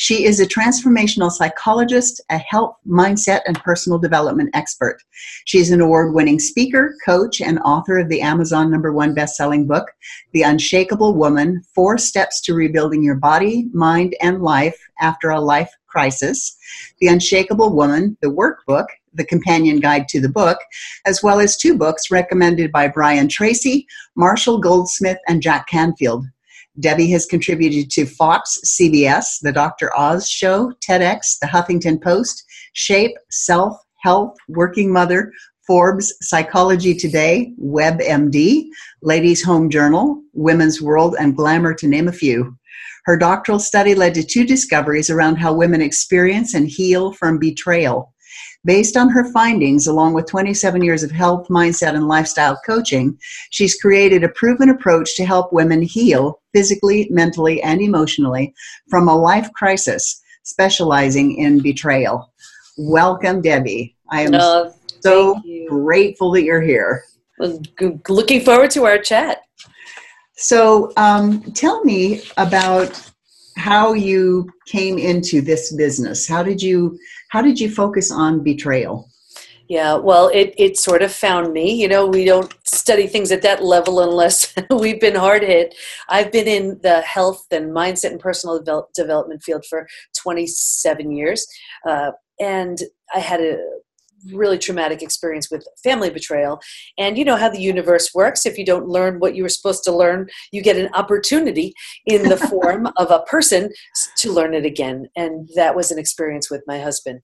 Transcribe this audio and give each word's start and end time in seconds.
She 0.03 0.25
is 0.25 0.41
a 0.41 0.45
transformational 0.45 1.31
psychologist, 1.31 2.19
a 2.29 2.37
health, 2.37 2.75
mindset, 2.85 3.39
and 3.47 3.57
personal 3.63 3.97
development 3.97 4.49
expert. 4.53 4.97
She's 5.45 5.71
an 5.71 5.79
award 5.79 6.13
winning 6.13 6.41
speaker, 6.41 6.97
coach, 7.05 7.39
and 7.39 7.57
author 7.59 7.99
of 7.99 8.09
the 8.09 8.19
Amazon 8.19 8.69
number 8.69 8.91
one 8.91 9.13
best 9.13 9.37
selling 9.37 9.65
book, 9.65 9.89
The 10.33 10.41
Unshakable 10.41 11.15
Woman 11.15 11.63
Four 11.73 11.97
Steps 11.97 12.41
to 12.41 12.53
Rebuilding 12.53 13.01
Your 13.01 13.15
Body, 13.15 13.69
Mind, 13.71 14.13
and 14.19 14.41
Life 14.41 14.77
After 14.99 15.29
a 15.29 15.39
Life 15.39 15.71
Crisis, 15.87 16.57
The 16.99 17.07
Unshakable 17.07 17.73
Woman, 17.73 18.17
the 18.21 18.27
workbook, 18.27 18.87
the 19.13 19.23
companion 19.23 19.79
guide 19.79 20.09
to 20.09 20.19
the 20.19 20.27
book, 20.27 20.57
as 21.05 21.23
well 21.23 21.39
as 21.39 21.55
two 21.55 21.77
books 21.77 22.11
recommended 22.11 22.73
by 22.73 22.89
Brian 22.89 23.29
Tracy, 23.29 23.87
Marshall 24.17 24.57
Goldsmith, 24.57 25.19
and 25.29 25.41
Jack 25.41 25.69
Canfield. 25.69 26.25
Debi 26.79 27.09
has 27.11 27.25
contributed 27.25 27.91
to 27.91 28.05
Fox, 28.05 28.59
CBS, 28.65 29.39
The 29.41 29.51
Dr. 29.51 29.95
Oz 29.97 30.27
Show, 30.27 30.73
TEDx, 30.87 31.39
The 31.39 31.47
Huffington 31.47 32.01
Post, 32.01 32.43
Shape, 32.73 33.15
Self, 33.29 33.77
Health, 34.01 34.35
Working 34.49 34.91
Mother, 34.91 35.31
Forbes, 35.67 36.13
Psychology 36.21 36.93
Today, 36.93 37.53
WebMD, 37.61 38.67
Ladies 39.01 39.43
Home 39.43 39.69
Journal, 39.69 40.21
Women's 40.33 40.81
World, 40.81 41.15
and 41.19 41.37
Glamour, 41.37 41.73
to 41.75 41.87
name 41.87 42.07
a 42.07 42.11
few. 42.13 42.57
Her 43.05 43.17
doctoral 43.17 43.59
study 43.59 43.95
led 43.95 44.13
to 44.15 44.23
two 44.23 44.45
discoveries 44.45 45.09
around 45.09 45.35
how 45.35 45.53
women 45.53 45.81
experience 45.81 46.53
and 46.53 46.67
heal 46.67 47.13
from 47.13 47.37
betrayal. 47.37 48.12
Based 48.65 48.95
on 48.95 49.09
her 49.09 49.29
findings, 49.31 49.87
along 49.87 50.13
with 50.13 50.25
27 50.27 50.81
years 50.81 51.03
of 51.03 51.11
health, 51.11 51.47
mindset, 51.49 51.95
and 51.95 52.07
lifestyle 52.07 52.57
coaching, 52.65 53.17
she's 53.49 53.75
created 53.75 54.23
a 54.23 54.29
proven 54.29 54.69
approach 54.69 55.15
to 55.17 55.25
help 55.25 55.51
women 55.51 55.81
heal 55.81 56.39
physically, 56.53 57.07
mentally, 57.09 57.61
and 57.61 57.81
emotionally 57.81 58.53
from 58.89 59.09
a 59.09 59.15
life 59.15 59.51
crisis, 59.51 60.21
specializing 60.43 61.35
in 61.35 61.61
betrayal. 61.61 62.31
Welcome, 62.77 63.41
Debi. 63.41 63.95
I 64.09 64.21
am 64.21 64.71
so 65.01 65.41
grateful 65.67 66.31
that 66.31 66.43
you're 66.43 66.61
here. 66.61 67.03
Looking 67.39 68.41
forward 68.41 68.71
to 68.71 68.85
our 68.85 68.97
chat. 68.97 69.41
So, 70.35 70.93
um, 70.95 71.41
tell 71.51 71.83
me 71.83 72.21
about 72.37 73.11
how 73.57 73.93
you 73.93 74.49
came 74.67 74.97
into 74.97 75.41
this 75.41 75.73
business. 75.73 76.27
How 76.27 76.43
did 76.43 76.61
you 76.61 76.97
how 77.29 77.41
did 77.41 77.59
you 77.59 77.69
focus 77.69 78.11
on 78.11 78.43
betrayal? 78.43 79.09
Yeah, 79.69 79.95
well, 79.95 80.27
it, 80.27 80.53
it 80.57 80.77
sort 80.77 81.01
of 81.01 81.11
found 81.11 81.53
me. 81.53 81.73
You 81.73 81.87
know, 81.87 82.05
we 82.05 82.25
don't 82.25 82.53
study 82.65 83.07
things 83.07 83.31
at 83.31 83.41
that 83.43 83.63
level 83.63 84.01
unless 84.01 84.53
we've 84.69 84.99
been 84.99 85.15
hard 85.15 85.41
hit. 85.41 85.73
I've 86.09 86.31
been 86.31 86.47
in 86.47 86.79
the 86.83 87.01
health 87.01 87.45
and 87.49 87.71
mindset 87.71 88.11
and 88.11 88.19
personal 88.19 88.59
develop, 88.59 88.93
development 88.93 89.41
field 89.41 89.65
for 89.69 89.87
27 90.21 91.11
years. 91.11 91.47
Uh, 91.87 92.11
and 92.39 92.77
I 93.15 93.19
had 93.19 93.39
a 93.39 93.57
really 94.31 94.57
traumatic 94.57 95.01
experience 95.01 95.49
with 95.51 95.67
family 95.83 96.09
betrayal. 96.09 96.59
And 96.97 97.17
you 97.17 97.25
know 97.25 97.35
how 97.35 97.49
the 97.49 97.61
universe 97.61 98.11
works. 98.13 98.45
If 98.45 98.57
you 98.57 98.65
don't 98.65 98.87
learn 98.87 99.19
what 99.19 99.35
you 99.35 99.43
were 99.43 99.49
supposed 99.49 99.83
to 99.85 99.95
learn, 99.95 100.27
you 100.51 100.61
get 100.61 100.77
an 100.77 100.89
opportunity 100.93 101.73
in 102.05 102.29
the 102.29 102.37
form 102.49 102.87
of 102.97 103.11
a 103.11 103.21
person 103.21 103.69
to 104.17 104.31
learn 104.31 104.53
it 104.53 104.65
again. 104.65 105.07
And 105.15 105.49
that 105.55 105.75
was 105.75 105.91
an 105.91 105.99
experience 105.99 106.49
with 106.49 106.63
my 106.67 106.79
husband. 106.79 107.21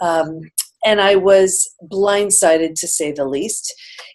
Um, 0.00 0.40
and 0.84 1.00
I 1.00 1.16
was 1.16 1.72
blindsided 1.90 2.74
to 2.80 2.88
say 2.88 3.12
the 3.12 3.24
least. 3.24 3.72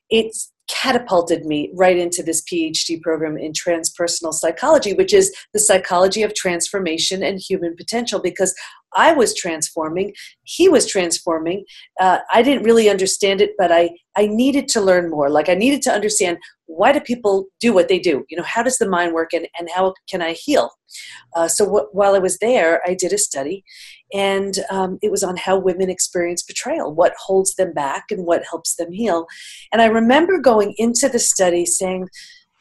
It's 0.10 0.52
catapulted 0.68 1.46
me 1.46 1.72
right 1.74 1.98
into 1.98 2.22
this 2.22 2.42
PhD 2.42 3.02
program 3.02 3.38
in 3.38 3.54
transpersonal 3.54 4.34
psychology, 4.34 4.94
which 4.94 5.14
is 5.14 5.34
the 5.54 5.60
psychology 5.60 6.24
of 6.24 6.34
transformation 6.34 7.24
and 7.24 7.40
human 7.40 7.76
potential, 7.76 8.20
because 8.22 8.54
I 8.98 9.14
was 9.14 9.34
transforming, 9.34 10.14
he 10.44 10.68
was 10.68 10.86
transforming. 10.86 11.64
Uh, 12.00 12.20
I 12.34 12.42
didn't 12.42 12.64
really 12.64 12.90
understand 12.90 13.40
it, 13.40 13.52
but 13.58 13.72
I, 13.72 13.92
I 14.18 14.28
needed 14.28 14.68
to 14.70 14.82
learn 14.82 15.10
more. 15.10 15.30
Like 15.30 15.48
I 15.48 15.54
needed 15.54 15.82
to 15.84 15.92
understand 15.92 16.40
why 16.66 16.92
do 16.92 17.00
people 17.00 17.46
do 17.62 17.72
what 17.74 17.88
they 17.88 18.00
do? 18.00 18.26
You 18.30 18.38
know, 18.38 18.44
how 18.44 18.64
does 18.64 18.78
the 18.78 18.90
mind 18.90 19.14
work 19.14 19.32
and, 19.34 19.48
and 19.58 19.70
how 19.74 19.94
can 20.10 20.22
I 20.22 20.34
heal? 20.34 20.72
Uh, 21.36 21.48
so 21.48 21.66
wh- 21.66 21.96
while 21.96 22.16
I 22.16 22.20
was 22.20 22.38
there, 22.40 22.82
I 22.86 22.94
did 22.94 23.14
a 23.14 23.18
study 23.18 23.64
and 24.14 24.56
um, 24.70 25.00
it 25.02 25.12
was 25.12 25.24
on 25.24 25.38
how 25.38 25.58
women 25.58 25.90
experience 25.90 26.44
betrayal, 26.44 26.94
what 26.94 27.14
holds 27.18 27.56
them 27.56 27.74
back 27.74 28.06
and 28.10 28.26
what 28.26 28.44
helps 28.50 28.76
them 28.76 28.92
heal. 28.92 29.28
And 29.72 29.82
I 29.82 29.86
remember 29.86 30.40
going 30.40 30.74
into 30.78 31.08
the 31.08 31.20
study 31.20 31.66
saying, 31.66 32.08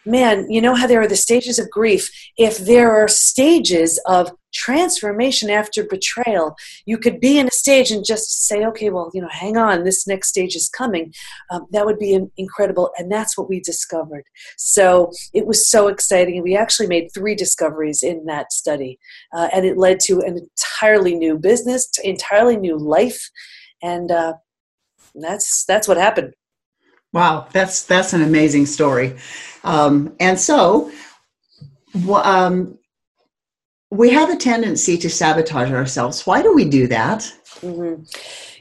man, 0.06 0.50
you 0.50 0.60
know 0.60 0.74
how 0.74 0.86
there 0.86 1.00
are 1.00 1.08
the 1.08 1.16
stages 1.16 1.58
of 1.58 1.70
grief. 1.70 2.10
If 2.36 2.58
there 2.58 2.92
are 2.92 3.08
stages 3.08 4.00
of 4.06 4.30
transformation 4.54 5.50
after 5.50 5.84
betrayal, 5.84 6.56
you 6.86 6.96
could 6.96 7.20
be 7.20 7.38
in 7.38 7.46
a 7.46 7.50
stage 7.50 7.90
and 7.90 8.04
just 8.04 8.46
say, 8.46 8.64
okay, 8.64 8.88
well, 8.88 9.10
you 9.12 9.20
know, 9.20 9.28
hang 9.30 9.56
on, 9.56 9.84
this 9.84 10.06
next 10.06 10.28
stage 10.28 10.56
is 10.56 10.68
coming. 10.68 11.12
Um, 11.50 11.66
that 11.72 11.84
would 11.84 11.98
be 11.98 12.18
incredible. 12.36 12.90
And 12.96 13.12
that's 13.12 13.36
what 13.36 13.48
we 13.48 13.60
discovered. 13.60 14.24
So 14.56 15.10
it 15.34 15.46
was 15.46 15.68
so 15.68 15.88
exciting. 15.88 16.42
We 16.42 16.56
actually 16.56 16.86
made 16.86 17.08
three 17.12 17.34
discoveries 17.34 18.02
in 18.02 18.24
that 18.26 18.52
study, 18.52 18.98
uh, 19.34 19.48
and 19.52 19.66
it 19.66 19.76
led 19.76 20.00
to 20.00 20.20
an 20.20 20.38
entirely 20.38 21.14
new 21.14 21.38
business, 21.38 21.88
entirely 22.02 22.56
new 22.56 22.78
life. 22.78 23.30
And 23.82 24.10
uh, 24.10 24.34
that's 25.14 25.64
that's 25.66 25.88
what 25.88 25.96
happened. 25.96 26.34
Wow, 27.16 27.46
that's 27.50 27.84
that's 27.84 28.12
an 28.12 28.20
amazing 28.20 28.66
story. 28.66 29.16
Um, 29.64 30.14
and 30.20 30.38
so, 30.38 30.92
um, 32.12 32.78
we 33.90 34.10
have 34.10 34.28
a 34.28 34.36
tendency 34.36 34.98
to 34.98 35.08
sabotage 35.08 35.70
ourselves. 35.70 36.26
Why 36.26 36.42
do 36.42 36.52
we 36.52 36.66
do 36.66 36.86
that? 36.88 37.20
Mm-hmm. 37.62 38.02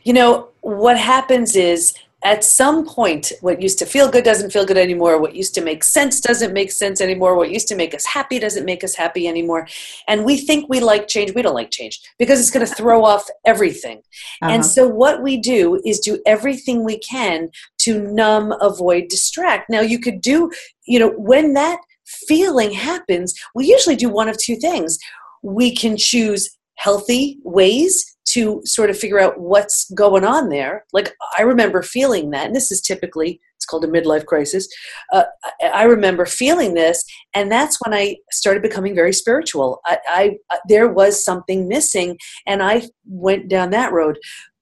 You 0.06 0.14
know, 0.14 0.48
what 0.62 0.98
happens 0.98 1.58
is 1.58 1.96
at 2.26 2.44
some 2.44 2.88
point, 2.88 3.32
what 3.42 3.62
used 3.62 3.78
to 3.78 3.86
feel 3.86 4.10
good 4.10 4.24
doesn't 4.24 4.50
feel 4.50 4.66
good 4.66 4.80
anymore. 4.80 5.22
What 5.22 5.36
used 5.36 5.54
to 5.54 5.62
make 5.62 5.84
sense 5.84 6.20
doesn't 6.20 6.54
make 6.54 6.72
sense 6.72 7.00
anymore. 7.00 7.38
What 7.38 7.52
used 7.52 7.68
to 7.68 7.76
make 7.76 7.94
us 7.94 8.04
happy 8.04 8.40
doesn't 8.40 8.66
make 8.66 8.84
us 8.84 8.96
happy 8.96 9.28
anymore. 9.28 9.68
And 10.08 10.26
we 10.26 10.38
think 10.38 10.68
we 10.68 10.80
like 10.80 11.08
change. 11.08 11.36
We 11.36 11.44
don't 11.44 11.54
like 11.54 11.70
change 11.70 12.02
because 12.18 12.40
it's 12.40 12.50
going 12.50 12.66
to 12.66 12.74
throw 12.74 13.06
off 13.06 13.30
everything. 13.46 14.00
Uh-huh. 14.42 14.54
And 14.54 14.66
so, 14.66 14.88
what 14.88 15.22
we 15.22 15.38
do 15.38 15.80
is 15.86 16.00
do 16.00 16.20
everything 16.26 16.84
we 16.84 16.98
can 16.98 17.50
to 17.82 18.02
numb, 18.02 18.56
avoid, 18.60 19.08
distract. 19.08 19.70
Now, 19.70 19.82
you 19.82 20.00
could 20.00 20.20
do, 20.20 20.52
you 20.88 20.98
know, 20.98 21.12
when 21.18 21.54
that 21.54 21.80
feeling 22.08 22.72
happens, 22.72 23.36
we 23.54 23.68
usually 23.68 23.96
do 23.96 24.10
one 24.10 24.30
of 24.30 24.38
two 24.40 24.56
things. 24.56 24.98
We 25.44 25.76
can 25.76 25.96
choose 25.96 26.50
healthy 26.74 27.38
ways 27.44 28.15
to 28.36 28.62
sort 28.66 28.90
of 28.90 28.98
figure 28.98 29.20
out 29.20 29.40
what's 29.40 29.90
going 29.92 30.24
on 30.24 30.50
there. 30.50 30.86
Like 30.94 31.14
I 31.38 31.42
remember 31.42 31.82
feeling 31.82 32.32
that, 32.32 32.48
and 32.48 32.56
this 32.56 32.72
is 32.72 32.82
typically 32.82 33.40
it's 33.56 33.66
called 33.66 33.86
a 33.86 33.88
midlife 33.88 34.26
crisis. 34.26 34.68
Uh, 35.12 35.24
I 35.64 35.84
remember 35.84 36.26
feeling 36.26 36.74
this, 36.74 37.04
and 37.34 37.52
that's 37.52 37.78
when 37.84 37.94
I 37.94 38.18
started 38.32 38.62
becoming 38.62 38.94
very 38.94 39.14
spiritual. 39.14 39.80
I, 39.86 39.98
I 40.08 40.38
there 40.68 40.88
was 40.88 41.24
something 41.24 41.68
missing, 41.68 42.18
and 42.46 42.62
I 42.62 42.84
went 43.06 43.50
down 43.50 43.72
that 43.72 43.94
road. 43.94 44.18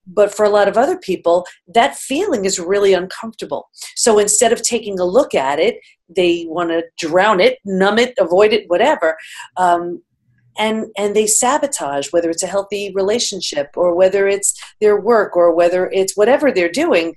But 0.06 0.36
for 0.36 0.44
a 0.44 0.50
lot 0.50 0.68
of 0.68 0.78
other 0.78 0.98
people, 0.98 1.46
that 1.74 1.96
feeling 1.96 2.44
is 2.44 2.60
really 2.60 2.94
uncomfortable. 2.94 3.70
So 3.96 4.20
instead 4.20 4.52
of 4.52 4.62
taking 4.62 5.00
a 5.00 5.06
look 5.06 5.34
at 5.34 5.60
it, 5.60 5.78
they 6.14 6.46
want 6.50 6.72
to 6.72 6.84
drown 7.00 7.40
it, 7.40 7.58
numb 7.64 7.98
it, 7.98 8.14
avoid 8.20 8.52
it, 8.52 8.66
whatever. 8.68 9.16
Um, 9.56 10.04
and 10.58 10.88
and 10.98 11.16
they 11.16 11.28
sabotage 11.28 12.12
whether 12.12 12.30
it's 12.30 12.44
a 12.44 12.48
healthy 12.48 12.92
relationship 12.94 13.70
or 13.76 13.96
whether 13.96 14.28
it's 14.28 14.54
their 14.82 15.00
work 15.00 15.36
or 15.36 15.54
whether 15.54 15.90
it's 15.92 16.16
whatever 16.16 16.52
they're 16.52 16.70
doing 16.70 17.16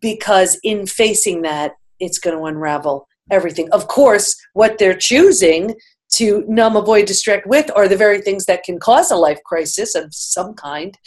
because 0.00 0.58
in 0.62 0.86
facing 0.86 1.42
that 1.42 1.72
it's 1.98 2.18
going 2.18 2.36
to 2.36 2.44
unravel 2.44 3.06
everything 3.30 3.70
of 3.72 3.88
course 3.88 4.36
what 4.54 4.78
they're 4.78 4.96
choosing 4.96 5.74
to 6.12 6.44
numb 6.48 6.76
avoid 6.76 7.06
distract 7.06 7.46
with 7.46 7.70
are 7.76 7.86
the 7.86 7.96
very 7.96 8.20
things 8.20 8.46
that 8.46 8.64
can 8.64 8.78
cause 8.78 9.10
a 9.10 9.16
life 9.16 9.38
crisis 9.44 9.94
of 9.94 10.12
some 10.12 10.54
kind 10.54 10.98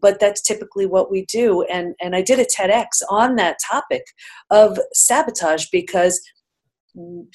but 0.00 0.18
that's 0.18 0.40
typically 0.40 0.86
what 0.86 1.10
we 1.10 1.24
do. 1.26 1.62
And 1.64 1.94
and 2.00 2.16
I 2.16 2.22
did 2.22 2.38
a 2.38 2.44
TEDx 2.44 2.86
on 3.08 3.36
that 3.36 3.58
topic 3.70 4.04
of 4.50 4.78
sabotage 4.92 5.66
because 5.70 6.20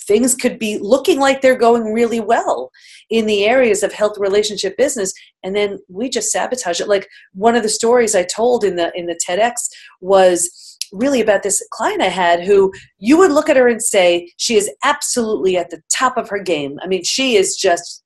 things 0.01 0.35
could 0.35 0.59
be 0.59 0.77
looking 0.79 1.19
like 1.19 1.41
they're 1.41 1.57
going 1.57 1.93
really 1.93 2.19
well 2.19 2.71
in 3.09 3.25
the 3.25 3.45
areas 3.45 3.83
of 3.83 3.93
health 3.93 4.17
relationship 4.17 4.75
business 4.77 5.13
and 5.43 5.55
then 5.55 5.79
we 5.87 6.09
just 6.09 6.31
sabotage 6.31 6.81
it. 6.81 6.87
Like 6.87 7.07
one 7.33 7.55
of 7.55 7.63
the 7.63 7.69
stories 7.69 8.15
i 8.15 8.23
told 8.23 8.63
in 8.63 8.75
the 8.75 8.91
in 8.95 9.05
the 9.05 9.19
tedx 9.27 9.53
was 10.01 10.77
really 10.91 11.21
about 11.21 11.43
this 11.43 11.65
client 11.71 12.01
i 12.01 12.09
had 12.09 12.43
who 12.43 12.71
you 12.99 13.17
would 13.17 13.31
look 13.31 13.49
at 13.49 13.57
her 13.57 13.67
and 13.67 13.81
say 13.81 14.31
she 14.37 14.55
is 14.55 14.69
absolutely 14.83 15.57
at 15.57 15.69
the 15.69 15.81
top 15.91 16.17
of 16.17 16.29
her 16.29 16.39
game. 16.39 16.77
I 16.81 16.87
mean 16.87 17.03
she 17.03 17.35
is 17.35 17.55
just 17.55 18.03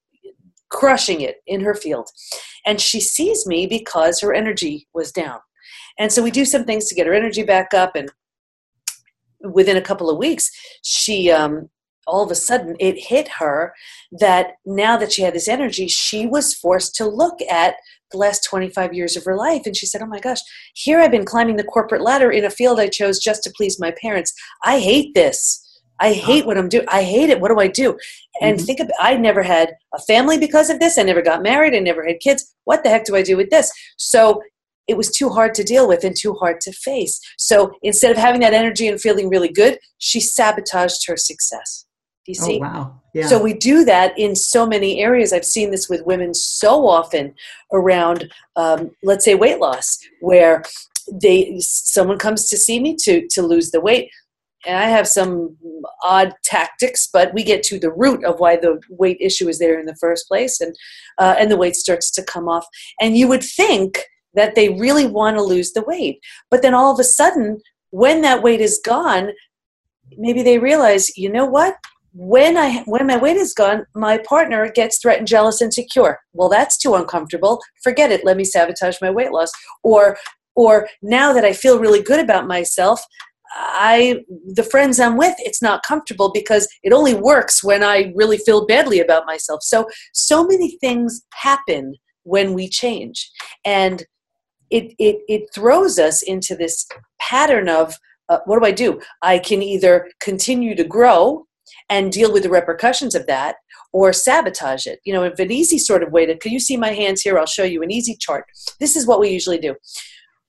crushing 0.70 1.22
it 1.22 1.38
in 1.48 1.62
her 1.62 1.76
field. 1.76 2.10
And 2.66 2.80
she 2.80 3.02
sees 3.02 3.46
me 3.46 3.68
because 3.68 4.22
her 4.22 4.34
energy 4.34 4.88
was 4.94 5.12
down. 5.12 5.40
And 5.98 6.12
so 6.12 6.24
we 6.24 6.32
do 6.32 6.46
some 6.46 6.64
things 6.64 6.88
to 6.88 6.96
get 6.96 7.08
her 7.08 7.14
energy 7.14 7.44
back 7.44 7.74
up 7.74 7.96
and 7.96 8.10
within 9.42 9.78
a 9.78 9.82
couple 9.82 10.10
of 10.10 10.18
weeks, 10.18 10.52
she 10.84 11.32
um, 11.32 11.70
all 12.08 12.24
of 12.24 12.32
a 12.32 12.36
sudden 12.36 12.76
it 12.80 12.98
hit 12.98 13.28
her 13.40 13.74
that 14.12 14.56
now 14.66 14.98
that 14.98 15.12
she 15.12 15.22
had 15.22 15.34
this 15.34 15.48
energy, 15.48 15.88
she 15.88 16.26
was 16.26 16.54
forced 16.54 16.96
to 16.96 17.06
look 17.06 17.42
at 17.50 17.76
the 18.12 18.18
last 18.18 18.44
25 18.44 18.94
years 18.94 19.16
of 19.16 19.24
her 19.24 19.36
life. 19.36 19.64
And 19.66 19.78
she 19.78 19.86
said, 19.86 20.02
Oh 20.02 20.08
my 20.08 20.20
gosh, 20.20 20.40
here 20.74 21.00
I've 21.00 21.12
been 21.12 21.26
climbing 21.26 21.58
the 21.58 21.64
corporate 21.64 22.02
ladder 22.02 22.32
in 22.32 22.44
a 22.44 22.50
field 22.50 22.80
I 22.80 22.88
chose 22.88 23.20
just 23.20 23.44
to 23.44 23.54
please 23.56 23.80
my 23.80 23.94
parents. 24.02 24.34
I 24.64 24.80
hate 24.80 25.14
this. 25.14 25.66
I 26.02 26.14
hate 26.14 26.46
what 26.46 26.58
I'm 26.58 26.70
doing. 26.70 26.86
I 26.88 27.04
hate 27.04 27.30
it. 27.30 27.42
What 27.42 27.50
do 27.50 27.60
I 27.60 27.68
do? 27.68 27.98
And 28.42 28.58
mm-hmm. 28.58 28.66
think 28.66 28.80
about 28.80 28.94
I 29.00 29.16
never 29.18 29.44
had 29.44 29.74
a 29.94 30.00
family 30.00 30.38
because 30.38 30.70
of 30.70 30.80
this. 30.80 30.98
I 30.98 31.04
never 31.04 31.22
got 31.22 31.44
married. 31.44 31.76
I 31.76 31.80
never 31.80 32.06
had 32.06 32.20
kids. 32.22 32.56
What 32.64 32.84
the 32.84 32.90
heck 32.90 33.06
do 33.06 33.16
I 33.16 33.22
do 33.22 33.36
with 33.36 33.50
this? 33.50 33.72
So 33.98 34.42
it 34.90 34.98
was 34.98 35.10
too 35.10 35.30
hard 35.30 35.54
to 35.56 35.64
deal 35.64 35.88
with 35.88 36.04
and 36.04 36.16
too 36.16 36.34
hard 36.34 36.60
to 36.62 36.72
face. 36.72 37.20
So 37.38 37.72
instead 37.84 38.12
of 38.12 38.18
having 38.18 38.42
that 38.42 38.54
energy 38.54 38.88
and 38.88 39.00
feeling 39.00 39.30
really 39.30 39.52
good, 39.52 39.80
she 40.00 40.20
sabotaged 40.20 41.08
her 41.08 41.16
success. 41.16 41.86
Do 42.26 42.32
you 42.34 42.38
oh, 42.42 42.46
see? 42.46 42.58
Oh, 42.58 42.60
wow. 42.60 43.02
Yeah. 43.14 43.28
So 43.28 43.42
we 43.42 43.54
do 43.54 43.86
that 43.86 44.18
in 44.18 44.36
so 44.36 44.66
many 44.66 45.00
areas. 45.02 45.32
I've 45.32 45.46
seen 45.46 45.72
this 45.72 45.90
with 45.90 46.06
women 46.06 46.34
so 46.34 46.88
often 46.88 47.34
around, 47.72 48.32
um, 48.56 48.92
let's 49.04 49.26
say, 49.26 49.36
weight 49.36 49.60
loss, 49.60 49.98
where 50.22 50.64
they 51.12 51.58
someone 51.60 52.20
comes 52.20 52.48
to 52.50 52.58
see 52.58 52.80
me 52.80 52.96
to 53.04 53.28
to 53.30 53.42
lose 53.42 53.72
the 53.72 53.82
weight 53.82 54.12
and 54.66 54.78
I 54.78 54.86
have 54.90 55.08
some 55.08 55.58
odd 56.04 56.34
tactics, 56.44 57.08
but 57.12 57.34
we 57.34 57.44
get 57.44 57.64
to 57.64 57.80
the 57.80 57.92
root 57.92 58.24
of 58.26 58.40
why 58.40 58.58
the 58.58 58.80
weight 58.90 59.18
issue 59.22 59.48
is 59.48 59.60
there 59.60 59.80
in 59.80 59.86
the 59.86 59.96
first 59.96 60.28
place, 60.28 60.60
and 60.60 60.76
uh, 61.18 61.36
and 61.38 61.50
the 61.50 61.58
weight 61.58 61.76
starts 61.76 62.12
to 62.12 62.24
come 62.24 62.50
off. 62.50 62.66
And 63.00 63.18
you 63.18 63.28
would 63.28 63.44
think 63.44 64.04
that 64.34 64.56
they 64.56 64.70
really 64.70 65.06
want 65.06 65.38
to 65.38 65.44
lose 65.44 65.74
the 65.74 65.84
weight. 65.84 66.20
But 66.50 66.62
then 66.62 66.74
all 66.74 66.94
of 66.94 67.00
a 67.00 67.04
sudden, 67.04 67.60
when 67.92 68.22
that 68.22 68.44
weight 68.44 68.62
is 68.62 68.80
gone, 68.84 69.32
maybe 70.18 70.44
they 70.44 70.60
realize, 70.60 71.16
you 71.18 71.32
know 71.32 71.46
what? 71.46 71.76
When 72.14 72.58
I 72.58 72.84
when 72.86 73.06
my 73.06 73.18
weight 73.18 73.38
is 73.38 73.54
gone, 73.54 73.86
my 73.94 74.18
partner 74.18 74.72
gets 74.72 75.00
threatened, 75.00 75.28
jealous, 75.28 75.62
insecure. 75.62 76.20
Well, 76.34 76.50
that's 76.50 76.78
too 76.78 76.96
uncomfortable. 76.96 77.62
Forget 77.84 78.12
it. 78.12 78.26
Let 78.26 78.36
me 78.36 78.44
sabotage 78.44 78.98
my 79.02 79.12
weight 79.12 79.32
loss. 79.32 79.52
Or 79.84 80.18
or 80.56 80.90
now 81.04 81.34
that 81.34 81.46
I 81.46 81.54
feel 81.54 81.80
really 81.80 82.02
good 82.02 82.20
about 82.20 82.48
myself, 82.48 83.00
I 83.56 84.22
the 84.48 84.64
friends 84.64 85.00
I'm 85.00 85.18
with, 85.18 85.36
it's 85.40 85.62
not 85.62 85.84
comfortable 85.84 86.32
because 86.34 86.68
it 86.84 86.94
only 86.94 87.14
works 87.14 87.64
when 87.64 87.84
I 87.84 88.12
really 88.16 88.38
feel 88.38 88.66
badly 88.66 89.00
about 89.00 89.28
myself. 89.28 89.62
So 89.62 89.88
so 90.14 90.44
many 90.44 90.78
things 90.82 91.22
happen 91.34 91.94
when 92.24 92.54
we 92.54 92.70
change. 92.70 93.30
And 93.66 94.04
it, 94.70 94.94
it, 95.00 95.22
it 95.28 95.50
throws 95.54 96.00
us 96.00 96.22
into 96.22 96.56
this 96.56 96.88
pattern 97.20 97.70
of 97.70 97.98
uh, 98.30 98.40
what 98.46 98.60
do 98.60 98.66
I 98.66 98.72
do? 98.72 99.02
I 99.22 99.40
can 99.40 99.62
either 99.62 100.08
continue 100.20 100.76
to 100.76 100.84
grow 100.84 101.48
and 101.90 102.12
deal 102.12 102.32
with 102.32 102.44
the 102.44 102.50
repercussions 102.50 103.16
of 103.16 103.26
that 103.28 103.56
or 103.92 104.14
sabotage 104.14 104.86
it. 104.86 105.00
You 105.04 105.14
know, 105.14 105.24
if 105.24 105.40
an 105.40 105.52
easy 105.52 105.80
sort 105.80 106.04
of 106.04 106.12
way 106.12 106.26
to, 106.28 106.38
can 106.38 106.52
you 106.52 106.60
see 106.60 106.78
my 106.78 106.92
hands 106.92 107.22
here? 107.22 107.40
I'll 107.40 107.48
show 107.48 107.64
you 107.64 107.82
an 107.82 107.92
easy 107.92 108.16
chart. 108.20 108.46
This 108.80 108.96
is 108.96 109.08
what 109.08 109.20
we 109.20 109.30
usually 109.30 109.58
do. 109.58 109.76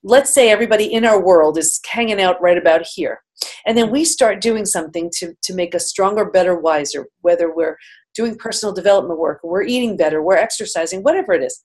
Let's 0.03 0.33
say 0.33 0.51
everybody 0.51 0.93
in 0.93 1.05
our 1.05 1.23
world 1.23 1.57
is 1.59 1.81
hanging 1.91 2.21
out 2.21 2.41
right 2.41 2.59
about 2.59 2.83
here. 2.95 3.23
And 3.67 3.77
then 3.77 3.91
we 3.91 4.05
start 4.05 4.43
doing 4.43 4.67
something 4.67 5.11
to, 5.17 5.35
to 5.43 5.55
make 5.55 5.75
us 5.75 5.89
stronger, 5.89 6.27
better, 6.27 6.55
wiser, 6.55 7.07
whether 7.23 7.55
we're 7.55 7.79
doing 8.15 8.37
personal 8.37 8.75
development 8.75 9.19
work, 9.19 9.41
or 9.43 9.51
we're 9.51 9.63
eating 9.63 9.97
better, 9.97 10.23
we're 10.23 10.37
exercising, 10.37 11.03
whatever 11.03 11.33
it 11.33 11.43
is 11.43 11.63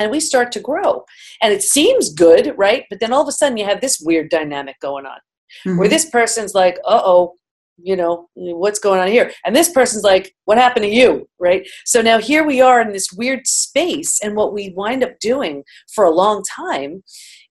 and 0.00 0.10
we 0.10 0.20
start 0.20 0.52
to 0.52 0.60
grow. 0.60 1.04
And 1.42 1.52
it 1.52 1.62
seems 1.62 2.12
good 2.12 2.54
right? 2.56 2.84
But 2.90 3.00
then 3.00 3.12
all 3.12 3.22
of 3.22 3.28
a 3.28 3.32
sudden 3.32 3.56
you 3.56 3.64
have 3.64 3.80
this 3.80 4.00
weird 4.00 4.30
dynamic 4.30 4.76
going 4.80 5.06
on 5.06 5.18
mm-hmm. 5.66 5.78
where 5.78 5.88
this 5.88 6.08
person's 6.10 6.54
like 6.54 6.78
uh-oh 6.84 7.34
you 7.76 7.96
know 7.96 8.28
what's 8.34 8.78
going 8.78 9.00
on 9.00 9.08
here? 9.08 9.32
And 9.44 9.54
this 9.54 9.68
person's 9.68 10.04
like 10.04 10.34
what 10.44 10.58
happened 10.58 10.84
to 10.84 10.90
you? 10.90 11.28
Right? 11.38 11.66
So 11.84 12.02
now 12.02 12.18
here 12.18 12.46
we 12.46 12.60
are 12.60 12.80
in 12.80 12.92
this 12.92 13.12
weird 13.12 13.46
space 13.46 14.20
and 14.22 14.36
what 14.36 14.52
we 14.52 14.72
wind 14.76 15.02
up 15.02 15.18
doing 15.20 15.64
for 15.94 16.04
a 16.04 16.10
long 16.10 16.42
time 16.56 17.02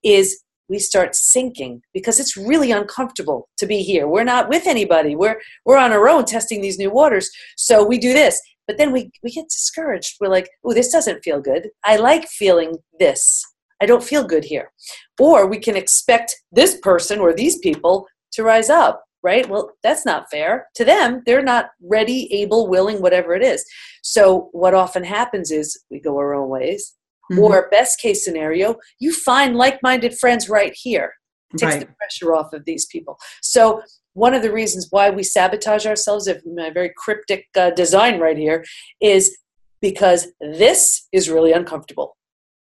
is 0.03 0.41
we 0.69 0.79
start 0.79 1.13
sinking 1.13 1.81
because 1.93 2.19
it's 2.19 2.37
really 2.37 2.71
uncomfortable 2.71 3.49
to 3.57 3.65
be 3.65 3.83
here. 3.83 4.07
We're 4.07 4.23
not 4.23 4.49
with 4.49 4.65
anybody. 4.65 5.15
We're 5.15 5.39
we're 5.65 5.77
on 5.77 5.91
our 5.91 6.07
own 6.07 6.25
testing 6.25 6.61
these 6.61 6.79
new 6.79 6.89
waters. 6.89 7.29
So 7.57 7.85
we 7.85 7.97
do 7.97 8.13
this 8.13 8.41
but 8.67 8.77
then 8.77 8.91
we, 8.91 9.11
we 9.23 9.31
get 9.31 9.49
discouraged. 9.49 10.15
We're 10.19 10.29
like, 10.29 10.49
oh, 10.63 10.73
this 10.73 10.91
doesn't 10.91 11.23
feel 11.23 11.41
good. 11.41 11.69
I 11.83 11.97
like 11.97 12.27
feeling 12.27 12.77
this. 12.99 13.43
I 13.81 13.85
don't 13.85 14.03
feel 14.03 14.23
good 14.23 14.45
here. 14.45 14.71
Or 15.19 15.45
we 15.47 15.57
can 15.57 15.75
expect 15.75 16.35
this 16.51 16.77
person 16.79 17.19
or 17.19 17.33
these 17.33 17.57
people 17.57 18.07
to 18.31 18.43
rise 18.43 18.69
up, 18.69 19.03
right? 19.23 19.47
Well, 19.49 19.71
that's 19.83 20.05
not 20.05 20.29
fair. 20.31 20.67
To 20.75 20.85
them, 20.85 21.21
they're 21.25 21.43
not 21.43 21.71
ready, 21.81 22.33
able, 22.33 22.69
willing, 22.69 23.01
whatever 23.01 23.33
it 23.33 23.43
is. 23.43 23.65
So, 24.01 24.49
what 24.53 24.73
often 24.73 25.03
happens 25.03 25.51
is 25.51 25.83
we 25.91 25.99
go 25.99 26.17
our 26.17 26.33
own 26.33 26.49
ways. 26.49 26.93
Mm-hmm. 27.31 27.41
Or, 27.41 27.69
best 27.69 27.99
case 27.99 28.23
scenario, 28.23 28.75
you 28.99 29.13
find 29.13 29.55
like 29.55 29.79
minded 29.81 30.17
friends 30.17 30.49
right 30.49 30.73
here. 30.75 31.13
It 31.53 31.57
takes 31.57 31.75
right. 31.75 31.79
the 31.81 31.93
pressure 31.97 32.35
off 32.35 32.53
of 32.53 32.65
these 32.65 32.85
people. 32.85 33.17
So, 33.41 33.81
one 34.13 34.33
of 34.33 34.41
the 34.41 34.51
reasons 34.51 34.87
why 34.91 35.09
we 35.09 35.23
sabotage 35.23 35.85
ourselves, 35.85 36.27
if 36.27 36.41
my 36.45 36.69
very 36.69 36.91
cryptic 36.95 37.47
uh, 37.57 37.71
design 37.71 38.19
right 38.19 38.37
here, 38.37 38.63
is 39.01 39.37
because 39.81 40.27
this 40.39 41.07
is 41.11 41.29
really 41.29 41.51
uncomfortable. 41.51 42.15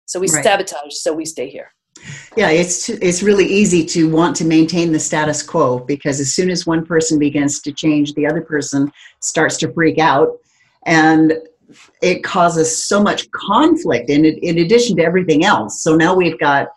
So 0.06 0.20
we 0.20 0.28
right. 0.28 0.44
sabotage, 0.44 0.94
so 0.94 1.14
we 1.14 1.26
stay 1.26 1.50
here. 1.50 1.72
Yeah, 2.36 2.50
it's 2.50 2.90
it's 2.90 3.24
really 3.24 3.46
easy 3.46 3.84
to 3.86 4.10
want 4.10 4.36
to 4.38 4.46
maintain 4.46 4.92
the 4.92 5.00
status 5.00 5.42
quo 5.42 5.80
because 5.80 6.20
as 6.20 6.34
soon 6.34 6.52
as 6.52 6.68
one 6.68 6.86
person 6.86 7.18
begins 7.18 7.60
to 7.62 7.72
change, 7.72 8.14
the 8.14 8.28
other 8.28 8.42
person 8.42 8.92
starts 9.20 9.58
to 9.58 9.74
freak 9.74 9.98
out, 9.98 10.38
and 10.86 11.34
it 12.04 12.24
causes 12.24 12.84
so 12.84 13.02
much 13.02 13.30
conflict. 13.32 14.10
In 14.10 14.26
in 14.26 14.60
addition 14.60 14.96
to 14.98 15.04
everything 15.04 15.44
else, 15.44 15.82
so 15.82 15.96
now 15.96 16.16
we've 16.16 16.40
got 16.40 16.68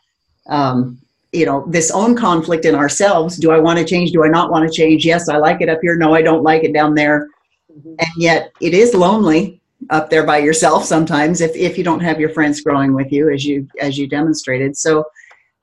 um, 0.48 0.98
you 1.32 1.46
know 1.46 1.64
this 1.68 1.90
own 1.90 2.16
conflict 2.16 2.64
in 2.64 2.74
ourselves. 2.74 3.36
Do 3.36 3.50
i 3.50 3.58
want 3.58 3.78
to 3.78 3.84
change? 3.84 4.12
Do 4.12 4.24
i 4.24 4.28
not 4.28 4.50
want 4.50 4.68
to 4.68 4.74
change? 4.74 5.04
Yes 5.04 5.28
i 5.28 5.36
like 5.36 5.60
it 5.60 5.68
up 5.68 5.80
here. 5.82 5.96
No 5.96 6.14
i 6.14 6.22
don't 6.22 6.42
like 6.42 6.64
it 6.64 6.72
down 6.72 6.94
there. 6.94 7.28
Mm-hmm. 7.70 7.94
and 8.00 8.10
yet 8.16 8.52
it 8.60 8.74
is 8.74 8.94
lonely 8.94 9.60
up 9.90 10.10
there 10.10 10.26
by 10.26 10.38
yourself 10.38 10.84
sometimes 10.84 11.40
if, 11.40 11.54
if 11.54 11.78
you 11.78 11.84
don't 11.84 12.00
have 12.00 12.18
your 12.18 12.30
friends 12.30 12.60
growing 12.60 12.94
with 12.94 13.12
you 13.12 13.30
as 13.30 13.44
you 13.44 13.68
as 13.80 13.96
you 13.96 14.08
demonstrated. 14.08 14.76
So 14.76 15.04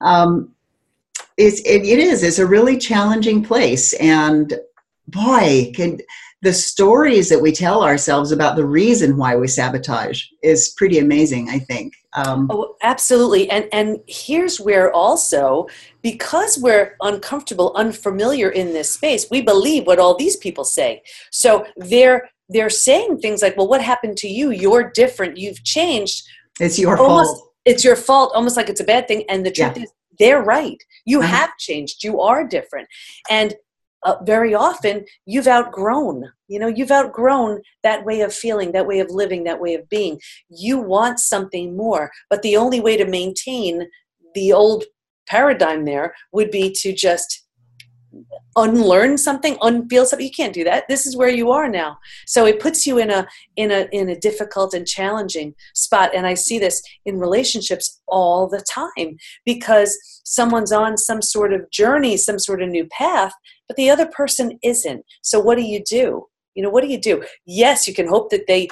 um, 0.01 0.53
it's 1.38 1.59
it, 1.62 1.83
it 1.83 2.00
is 2.00 2.24
it's 2.24 2.39
a 2.39 2.45
really 2.45 2.77
challenging 2.77 3.43
place. 3.43 3.93
And 3.95 4.57
boy 5.07 5.71
can 5.75 6.00
the 6.41 6.53
stories 6.53 7.29
that 7.29 7.41
we 7.41 7.51
tell 7.51 7.84
ourselves 7.84 8.32
about 8.32 8.56
the 8.56 8.65
reason 8.65 9.17
why 9.17 9.36
we 9.36 9.48
sabotage 9.48 10.24
is 10.44 10.74
pretty 10.77 11.00
amazing 11.00 11.50
i 11.50 11.60
think. 11.60 11.94
Um, 12.17 12.48
oh 12.50 12.75
absolutely. 12.82 13.50
And 13.50 13.67
and 13.72 14.00
here's 14.08 14.60
where 14.60 14.91
also 14.91 15.67
because 16.01 16.58
we're 16.58 16.96
uncomfortable 17.01 17.74
unfamiliar 17.75 18.50
in 18.50 18.74
this 18.74 18.89
space 18.89 19.27
we 19.29 19.41
believe 19.41 19.86
what 19.86 20.00
all 20.00 20.15
these 20.15 20.36
people 20.36 20.63
say. 20.63 21.03
So 21.32 21.65
they're 21.77 22.29
they're 22.50 22.72
saying 22.72 23.20
things 23.20 23.41
like 23.41 23.56
well 23.56 23.67
what 23.67 23.82
happened 23.82 24.17
to 24.17 24.27
you? 24.27 24.50
You're 24.50 24.89
different. 24.89 25.38
You've 25.38 25.63
changed. 25.63 26.24
It's 26.60 26.79
your 26.79 26.98
almost, 26.98 27.38
fault. 27.38 27.53
it's 27.65 27.84
your 27.84 27.96
fault 27.96 28.32
almost 28.34 28.58
like 28.58 28.70
it's 28.70 28.82
a 28.82 28.86
bad 28.86 29.08
thing. 29.08 29.24
And 29.29 29.46
the 29.46 29.51
truth 29.51 29.77
yeah. 29.77 29.84
is 29.84 29.91
they're 30.17 30.41
right. 30.41 30.82
You 31.06 31.20
uh-huh. 31.20 31.36
have 31.36 31.58
changed. 31.58 32.03
You 32.03 32.20
are 32.22 32.48
different. 32.48 32.88
And 33.29 33.53
uh, 34.04 34.16
very 34.24 34.54
often 34.54 35.06
you've 35.25 35.48
outgrown. 35.48 36.32
You 36.48 36.60
know 36.60 36.68
you've 36.68 36.92
outgrown 36.92 37.62
that 37.84 38.06
way 38.06 38.22
of 38.22 38.34
feeling 38.34 38.72
that 38.72 38.88
way 38.88 39.00
of 39.00 39.10
living 39.10 39.44
that 39.44 39.60
way 39.60 39.74
of 39.74 39.89
being. 39.89 40.20
You 40.50 40.80
want 40.80 41.20
something 41.20 41.75
more 41.75 42.12
but 42.30 42.42
the 42.42 42.58
only 42.58 42.80
way 42.80 42.98
to 42.98 43.06
maintain 43.06 43.88
the 44.34 44.54
old 44.54 44.86
paradigm 45.27 45.86
there 45.86 46.13
would 46.32 46.51
be 46.51 46.72
to 46.72 46.94
just 46.94 47.48
unlearn 48.56 49.18
something 49.18 49.56
unfeel 49.58 50.06
something. 50.06 50.25
You 50.25 50.32
can't 50.32 50.54
do 50.54 50.63
that. 50.63 50.88
This 50.88 51.06
is 51.06 51.18
where 51.18 51.30
you 51.30 51.51
are 51.51 51.70
now. 51.70 51.98
So 52.25 52.46
it 52.46 52.60
puts 52.60 52.88
you 52.88 52.98
in 52.98 53.12
a 53.12 53.27
in 53.56 53.72
a 53.72 53.88
in 53.92 54.10
a 54.10 54.20
difficult 54.20 54.74
and 54.74 54.88
challenging 54.88 55.54
spot. 55.74 56.12
And 56.16 56.25
i 56.25 56.34
see 56.34 56.60
this 56.60 56.82
in 57.06 57.20
relationships 57.20 58.01
all 58.08 58.48
the 58.48 58.62
time 58.62 59.18
because 59.46 59.98
someone's 60.24 60.72
on 60.72 60.98
some 60.98 61.22
sort 61.22 61.54
of 61.54 61.70
journey 61.72 62.18
some 62.18 62.39
sort 62.39 62.62
of 62.62 62.70
new 62.70 62.86
path 62.88 63.34
but 63.67 63.77
the 63.77 63.89
other 63.89 64.05
person 64.07 64.57
isn't. 64.63 65.03
So 65.21 65.39
what 65.39 65.57
do 65.57 65.63
you 65.63 65.83
do? 65.83 66.25
You 66.55 66.63
know 66.63 66.69
what 66.69 66.83
do 66.83 66.89
you 66.89 67.00
do? 67.00 67.24
Yes 67.45 67.88
you 67.88 67.93
can 67.93 68.07
hope 68.07 68.29
that 68.31 68.47
they 68.47 68.67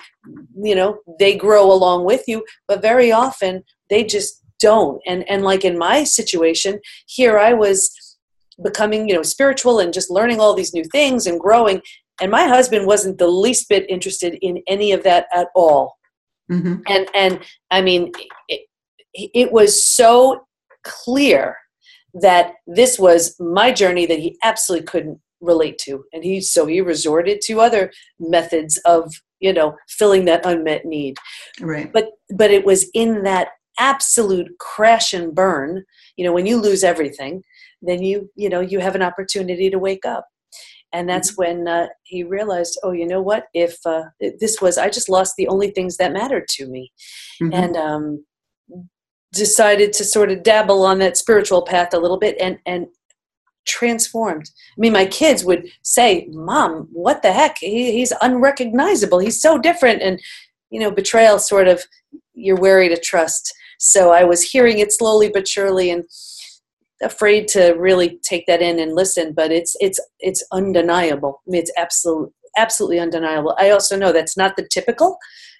you 0.55 0.75
know 0.75 0.99
they 1.19 1.35
grow 1.35 1.71
along 1.71 2.05
with 2.05 2.23
you 2.27 2.45
but 2.67 2.81
very 2.81 3.11
often 3.11 3.63
they 3.89 4.03
just 4.03 4.41
don't. 4.59 5.01
And 5.05 5.29
and 5.29 5.43
like 5.43 5.65
in 5.65 5.77
my 5.77 6.03
situation 6.03 6.79
here 7.07 7.37
i 7.37 7.53
was 7.53 8.17
becoming 8.63 9.07
you 9.07 9.15
know 9.15 9.21
spiritual 9.21 9.79
and 9.79 9.93
just 9.93 10.09
learning 10.09 10.39
all 10.39 10.53
these 10.55 10.73
new 10.73 10.85
things 10.85 11.27
and 11.27 11.39
growing 11.39 11.81
and 12.21 12.31
my 12.31 12.47
husband 12.47 12.87
wasn't 12.87 13.17
the 13.17 13.27
least 13.27 13.67
bit 13.67 13.85
interested 13.89 14.35
in 14.41 14.63
any 14.67 14.93
of 14.93 15.03
that 15.03 15.27
at 15.33 15.47
all. 15.55 15.97
Mm-hmm. 16.51 16.75
and 16.87 17.09
and 17.15 17.39
i 17.71 17.81
mean 17.81 18.11
it, 18.47 18.61
it 19.15 19.51
was 19.51 19.83
so 19.83 20.45
clear 20.83 21.57
that 22.15 22.53
this 22.65 22.97
was 22.97 23.35
my 23.39 23.71
journey 23.71 24.05
that 24.05 24.19
he 24.19 24.37
absolutely 24.43 24.85
couldn't 24.85 25.19
relate 25.41 25.77
to. 25.79 26.03
And 26.13 26.23
he 26.23 26.41
so 26.41 26.65
he 26.65 26.81
resorted 26.81 27.41
to 27.41 27.61
other 27.61 27.91
methods 28.19 28.77
of 28.85 29.13
you 29.39 29.53
know 29.53 29.75
filling 29.89 30.25
that 30.25 30.45
unmet 30.45 30.85
need. 30.85 31.17
Right. 31.59 31.91
But 31.91 32.09
but 32.35 32.51
it 32.51 32.65
was 32.65 32.89
in 32.93 33.23
that 33.23 33.49
absolute 33.77 34.57
crash 34.57 35.13
and 35.13 35.35
burn 35.35 35.83
you 36.15 36.23
know 36.23 36.31
when 36.31 36.45
you 36.45 36.55
lose 36.55 36.81
everything 36.81 37.43
then 37.81 38.01
you 38.01 38.29
you 38.37 38.47
know 38.47 38.61
you 38.61 38.79
have 38.79 38.95
an 38.95 39.01
opportunity 39.01 39.69
to 39.69 39.79
wake 39.79 40.05
up. 40.05 40.25
And 40.93 41.09
that's 41.09 41.31
mm-hmm. 41.31 41.65
when 41.65 41.67
uh, 41.67 41.87
he 42.03 42.23
realized 42.23 42.79
oh 42.83 42.91
you 42.91 43.05
know 43.05 43.21
what? 43.21 43.47
If 43.53 43.77
uh, 43.85 44.03
this 44.39 44.61
was 44.61 44.77
i 44.77 44.89
just 44.89 45.09
lost 45.09 45.33
the 45.37 45.49
only 45.49 45.71
things 45.71 45.97
that 45.97 46.13
mattered 46.13 46.47
to 46.49 46.67
me. 46.67 46.91
Mm-hmm. 47.41 47.53
and 47.53 47.75
um, 47.75 48.25
decided 49.31 49.93
to 49.93 50.03
sort 50.03 50.31
of 50.31 50.43
dabble 50.43 50.85
on 50.85 50.99
that 50.99 51.17
spiritual 51.17 51.61
path 51.61 51.93
a 51.93 51.99
little 51.99 52.17
bit 52.17 52.35
and 52.39 52.59
and 52.65 52.87
transformed. 53.65 54.49
I 54.77 54.79
mean 54.79 54.93
my 54.93 55.05
kids 55.05 55.43
would 55.43 55.67
say 55.81 56.27
mom 56.31 56.87
what 56.91 57.21
the 57.21 57.33
heck? 57.33 57.57
He, 57.59 57.91
he's 57.91 58.13
unrecognizable. 58.21 59.19
He's 59.19 59.41
so 59.41 59.57
different. 59.57 60.01
And 60.01 60.21
you 60.69 60.79
know 60.79 60.91
betrayal 60.91 61.39
sort 61.39 61.67
of 61.67 61.83
you're 62.33 62.59
wary 62.59 62.89
to 62.89 62.99
trust. 62.99 63.53
So 63.77 64.11
i 64.11 64.23
was 64.23 64.41
hearing 64.41 64.79
it 64.79 64.93
slowly 64.93 65.29
but 65.29 65.47
surely 65.47 65.89
and 65.89 66.05
afraid 67.03 67.47
to 67.49 67.73
really 67.73 68.19
take 68.23 68.45
that 68.47 68.61
in 68.61 68.79
and 68.79 68.95
listen 68.95 69.33
but 69.33 69.51
it's 69.51 69.75
it's 69.79 69.99
it's 70.19 70.43
undeniable. 70.51 71.41
I 71.47 71.51
mean, 71.51 71.61
it's 71.61 71.71
absolute 71.77 72.31
absolutely 72.57 72.99
undeniable. 72.99 73.55
I 73.59 73.69
also 73.71 73.97
know 73.97 74.11
that's 74.11 74.37
not 74.37 74.55
the 74.55 74.67
typical 74.71 75.17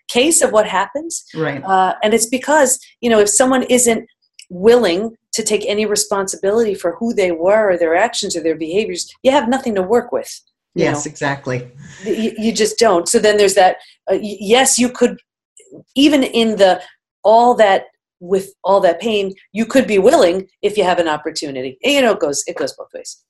case 0.08 0.42
of 0.42 0.52
what 0.52 0.68
happens. 0.68 1.26
Right. 1.36 1.64
Uh, 1.64 1.96
and 2.04 2.14
it's 2.14 2.28
because 2.28 2.80
you 3.02 3.10
know 3.10 3.20
if 3.20 3.30
someone 3.30 3.64
isn't 3.64 4.08
willing 4.50 5.16
to 5.34 5.44
take 5.44 5.66
any 5.66 5.86
responsibility 5.86 6.74
for 6.76 6.96
who 6.96 7.14
they 7.14 7.32
were 7.32 7.72
or 7.72 7.78
their 7.78 7.96
actions 7.96 8.36
or 8.36 8.44
their 8.44 8.56
behaviors 8.56 9.12
you 9.24 9.32
have 9.32 9.50
nothing 9.50 9.74
to 9.76 9.82
work 9.82 10.12
with 10.12 10.40
yes 10.76 11.06
know? 11.06 11.10
exactly. 11.10 11.70
You, 12.06 12.34
you, 12.38 12.52
just 12.54 12.78
don't. 12.78 13.08
So 13.08 13.20
then 13.20 13.38
there's 13.38 13.56
that 13.56 13.78
uh, 14.10 14.18
yes 14.22 14.78
you 14.78 14.90
could 14.90 15.20
even 15.96 16.24
in 16.24 16.58
the 16.58 16.82
all 17.24 17.56
that 17.56 17.88
with 18.20 18.54
all 18.64 18.80
that 18.82 19.02
pain 19.02 19.34
you 19.52 19.66
could 19.66 19.88
be 19.88 20.00
willing 20.00 20.48
if 20.62 20.78
you 20.78 20.84
have 20.84 21.00
an 21.00 21.08
opportunity. 21.08 21.78
And, 21.84 21.94
you 21.94 22.02
know 22.02 22.14
it 22.14 22.20
goes 22.20 22.44
it 22.48 22.58
goes 22.58 22.74
both 22.74 22.94
ways. 22.94 23.24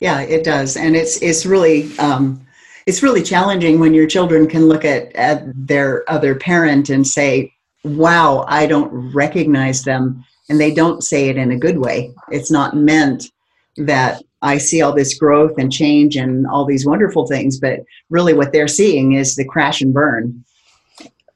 Yeah 0.00 0.20
it 0.20 0.44
does. 0.44 0.76
And 0.76 0.96
it's 0.96 1.22
it's 1.22 1.46
really 1.46 1.96
um 1.98 2.46
it's 2.88 3.02
really 3.02 3.22
challenging 3.22 3.78
when 3.78 3.92
your 3.92 4.06
children 4.06 4.48
can 4.48 4.66
look 4.66 4.82
at, 4.82 5.14
at 5.14 5.42
their 5.54 6.10
other 6.10 6.34
parent 6.34 6.88
and 6.88 7.06
say 7.06 7.52
wow 7.84 8.46
i 8.48 8.66
don't 8.66 8.90
recognize 9.14 9.84
them 9.84 10.24
and 10.48 10.58
they 10.58 10.72
don't 10.72 11.04
say 11.04 11.28
it 11.28 11.36
in 11.36 11.50
a 11.50 11.58
good 11.58 11.78
way 11.78 12.10
it's 12.30 12.50
not 12.50 12.74
meant 12.74 13.30
that 13.76 14.22
i 14.40 14.56
see 14.56 14.80
all 14.80 14.94
this 14.94 15.18
growth 15.18 15.52
and 15.58 15.70
change 15.70 16.16
and 16.16 16.46
all 16.46 16.64
these 16.64 16.86
wonderful 16.86 17.26
things 17.26 17.60
but 17.60 17.80
really 18.08 18.32
what 18.32 18.52
they're 18.52 18.66
seeing 18.66 19.12
is 19.12 19.36
the 19.36 19.44
crash 19.44 19.82
and 19.82 19.92
burn 19.92 20.42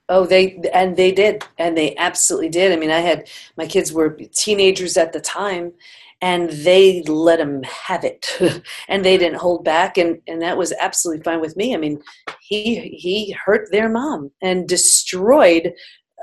Oh, 0.09 0.27
they 0.27 0.61
and 0.75 0.95
they 0.95 1.11
did, 1.11 1.43
and 1.57 1.79
they 1.79 1.97
absolutely 1.97 2.51
did. 2.51 2.71
I 2.71 2.77
mean, 2.77 2.91
I 2.91 2.99
had 2.99 3.31
my 3.57 3.67
kids 3.67 3.95
were 3.95 4.11
teenagers 4.11 4.99
at 4.99 5.15
the 5.15 5.21
time, 5.21 5.73
and 6.23 6.49
they 6.51 7.03
let 7.03 7.41
him 7.41 7.63
have 7.65 8.05
it, 8.05 8.27
and 8.89 9.05
they 9.05 9.19
didn't 9.19 9.41
hold 9.41 9.65
back, 9.65 9.99
and 9.99 10.21
and 10.27 10.41
that 10.41 10.57
was 10.57 10.73
absolutely 10.81 11.23
fine 11.23 11.41
with 11.41 11.57
me. 11.57 11.75
I 11.75 11.79
mean, 11.79 12.01
he 12.41 12.97
he 12.97 13.37
hurt 13.45 13.69
their 13.71 13.89
mom 13.89 14.31
and 14.41 14.69
destroyed 14.69 15.73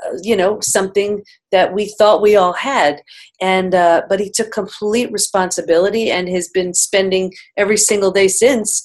uh, 0.06 0.18
you 0.24 0.36
know 0.36 0.60
something 0.62 1.24
that 1.52 1.74
we 1.74 1.94
thought 1.98 2.22
we 2.22 2.36
all 2.36 2.54
had. 2.54 3.02
And 3.42 3.76
uh, 3.76 4.04
but 4.10 4.20
he 4.20 4.32
took 4.32 4.52
complete 4.52 5.12
responsibility 5.12 6.10
and 6.10 6.30
has 6.30 6.50
been 6.50 6.74
spending 6.74 7.34
every 7.58 7.78
single 7.78 8.12
day 8.12 8.30
since 8.30 8.84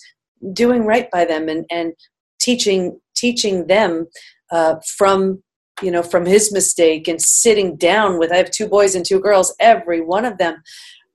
doing 0.52 0.84
right 0.84 1.10
by 1.10 1.24
them 1.24 1.48
and 1.48 1.64
and 1.70 1.94
teaching 2.40 3.00
teaching 3.16 3.68
them 3.68 4.06
uh, 4.50 4.76
from 4.96 5.42
you 5.82 5.90
know 5.90 6.02
from 6.02 6.24
his 6.24 6.52
mistake 6.52 7.08
and 7.08 7.20
sitting 7.20 7.76
down 7.76 8.18
with 8.18 8.30
i 8.30 8.36
have 8.36 8.50
two 8.50 8.68
boys 8.68 8.94
and 8.94 9.04
two 9.04 9.18
girls 9.18 9.54
every 9.58 10.00
one 10.00 10.24
of 10.24 10.38
them 10.38 10.62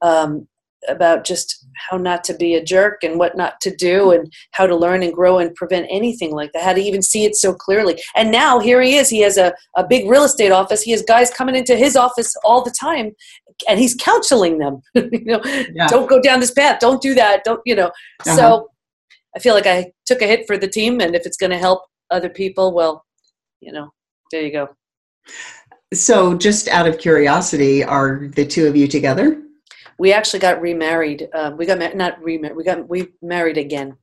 um, 0.01 0.47
about 0.87 1.25
just 1.25 1.67
how 1.89 1.97
not 1.97 2.23
to 2.23 2.33
be 2.33 2.55
a 2.55 2.63
jerk 2.63 3.03
and 3.03 3.19
what 3.19 3.35
not 3.35 3.59
to 3.59 3.75
do 3.75 4.11
and 4.11 4.31
how 4.51 4.65
to 4.65 4.75
learn 4.75 5.03
and 5.03 5.13
grow 5.13 5.37
and 5.37 5.53
prevent 5.55 5.85
anything 5.89 6.31
like 6.31 6.51
that 6.53 6.63
how 6.63 6.71
to 6.71 6.79
even 6.79 7.01
see 7.01 7.25
it 7.25 7.35
so 7.35 7.53
clearly 7.53 8.01
and 8.15 8.31
now 8.31 8.59
here 8.59 8.81
he 8.81 8.95
is 8.95 9.09
he 9.09 9.19
has 9.19 9.37
a, 9.37 9.53
a 9.75 9.85
big 9.85 10.09
real 10.09 10.23
estate 10.23 10.53
office 10.53 10.81
he 10.81 10.91
has 10.91 11.01
guys 11.01 11.29
coming 11.31 11.53
into 11.53 11.75
his 11.75 11.97
office 11.97 12.33
all 12.45 12.63
the 12.63 12.71
time 12.71 13.11
and 13.67 13.77
he's 13.77 13.93
counseling 13.95 14.57
them 14.57 14.81
you 14.95 15.25
know 15.25 15.41
yeah. 15.43 15.85
don't 15.87 16.09
go 16.09 16.21
down 16.21 16.39
this 16.39 16.51
path 16.51 16.79
don't 16.79 17.01
do 17.01 17.13
that 17.13 17.43
don't 17.43 17.59
you 17.65 17.75
know 17.75 17.87
uh-huh. 18.21 18.35
so 18.37 18.69
i 19.35 19.39
feel 19.39 19.53
like 19.53 19.67
i 19.67 19.85
took 20.05 20.21
a 20.21 20.27
hit 20.27 20.47
for 20.47 20.57
the 20.57 20.67
team 20.67 21.01
and 21.01 21.13
if 21.13 21.25
it's 21.25 21.37
going 21.37 21.51
to 21.51 21.57
help 21.57 21.83
other 22.09 22.29
people 22.29 22.73
well 22.73 23.03
you 23.61 23.71
know, 23.71 23.91
there 24.31 24.41
you 24.41 24.51
go. 24.51 24.69
So, 25.93 26.35
just 26.37 26.67
out 26.67 26.87
of 26.87 26.99
curiosity, 26.99 27.83
are 27.83 28.27
the 28.35 28.45
two 28.45 28.67
of 28.67 28.75
you 28.75 28.87
together? 28.87 29.41
We 29.99 30.13
actually 30.13 30.39
got 30.39 30.61
remarried. 30.61 31.27
Um, 31.33 31.57
we 31.57 31.65
got 31.65 31.95
not 31.95 32.21
remarried. 32.23 32.57
We 32.57 32.63
got 32.63 32.89
we 32.89 33.09
married 33.21 33.57
again, 33.57 33.97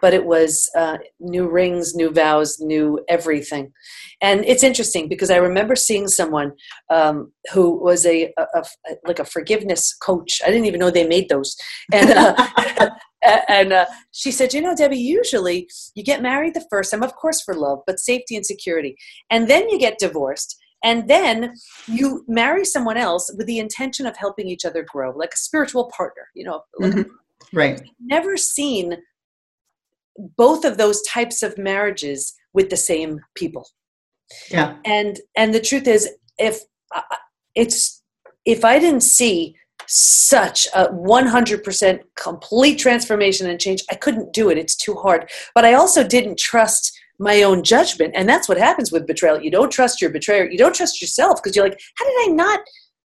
but 0.00 0.14
it 0.14 0.24
was 0.24 0.70
uh, 0.76 0.98
new 1.20 1.48
rings, 1.48 1.94
new 1.94 2.10
vows, 2.10 2.58
new 2.58 3.04
everything. 3.08 3.72
And 4.20 4.44
it's 4.44 4.62
interesting 4.62 5.08
because 5.08 5.30
I 5.30 5.36
remember 5.36 5.76
seeing 5.76 6.08
someone 6.08 6.52
um, 6.90 7.32
who 7.52 7.78
was 7.82 8.06
a, 8.06 8.32
a, 8.38 8.46
a, 8.54 8.64
like 9.06 9.18
a 9.18 9.24
forgiveness 9.24 9.94
coach. 9.94 10.40
I 10.44 10.50
didn't 10.50 10.66
even 10.66 10.80
know 10.80 10.90
they 10.90 11.06
made 11.06 11.28
those, 11.28 11.56
and 11.92 12.10
uh, 12.10 12.48
and 13.48 13.72
uh, 13.72 13.86
she 14.12 14.30
said, 14.30 14.52
You 14.52 14.60
know, 14.60 14.74
Debi, 14.74 14.98
usually 14.98 15.68
you 15.94 16.02
get 16.02 16.22
married 16.22 16.54
the 16.54 16.66
first 16.70 16.90
time, 16.90 17.02
of 17.02 17.14
course, 17.14 17.40
for 17.40 17.54
love, 17.54 17.80
but 17.86 18.00
safety 18.00 18.36
and 18.36 18.44
security. 18.44 18.96
And 19.30 19.48
then 19.48 19.68
you 19.68 19.78
get 19.78 19.98
divorced. 19.98 20.58
And 20.84 21.08
then 21.08 21.54
you 21.86 22.24
marry 22.28 22.64
someone 22.64 22.96
else 22.96 23.32
with 23.36 23.46
the 23.46 23.58
intention 23.58 24.06
of 24.06 24.16
helping 24.16 24.48
each 24.48 24.64
other 24.64 24.84
grow, 24.90 25.16
like 25.16 25.34
a 25.34 25.38
spiritual 25.38 25.90
partner, 25.96 26.28
you 26.34 26.44
know. 26.44 26.62
Like 26.78 26.92
mm-hmm. 26.92 27.10
Right. 27.52 27.82
never 28.00 28.36
seen 28.36 28.98
both 30.36 30.64
of 30.64 30.78
those 30.78 31.02
types 31.02 31.42
of 31.42 31.58
marriages 31.58 32.34
with 32.52 32.70
the 32.70 32.76
same 32.76 33.20
people. 33.34 33.68
Yeah. 34.50 34.76
And 34.84 35.20
and 35.36 35.54
the 35.54 35.60
truth 35.60 35.86
is, 35.86 36.08
if 36.38 36.60
uh, 36.94 37.02
it's 37.54 38.02
if 38.44 38.64
I 38.64 38.78
didn't 38.78 39.02
see 39.02 39.56
such 39.88 40.66
a 40.74 40.86
100% 40.88 42.00
complete 42.16 42.78
transformation 42.78 43.48
and 43.48 43.60
change. 43.60 43.82
I 43.90 43.94
couldn't 43.94 44.32
do 44.32 44.48
it. 44.48 44.58
It's 44.58 44.76
too 44.76 44.94
hard. 44.94 45.30
But 45.54 45.64
I 45.64 45.74
also 45.74 46.06
didn't 46.06 46.38
trust 46.38 46.98
my 47.22 47.42
own 47.42 47.62
judgment. 47.62 48.12
And 48.16 48.28
that's 48.28 48.48
what 48.48 48.58
happens 48.58 48.90
with 48.90 49.06
betrayal. 49.06 49.40
You 49.40 49.50
don't 49.50 49.70
trust 49.70 50.02
your 50.02 50.10
betrayer. 50.10 50.50
You 50.50 50.58
don't 50.58 50.74
trust 50.74 51.00
yourself 51.00 51.40
because 51.40 51.54
you're 51.54 51.64
like, 51.64 51.80
how 51.96 52.04
did 52.04 52.30
I 52.30 52.34
not 52.34 52.60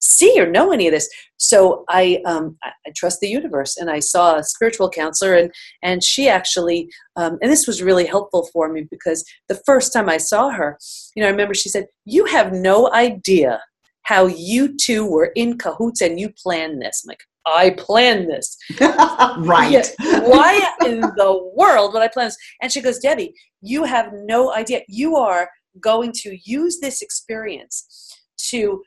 see 0.00 0.38
or 0.38 0.46
know 0.46 0.70
any 0.70 0.86
of 0.86 0.92
this? 0.92 1.08
So 1.38 1.84
I, 1.88 2.20
um, 2.26 2.58
I, 2.62 2.70
trust 2.94 3.20
the 3.20 3.28
universe. 3.28 3.78
And 3.78 3.88
I 3.88 4.00
saw 4.00 4.36
a 4.36 4.44
spiritual 4.44 4.90
counselor, 4.90 5.34
and, 5.34 5.50
and 5.82 6.04
she 6.04 6.28
actually, 6.28 6.90
um, 7.16 7.38
and 7.40 7.50
this 7.50 7.66
was 7.66 7.82
really 7.82 8.04
helpful 8.04 8.48
for 8.52 8.70
me 8.70 8.86
because 8.90 9.24
the 9.48 9.60
first 9.64 9.92
time 9.92 10.10
I 10.10 10.18
saw 10.18 10.50
her, 10.50 10.78
you 11.16 11.22
know, 11.22 11.28
I 11.28 11.30
remember 11.30 11.54
she 11.54 11.70
said, 11.70 11.86
You 12.04 12.26
have 12.26 12.52
no 12.52 12.92
idea 12.92 13.62
how 14.02 14.26
you 14.26 14.76
two 14.76 15.06
were 15.06 15.32
in 15.36 15.56
cahoots 15.56 16.02
and 16.02 16.20
you 16.20 16.30
planned 16.42 16.82
this. 16.82 17.02
I'm 17.04 17.08
like, 17.08 17.22
I 17.46 17.70
planned 17.70 18.30
this. 18.30 18.56
right. 18.80 19.72
Yeah. 20.00 20.20
Why 20.20 20.72
in 20.86 21.00
the 21.00 21.50
world 21.54 21.92
would 21.92 22.02
I 22.02 22.08
plan 22.08 22.26
this? 22.26 22.36
And 22.60 22.70
she 22.70 22.80
goes, 22.80 23.00
Debi, 23.00 23.32
you 23.60 23.84
have 23.84 24.12
no 24.12 24.52
idea. 24.52 24.82
You 24.88 25.16
are 25.16 25.48
going 25.80 26.12
to 26.12 26.38
use 26.44 26.78
this 26.80 27.02
experience 27.02 28.14
to 28.50 28.82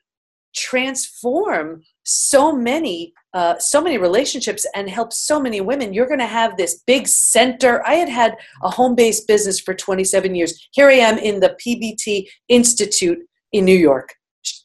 transform 0.56 1.82
so 2.04 2.56
many 2.56 3.14
uh, 3.34 3.60
so 3.60 3.82
many 3.82 3.98
relationships 3.98 4.66
and 4.74 4.90
help 4.90 5.12
so 5.12 5.38
many 5.40 5.60
women 5.60 5.94
you're 5.94 6.08
going 6.08 6.20
to 6.20 6.26
have 6.26 6.56
this 6.56 6.82
big 6.88 7.08
center 7.08 7.86
i 7.86 7.96
had 7.96 8.08
had 8.08 8.38
a 8.64 8.70
home-based 8.70 9.28
business 9.28 9.60
for 9.60 9.74
27 9.74 10.34
years 10.34 10.68
here 10.72 10.88
i 10.88 10.94
am 10.94 11.18
in 11.18 11.42
the 11.42 11.58
pbt 11.66 12.26
institute 12.48 13.20
in 13.52 13.66
new 13.66 13.76
york 13.76 14.14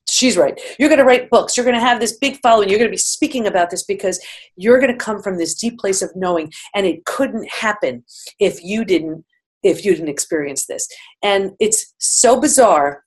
she's 0.09 0.37
right 0.37 0.61
you're 0.79 0.89
going 0.89 0.99
to 0.99 1.05
write 1.05 1.31
books 1.31 1.57
you're 1.57 1.65
going 1.65 1.77
to 1.77 1.81
have 1.81 2.01
this 2.01 2.17
big 2.19 2.39
following 2.43 2.69
you're 2.69 2.79
going 2.79 2.91
to 2.91 2.93
be 2.93 2.97
speaking 2.97 3.47
about 3.47 3.71
this 3.71 3.85
because 3.85 4.21
you're 4.57 4.81
going 4.81 4.93
to 4.93 5.05
come 5.05 5.23
from 5.23 5.39
this 5.39 5.55
deep 5.55 5.79
place 5.79 6.03
of 6.03 6.11
knowing 6.15 6.53
and 6.75 6.87
it 6.87 7.05
couldn't 7.05 7.49
happen 7.49 8.05
if 8.39 8.63
you 8.63 8.85
didn't 8.85 9.25
if 9.63 9.85
you 9.85 9.93
didn't 9.93 10.09
experience 10.09 10.67
this 10.67 10.89
and 11.23 11.53
it's 11.61 11.95
so 11.99 12.41
bizarre 12.41 13.05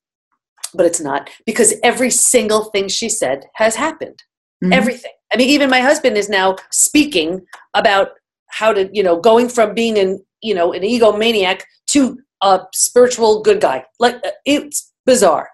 but 0.74 0.86
it's 0.86 1.00
not 1.00 1.30
because 1.46 1.74
every 1.84 2.10
single 2.10 2.66
thing 2.66 2.88
she 2.88 3.10
said 3.10 3.46
has 3.56 3.76
happened. 3.76 4.24
Mm-hmm. 4.64 4.74
Everything. 4.74 5.12
I 5.32 5.38
mean, 5.38 5.50
even 5.50 5.70
my 5.70 5.80
husband 5.80 6.18
is 6.18 6.30
now 6.30 6.56
speaking 6.72 7.42
about 7.74 8.10
how 8.50 8.74
to, 8.74 8.90
you 8.94 9.04
know, 9.04 9.20
going 9.20 9.50
from 9.50 9.74
being 9.74 9.98
an, 9.98 10.24
you 10.42 10.54
know, 10.54 10.74
an 10.74 10.82
egomaniac 10.82 11.62
to 11.88 12.20
a 12.42 12.62
spiritual 12.74 13.42
good 13.42 13.62
guy. 13.62 13.86
Like 14.00 14.16
uh, 14.16 14.32
it's 14.46 14.92
bizarre. 15.06 15.50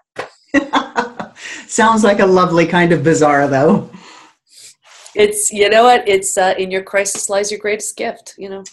Sounds 1.70 2.02
like 2.02 2.18
a 2.18 2.26
lovely 2.26 2.66
kind 2.66 2.92
of 2.92 3.04
bizarre, 3.04 3.46
though. 3.46 3.88
It's 5.14 5.52
you 5.52 5.68
know 5.68 5.84
what? 5.84 6.06
It's 6.08 6.36
uh, 6.36 6.54
in 6.58 6.68
your 6.68 6.82
crisis 6.82 7.28
lies 7.28 7.52
your 7.52 7.60
greatest 7.60 7.96
gift. 7.96 8.34
You 8.36 8.48
know, 8.48 8.64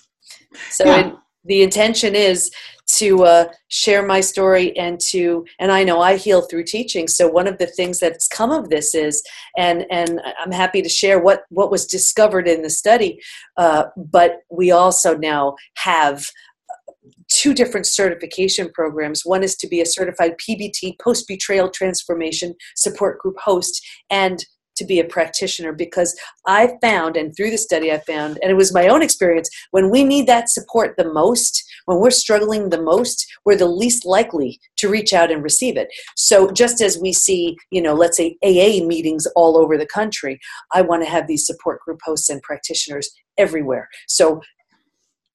so 0.72 0.86
yeah. 0.86 1.08
it, 1.08 1.14
the 1.46 1.62
intention 1.62 2.16
is 2.16 2.52
to 2.96 3.24
uh, 3.24 3.46
share 3.68 4.04
my 4.04 4.22
story 4.22 4.76
and 4.78 5.00
to 5.00 5.46
and 5.60 5.74
i 5.74 5.84
know 5.84 6.00
i 6.00 6.16
heal 6.16 6.42
through 6.42 6.64
teaching 6.64 7.06
so 7.06 7.28
one 7.28 7.46
of 7.46 7.58
the 7.58 7.68
things 7.68 8.00
that's 8.00 8.30
come 8.30 8.50
of 8.50 8.70
this 8.70 8.96
is 8.96 9.22
and 9.58 9.86
and 9.92 10.22
i'm 10.40 10.54
happy 10.54 10.82
to 10.82 10.88
share 10.88 11.20
what 11.20 11.42
what 11.50 11.70
was 11.70 11.86
discovered 11.86 12.48
in 12.48 12.62
the 12.62 12.70
study 12.70 13.20
uh, 13.58 13.84
but 13.98 14.40
we 14.50 14.72
also 14.72 15.18
now 15.18 15.54
have 15.76 16.26
two 17.30 17.54
different 17.54 17.86
certification 17.86 18.70
programs. 18.74 19.24
One 19.26 19.44
is 19.44 19.56
to 19.58 19.68
be 19.68 19.82
a 19.82 19.86
certified 19.86 20.36
PBT, 20.38 21.00
post 21.00 21.28
betrayal 21.28 21.70
transformation 21.70 22.56
support 22.76 23.20
group 23.20 23.38
host, 23.40 23.82
and 24.10 24.44
to 24.78 24.86
be 24.86 25.00
a 25.00 25.04
practitioner 25.04 25.74
because 25.74 26.18
I 26.46 26.78
found, 26.82 27.18
and 27.18 27.36
through 27.36 27.52
the 27.52 27.58
study 27.58 27.92
I 27.92 28.00
found, 28.00 28.38
and 28.42 28.52
it 28.52 28.56
was 28.56 28.74
my 28.74 28.88
own 28.88 29.02
experience, 29.02 29.50
when 29.72 29.90
we 29.90 30.04
need 30.04 30.28
that 30.28 30.50
support 30.50 30.96
the 30.98 31.12
most, 31.12 31.64
when 31.86 32.00
we're 32.00 32.12
struggling 32.12 32.70
the 32.70 32.82
most, 32.82 33.26
we're 33.44 33.56
the 33.56 33.66
least 33.66 34.06
likely 34.06 34.60
to 34.78 34.90
reach 34.90 35.14
out 35.14 35.32
and 35.32 35.44
receive 35.44 35.78
it. 35.78 35.90
So 36.16 36.52
just 36.52 36.82
as 36.82 36.98
we 37.00 37.12
see, 37.12 37.58
you 37.72 37.82
know, 37.82 37.94
let's 37.94 38.18
say 38.18 38.38
AA 38.44 38.86
meetings 38.86 39.28
all 39.36 39.58
over 39.58 39.78
the 39.78 39.88
country, 39.88 40.40
I 40.72 40.82
want 40.82 41.04
to 41.04 41.10
have 41.10 41.28
these 41.28 41.46
support 41.46 41.82
group 41.82 42.00
hosts 42.04 42.30
and 42.30 42.42
practitioners 42.44 43.10
everywhere. 43.38 43.90
So 44.08 44.42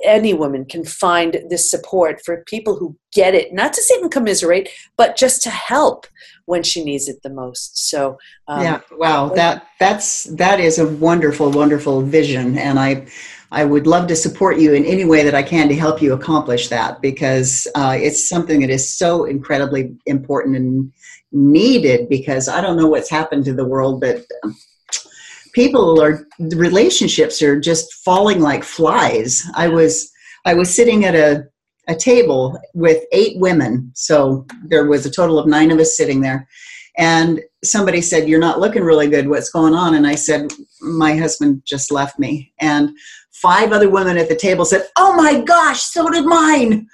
any 0.03 0.35
woman 0.35 0.65
can 0.65 0.85
find 0.85 1.43
this 1.49 1.71
support 1.71 2.21
for 2.25 2.45
people 2.47 2.77
who 2.77 2.97
get 3.13 3.35
it. 3.35 3.53
Not 3.53 3.73
to 3.75 3.83
sit 3.83 4.03
and 4.03 4.11
commiserate 4.11 4.69
but 4.97 5.17
just 5.17 5.43
to 5.43 5.51
help 5.51 6.07
when 6.47 6.63
she 6.63 6.85
needs 6.85 7.09
it 7.09 7.23
the 7.23 7.31
most. 7.31 7.89
So 7.89 8.19
um, 8.49 8.63
yeah 8.63 8.81
wow 8.99 9.29
that 9.31 9.67
that's 9.79 10.25
that 10.25 10.61
is 10.61 10.79
a 10.79 10.87
wonderful 10.87 11.51
wonderful 11.51 12.03
vision 12.03 12.59
and 12.59 12.79
i 12.79 13.07
i 13.51 13.65
would 13.65 13.87
love 13.87 14.07
to 14.09 14.17
support 14.17 14.59
you 14.59 14.75
in 14.75 14.85
any 14.85 15.05
way 15.05 15.23
that 15.23 15.35
i 15.35 15.43
can 15.43 15.69
to 15.69 15.75
help 15.75 16.03
you 16.03 16.13
accomplish 16.13 16.69
that 16.69 17.01
because 17.01 17.67
uh, 17.75 17.97
it's 17.99 18.29
something 18.29 18.61
that 18.61 18.71
is 18.71 18.95
so 18.97 19.25
incredibly 19.25 19.95
important 20.07 20.57
and 20.57 20.93
needed 21.33 22.09
because 22.09 22.49
i 22.49 22.61
don't 22.61 22.77
know 22.77 22.87
what's 22.87 23.11
happened 23.11 23.45
to 23.45 23.55
the 23.55 23.65
world 23.65 24.01
but 24.01 24.25
people 25.53 26.01
are 26.03 26.27
relationships 26.39 27.43
are 27.43 27.61
just 27.61 27.93
falling 28.05 28.41
like 28.41 28.65
flies. 28.65 29.43
I 29.55 29.69
was 29.69 30.11
i 30.45 30.55
was 30.55 30.75
sitting 30.75 31.05
at 31.05 31.15
a 31.15 31.45
a 31.89 31.95
table 31.95 32.59
with 32.75 33.05
eight 33.13 33.39
women 33.39 33.91
so 33.95 34.47
there 34.69 34.87
was 34.87 35.05
a 35.05 35.11
total 35.11 35.39
of 35.39 35.49
nine 35.49 35.71
of 35.71 35.79
us 35.79 35.97
sitting 35.97 36.21
there. 36.21 36.49
And 36.99 37.41
somebody 37.65 38.03
said 38.03 38.29
you're 38.29 38.39
not 38.39 38.61
looking 38.61 38.85
really 38.85 39.09
good. 39.09 39.27
What's 39.27 39.51
going 39.51 39.75
on? 39.75 39.95
And 39.95 40.07
i 40.07 40.15
said 40.15 40.53
my 40.81 41.17
husband 41.17 41.63
just 41.65 41.91
left 41.91 42.19
me. 42.19 42.53
And 42.61 42.91
five 43.33 43.73
other 43.73 43.91
women 43.91 44.19
at 44.19 44.29
the 44.29 44.37
table 44.37 44.65
said 44.65 44.87
oh 44.97 45.15
my 45.17 45.41
gosh 45.41 45.83
so 45.83 46.09
did 46.09 46.25
mine 46.25 46.87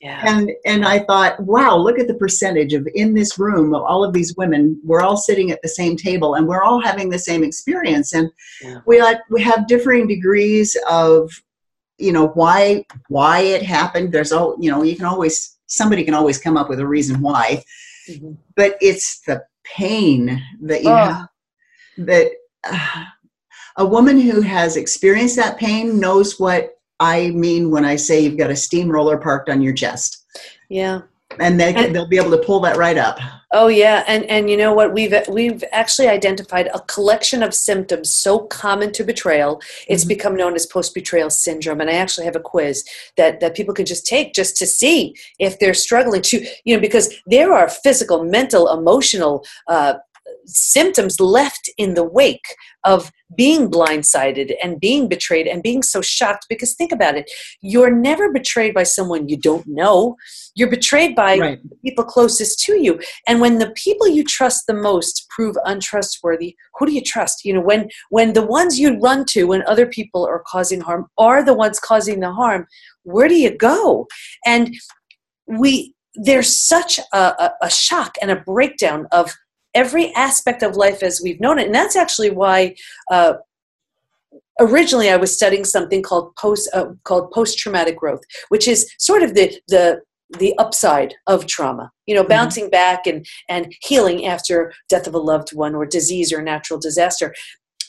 yeah. 0.00 0.22
And 0.24 0.50
and 0.64 0.84
I 0.86 1.00
thought, 1.00 1.38
wow, 1.40 1.76
look 1.76 1.98
at 1.98 2.06
the 2.06 2.14
percentage 2.14 2.72
of 2.72 2.88
in 2.94 3.12
this 3.12 3.38
room 3.38 3.74
of 3.74 3.82
all 3.82 4.02
of 4.02 4.14
these 4.14 4.34
women. 4.34 4.80
We're 4.82 5.02
all 5.02 5.18
sitting 5.18 5.50
at 5.50 5.60
the 5.62 5.68
same 5.68 5.94
table, 5.94 6.34
and 6.34 6.48
we're 6.48 6.62
all 6.62 6.80
having 6.80 7.10
the 7.10 7.18
same 7.18 7.44
experience, 7.44 8.14
and 8.14 8.30
yeah. 8.62 8.78
we 8.86 9.02
like 9.02 9.18
we 9.30 9.42
have 9.42 9.68
differing 9.68 10.06
degrees 10.06 10.74
of, 10.88 11.30
you 11.98 12.12
know, 12.12 12.28
why 12.28 12.86
why 13.08 13.40
it 13.40 13.62
happened. 13.62 14.10
There's 14.10 14.32
all 14.32 14.56
you 14.58 14.70
know, 14.70 14.82
you 14.82 14.96
can 14.96 15.04
always 15.04 15.58
somebody 15.66 16.02
can 16.02 16.14
always 16.14 16.38
come 16.38 16.56
up 16.56 16.70
with 16.70 16.80
a 16.80 16.86
reason 16.86 17.20
why, 17.20 17.62
mm-hmm. 18.08 18.32
but 18.56 18.76
it's 18.80 19.20
the 19.26 19.44
pain 19.64 20.42
that 20.62 20.82
you 20.82 20.90
oh. 20.90 20.96
have 20.96 21.28
that. 21.98 22.30
Uh, 22.64 23.04
a 23.76 23.86
woman 23.86 24.20
who 24.20 24.42
has 24.42 24.76
experienced 24.76 25.36
that 25.36 25.56
pain 25.56 25.98
knows 25.98 26.38
what 26.38 26.79
I 27.00 27.30
mean 27.30 27.70
when 27.70 27.84
I 27.84 27.96
say 27.96 28.20
you've 28.20 28.36
got 28.36 28.50
a 28.50 28.56
steamroller 28.56 29.16
parked 29.18 29.48
on 29.48 29.62
your 29.62 29.74
chest. 29.74 30.24
Yeah. 30.68 31.02
And 31.38 31.58
they 31.58 31.74
and, 31.74 31.94
they'll 31.94 32.08
be 32.08 32.18
able 32.18 32.32
to 32.32 32.44
pull 32.44 32.60
that 32.60 32.76
right 32.76 32.98
up. 32.98 33.18
Oh 33.52 33.66
yeah, 33.66 34.04
and 34.06 34.24
and 34.26 34.48
you 34.48 34.56
know 34.56 34.72
what 34.72 34.92
we've 34.92 35.14
we've 35.28 35.64
actually 35.72 36.08
identified 36.08 36.68
a 36.72 36.80
collection 36.80 37.42
of 37.42 37.52
symptoms 37.52 38.10
so 38.10 38.40
common 38.40 38.92
to 38.92 39.04
betrayal. 39.04 39.60
It's 39.88 40.02
mm-hmm. 40.02 40.08
become 40.08 40.36
known 40.36 40.54
as 40.54 40.66
post 40.66 40.94
betrayal 40.94 41.30
syndrome, 41.30 41.80
and 41.80 41.90
I 41.90 41.94
actually 41.94 42.26
have 42.26 42.36
a 42.36 42.40
quiz 42.40 42.84
that 43.16 43.40
that 43.40 43.56
people 43.56 43.74
can 43.74 43.86
just 43.86 44.06
take 44.06 44.34
just 44.34 44.56
to 44.58 44.66
see 44.66 45.16
if 45.38 45.58
they're 45.58 45.74
struggling 45.74 46.22
to 46.22 46.44
you 46.64 46.76
know 46.76 46.80
because 46.80 47.12
there 47.26 47.52
are 47.52 47.68
physical, 47.68 48.24
mental, 48.24 48.68
emotional 48.72 49.44
uh, 49.66 49.94
symptoms 50.46 51.20
left 51.20 51.70
in 51.78 51.94
the 51.94 52.04
wake 52.04 52.54
of 52.84 53.10
being 53.36 53.70
blindsided 53.70 54.54
and 54.62 54.80
being 54.80 55.08
betrayed 55.08 55.46
and 55.46 55.62
being 55.62 55.82
so 55.82 56.00
shocked. 56.00 56.46
Because 56.48 56.74
think 56.74 56.92
about 56.92 57.16
it 57.16 57.30
you're 57.60 57.94
never 57.94 58.32
betrayed 58.32 58.74
by 58.74 58.82
someone 58.82 59.28
you 59.28 59.36
don't 59.36 59.66
know. 59.66 60.16
You're 60.54 60.70
betrayed 60.70 61.14
by 61.14 61.38
right. 61.38 61.58
people 61.84 62.04
closest 62.04 62.60
to 62.64 62.82
you. 62.82 63.00
And 63.28 63.40
when 63.40 63.58
the 63.58 63.70
people 63.72 64.08
you 64.08 64.24
trust 64.24 64.66
the 64.66 64.74
most 64.74 65.26
prove 65.30 65.56
untrustworthy 65.64 66.56
who 66.78 66.86
do 66.86 66.92
you 66.92 67.02
trust? 67.02 67.44
You 67.44 67.54
know 67.54 67.60
when 67.60 67.88
when 68.10 68.32
the 68.32 68.46
ones 68.46 68.78
you 68.78 68.98
run 68.98 69.24
to 69.26 69.44
when 69.44 69.62
other 69.66 69.86
people 69.86 70.26
are 70.26 70.42
causing 70.46 70.80
harm 70.80 71.06
are 71.18 71.44
the 71.44 71.54
ones 71.54 71.78
causing 71.78 72.20
the 72.20 72.32
harm 72.32 72.66
where 73.04 73.28
do 73.28 73.34
you 73.34 73.56
go? 73.56 74.06
And 74.46 74.74
we 75.46 75.94
there's 76.14 76.58
such 76.58 76.98
a, 77.12 77.18
a, 77.18 77.52
a 77.62 77.70
shock 77.70 78.16
and 78.20 78.30
a 78.30 78.36
breakdown 78.36 79.06
of 79.12 79.32
every 79.74 80.12
aspect 80.14 80.62
of 80.62 80.76
life 80.76 81.02
as 81.02 81.20
we've 81.22 81.40
known 81.40 81.58
it. 81.58 81.66
And 81.66 81.74
that's 81.74 81.96
actually 81.96 82.30
why 82.30 82.76
uh, 83.10 83.34
originally 84.60 85.10
I 85.10 85.16
was 85.16 85.34
studying 85.34 85.64
something 85.64 86.02
called 86.02 86.34
post 86.36 86.68
uh, 86.74 86.86
called 87.04 87.30
post 87.30 87.58
traumatic 87.58 87.96
growth, 87.96 88.20
which 88.48 88.68
is 88.68 88.90
sort 88.98 89.22
of 89.22 89.34
the 89.34 89.58
the 89.68 90.02
the 90.38 90.56
upside 90.58 91.14
of 91.26 91.46
trauma 91.46 91.90
you 92.06 92.14
know 92.14 92.22
mm-hmm. 92.22 92.28
bouncing 92.28 92.64
mm-hmm. 92.64 92.70
back 92.70 93.06
and 93.06 93.26
and 93.48 93.74
healing 93.82 94.26
after 94.26 94.72
death 94.88 95.06
of 95.06 95.14
a 95.14 95.18
loved 95.18 95.50
one 95.50 95.74
or 95.74 95.84
disease 95.84 96.32
or 96.32 96.40
natural 96.40 96.78
disaster 96.78 97.34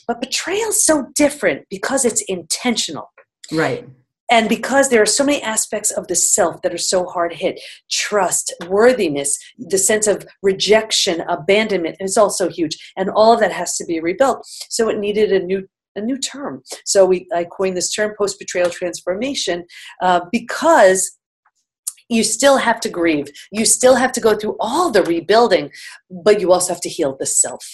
but 0.08 0.20
betrayal 0.20 0.68
is 0.70 0.84
so 0.84 1.06
different 1.14 1.64
because 1.70 2.04
it's 2.04 2.22
intentional 2.22 3.12
right 3.52 3.88
and 4.32 4.48
because 4.48 4.88
there 4.88 5.02
are 5.02 5.14
so 5.18 5.24
many 5.24 5.42
aspects 5.42 5.90
of 5.90 6.08
the 6.08 6.16
self 6.16 6.62
that 6.62 6.72
are 6.72 6.78
so 6.78 7.04
hard 7.04 7.34
hit 7.34 7.60
trust 7.90 8.54
worthiness 8.66 9.38
the 9.58 9.76
sense 9.76 10.06
of 10.06 10.26
rejection 10.42 11.20
abandonment 11.28 11.96
is 12.00 12.16
also 12.16 12.48
huge. 12.48 12.74
And 12.96 13.10
all 13.10 13.34
of 13.34 13.40
that 13.40 13.52
has 13.52 13.76
to 13.76 13.84
be 13.84 14.00
rebuilt. 14.00 14.46
So 14.70 14.88
it 14.88 14.98
needed 14.98 15.32
a 15.32 15.44
new 15.44 15.68
a 15.96 16.00
new 16.00 16.16
term. 16.16 16.62
So 16.86 17.04
we 17.04 17.26
i 17.34 17.44
coined 17.44 17.76
this 17.76 17.92
term 17.92 18.14
post 18.16 18.38
betrayal 18.38 18.70
transformation 18.70 19.66
uh, 20.00 20.20
because 20.32 21.00
you 22.08 22.24
still 22.24 22.56
have 22.56 22.80
to 22.80 22.88
grieve. 22.88 23.28
You 23.58 23.66
still 23.66 23.96
have 23.96 24.12
to 24.12 24.20
go 24.26 24.34
through 24.34 24.56
all 24.60 24.90
the 24.90 25.02
rebuilding 25.02 25.70
but 26.24 26.40
you 26.40 26.52
also 26.52 26.72
have 26.72 26.84
to 26.86 26.94
heal 26.96 27.16
the 27.20 27.26
self. 27.26 27.64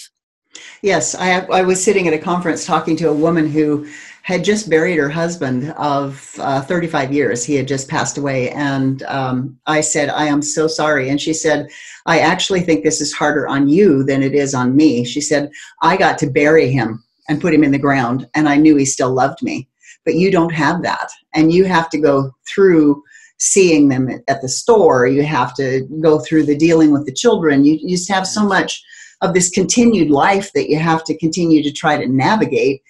Yes, 0.81 1.15
I, 1.15 1.41
I 1.59 1.61
was 1.61 1.81
sitting 1.83 2.07
at 2.07 2.13
a 2.13 2.17
conference 2.17 2.65
talking 2.65 2.95
to 2.97 3.09
a 3.09 3.13
woman 3.13 3.47
who 3.47 3.87
had 4.23 4.43
just 4.43 4.69
buried 4.69 4.97
her 4.97 5.09
husband 5.09 5.71
of 5.77 6.35
uh, 6.39 6.61
35 6.61 7.13
years. 7.13 7.43
He 7.43 7.55
had 7.55 7.67
just 7.67 7.89
passed 7.89 8.17
away. 8.17 8.51
And 8.51 9.03
um, 9.03 9.57
I 9.65 9.81
said, 9.81 10.09
I 10.09 10.25
am 10.25 10.41
so 10.41 10.67
sorry. 10.67 11.09
And 11.09 11.19
she 11.19 11.33
said, 11.33 11.67
I 12.05 12.19
actually 12.19 12.61
think 12.61 12.83
this 12.83 13.01
is 13.01 13.13
harder 13.13 13.47
on 13.47 13.67
you 13.67 14.03
than 14.03 14.21
it 14.21 14.35
is 14.35 14.53
on 14.53 14.75
me. 14.75 15.05
She 15.05 15.21
said, 15.21 15.51
I 15.81 15.97
got 15.97 16.17
to 16.19 16.29
bury 16.29 16.69
him 16.69 17.03
and 17.27 17.41
put 17.41 17.53
him 17.53 17.63
in 17.63 17.71
the 17.71 17.77
ground, 17.77 18.27
and 18.33 18.49
I 18.49 18.57
knew 18.57 18.75
he 18.75 18.85
still 18.85 19.13
loved 19.13 19.43
me. 19.43 19.67
But 20.03 20.15
you 20.15 20.31
don't 20.31 20.53
have 20.53 20.81
that. 20.81 21.09
And 21.35 21.53
you 21.53 21.65
have 21.65 21.89
to 21.91 21.99
go 21.99 22.31
through 22.47 23.03
seeing 23.37 23.87
them 23.87 24.09
at 24.27 24.41
the 24.41 24.49
store. 24.49 25.07
You 25.07 25.23
have 25.23 25.53
to 25.55 25.87
go 26.01 26.19
through 26.19 26.43
the 26.43 26.57
dealing 26.57 26.91
with 26.91 27.05
the 27.05 27.13
children. 27.13 27.63
You, 27.63 27.77
you 27.81 27.95
just 27.95 28.09
have 28.09 28.27
so 28.27 28.43
much 28.43 28.83
of 29.21 29.33
this 29.33 29.49
continued 29.49 30.09
life 30.09 30.51
that 30.53 30.69
you 30.69 30.77
have 30.77 31.03
to 31.05 31.17
continue 31.17 31.61
to 31.63 31.71
try 31.71 31.97
to 31.97 32.07
navigate 32.07 32.81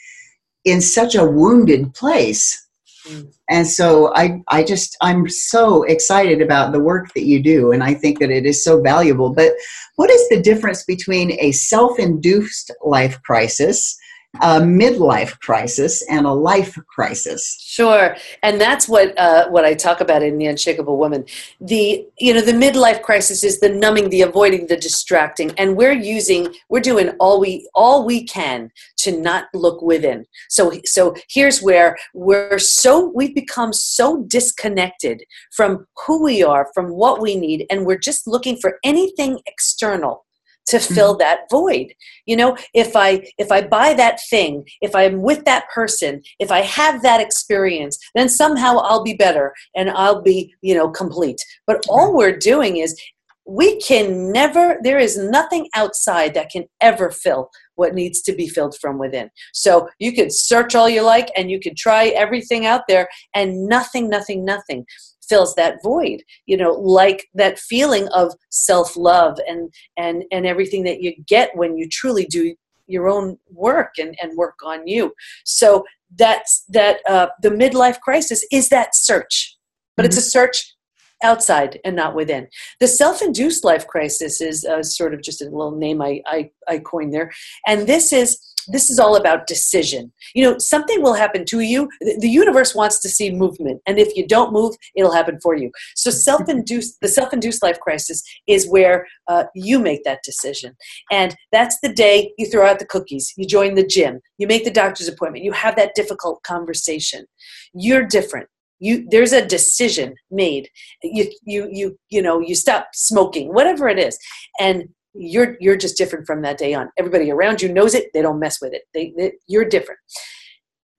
in 0.69 0.81
such 0.81 1.15
a 1.15 1.25
wounded 1.25 1.93
place. 1.93 2.67
Mm. 3.07 3.33
And 3.49 3.67
so 3.67 4.13
I, 4.13 4.41
I 4.49 4.63
just, 4.63 4.95
I'm 5.01 5.27
so 5.29 5.83
excited 5.83 6.41
about 6.41 6.71
the 6.71 6.79
work 6.79 7.13
that 7.15 7.25
you 7.25 7.41
do, 7.41 7.71
and 7.71 7.83
I 7.83 7.93
think 7.93 8.19
that 8.19 8.29
it 8.29 8.45
is 8.45 8.63
so 8.63 8.81
valuable. 8.81 9.33
But 9.33 9.53
what 9.95 10.09
is 10.09 10.29
the 10.29 10.41
difference 10.41 10.83
between 10.83 11.31
a 11.39 11.51
self 11.51 11.97
induced 11.97 12.71
life 12.83 13.21
crisis 13.23 13.97
a 14.35 14.59
midlife 14.59 15.39
crisis 15.39 16.03
and 16.07 16.25
a 16.25 16.31
life 16.31 16.77
crisis. 16.87 17.57
Sure, 17.59 18.15
and 18.43 18.61
that's 18.61 18.87
what 18.87 19.17
uh, 19.17 19.49
what 19.49 19.65
I 19.65 19.73
talk 19.73 20.01
about 20.01 20.21
in 20.21 20.37
the 20.37 20.45
Unshakable 20.45 20.97
Woman. 20.97 21.25
The 21.59 22.05
you 22.19 22.33
know 22.33 22.41
the 22.41 22.51
midlife 22.51 23.01
crisis 23.01 23.43
is 23.43 23.59
the 23.59 23.69
numbing, 23.69 24.09
the 24.09 24.21
avoiding, 24.21 24.67
the 24.67 24.77
distracting, 24.77 25.51
and 25.57 25.75
we're 25.75 25.93
using 25.93 26.53
we're 26.69 26.79
doing 26.79 27.09
all 27.19 27.39
we 27.39 27.67
all 27.73 28.05
we 28.05 28.23
can 28.23 28.71
to 28.97 29.19
not 29.19 29.45
look 29.53 29.81
within. 29.81 30.25
So 30.47 30.73
so 30.85 31.15
here's 31.29 31.61
where 31.61 31.97
we're 32.13 32.59
so 32.59 33.11
we've 33.15 33.35
become 33.35 33.73
so 33.73 34.23
disconnected 34.27 35.23
from 35.51 35.87
who 36.05 36.23
we 36.23 36.43
are, 36.43 36.69
from 36.73 36.91
what 36.91 37.19
we 37.19 37.35
need, 37.35 37.65
and 37.71 37.85
we're 37.85 37.97
just 37.97 38.27
looking 38.27 38.57
for 38.57 38.77
anything 38.83 39.39
external 39.47 40.25
to 40.69 40.79
fill 40.79 41.13
mm-hmm. 41.13 41.19
that 41.19 41.41
void. 41.49 41.93
You 42.25 42.37
know 42.37 42.57
if 42.73 42.95
i 42.95 43.25
if 43.37 43.51
i 43.51 43.61
buy 43.61 43.93
that 43.93 44.19
thing 44.29 44.65
if 44.81 44.95
i'm 44.95 45.21
with 45.21 45.45
that 45.45 45.69
person 45.73 46.21
if 46.39 46.51
i 46.51 46.61
have 46.61 47.01
that 47.01 47.21
experience 47.21 47.97
then 48.15 48.29
somehow 48.29 48.77
i'll 48.77 49.03
be 49.03 49.15
better 49.15 49.53
and 49.75 49.89
i'll 49.89 50.21
be 50.21 50.53
you 50.61 50.75
know 50.75 50.89
complete. 50.89 51.43
But 51.67 51.83
all 51.89 52.15
we're 52.15 52.37
doing 52.37 52.77
is 52.77 52.99
we 53.45 53.79
can 53.79 54.31
never 54.31 54.77
there 54.83 54.99
is 54.99 55.17
nothing 55.17 55.67
outside 55.75 56.33
that 56.35 56.51
can 56.51 56.65
ever 56.81 57.09
fill 57.09 57.49
what 57.79 57.95
needs 57.95 58.21
to 58.21 58.33
be 58.33 58.47
filled 58.47 58.75
from 58.79 58.99
within 58.99 59.29
so 59.53 59.87
you 59.99 60.11
could 60.13 60.31
search 60.31 60.75
all 60.75 60.89
you 60.89 61.01
like 61.01 61.31
and 61.35 61.49
you 61.49 61.59
could 61.59 61.77
try 61.77 62.07
everything 62.09 62.65
out 62.65 62.81
there 62.87 63.07
and 63.33 63.65
nothing 63.67 64.09
nothing 64.09 64.43
nothing 64.43 64.85
fills 65.29 65.55
that 65.55 65.81
void 65.81 66.21
you 66.45 66.57
know 66.57 66.73
like 66.73 67.27
that 67.33 67.57
feeling 67.57 68.07
of 68.09 68.33
self-love 68.49 69.39
and 69.47 69.71
and 69.97 70.23
and 70.31 70.45
everything 70.45 70.83
that 70.83 71.01
you 71.01 71.13
get 71.27 71.55
when 71.55 71.77
you 71.77 71.87
truly 71.89 72.25
do 72.25 72.53
your 72.87 73.07
own 73.07 73.37
work 73.51 73.93
and, 73.99 74.17
and 74.21 74.35
work 74.35 74.55
on 74.65 74.85
you 74.87 75.13
so 75.45 75.85
that's 76.17 76.63
that 76.69 76.97
uh, 77.07 77.27
the 77.43 77.49
midlife 77.49 77.99
crisis 78.01 78.45
is 78.51 78.69
that 78.69 78.95
search 78.95 79.55
but 79.95 80.03
mm-hmm. 80.03 80.07
it's 80.07 80.17
a 80.17 80.21
mm-hmm. 80.21 80.45
search 80.45 80.75
outside 81.23 81.79
and 81.83 81.95
not 81.95 82.15
within. 82.15 82.47
The 82.79 82.87
self 82.87 83.21
induced 83.21 83.63
life 83.63 83.87
crisis 83.87 84.41
is 84.41 84.65
uh, 84.65 84.83
sort 84.83 85.13
of 85.13 85.21
just 85.21 85.41
a 85.41 85.45
little 85.45 85.75
name 85.75 86.01
I, 86.01 86.21
I, 86.25 86.51
I 86.67 86.79
coined 86.79 87.13
there. 87.13 87.31
And 87.67 87.87
this 87.87 88.13
is 88.13 88.39
this 88.71 88.89
is 88.89 88.99
all 88.99 89.15
about 89.15 89.47
decision. 89.47 90.11
You 90.33 90.43
know, 90.43 90.57
something 90.59 91.01
will 91.01 91.13
happen 91.13 91.45
to 91.45 91.61
you. 91.61 91.89
The 92.01 92.29
universe 92.29 92.75
wants 92.75 92.99
to 93.01 93.09
see 93.09 93.31
movement, 93.31 93.81
and 93.87 93.97
if 93.97 94.15
you 94.15 94.27
don't 94.27 94.53
move, 94.53 94.75
it'll 94.95 95.11
happen 95.11 95.39
for 95.41 95.55
you. 95.55 95.71
So, 95.95 96.11
self-induced, 96.11 96.97
the 97.01 97.07
self-induced 97.07 97.63
life 97.63 97.79
crisis 97.79 98.21
is 98.47 98.69
where 98.69 99.07
uh, 99.27 99.45
you 99.55 99.79
make 99.79 100.03
that 100.03 100.23
decision, 100.23 100.75
and 101.11 101.35
that's 101.51 101.79
the 101.81 101.93
day 101.93 102.33
you 102.37 102.47
throw 102.47 102.65
out 102.67 102.79
the 102.79 102.85
cookies, 102.85 103.33
you 103.37 103.45
join 103.45 103.75
the 103.75 103.85
gym, 103.85 104.19
you 104.37 104.47
make 104.47 104.65
the 104.65 104.71
doctor's 104.71 105.07
appointment, 105.07 105.43
you 105.43 105.51
have 105.51 105.75
that 105.75 105.95
difficult 105.95 106.43
conversation. 106.43 107.25
You're 107.73 108.05
different 108.05 108.49
you 108.79 109.07
there's 109.09 109.33
a 109.33 109.45
decision 109.45 110.15
made. 110.31 110.69
You 111.03 111.31
you 111.43 111.69
you 111.71 111.99
you 112.09 112.21
know 112.21 112.39
you 112.39 112.55
stop 112.55 112.87
smoking 112.93 113.53
whatever 113.53 113.87
it 113.87 113.99
is. 113.99 114.17
And 114.59 114.89
you're 115.13 115.57
you're 115.59 115.77
just 115.77 115.97
different 115.97 116.25
from 116.25 116.41
that 116.43 116.57
day 116.57 116.73
on. 116.73 116.89
Everybody 116.97 117.31
around 117.31 117.61
you 117.61 117.71
knows 117.71 117.93
it. 117.93 118.07
They 118.13 118.21
don't 118.21 118.39
mess 118.39 118.59
with 118.61 118.73
it. 118.73 118.83
They, 118.93 119.13
they 119.17 119.33
you're 119.47 119.65
different. 119.65 119.99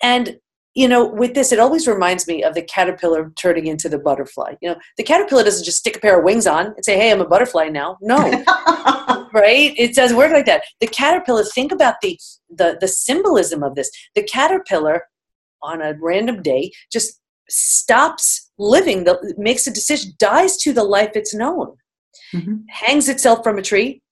And 0.03 0.39
you 0.75 0.87
know 0.87 1.07
with 1.07 1.35
this 1.35 1.53
it 1.53 1.59
always 1.59 1.89
reminds 1.89 2.29
me 2.29 2.45
of 2.45 2.55
the 2.55 2.63
caterpillar 2.63 3.33
turning 3.41 3.67
into 3.67 3.89
the 3.89 3.99
butterfly. 3.99 4.55
You 4.61 4.71
know 4.71 4.77
the 4.97 5.05
caterpillar 5.05 5.45
doesn't 5.45 5.65
just 5.65 5.79
stick 5.79 5.97
a 5.97 6.01
pair 6.01 6.19
of 6.19 6.25
wings 6.25 6.47
on 6.47 6.67
and 6.67 6.85
say 6.85 6.97
hey 6.97 7.11
i'm 7.11 7.21
a 7.21 7.27
butterfly 7.27 7.69
now. 7.69 7.97
No. 8.01 8.45
Right? 9.33 9.73
It 9.79 9.95
doesn't 9.95 10.17
work 10.17 10.33
like 10.33 10.47
that. 10.47 10.65
The 10.81 10.89
caterpillar 10.89 11.45
think 11.45 11.71
about 11.71 11.95
the 12.03 12.19
the 12.49 12.77
the 12.81 12.89
symbolism 12.89 13.63
of 13.63 13.77
this. 13.77 13.89
The 14.17 14.25
caterpillar 14.25 15.05
on 15.63 15.81
a 15.81 15.95
random 16.01 16.43
day 16.43 16.73
just 16.91 17.20
stops 17.51 18.51
living, 18.59 19.05
the, 19.05 19.35
makes 19.37 19.67
a 19.67 19.71
decision, 19.71 20.13
dies 20.19 20.57
to 20.59 20.73
the 20.73 20.85
life 20.85 21.11
it's 21.15 21.35
known, 21.35 21.77
mm-hmm. 22.35 22.57
hangs 22.69 23.09
itself 23.09 23.43
from 23.43 23.59
a 23.59 23.63
tree, 23.63 24.03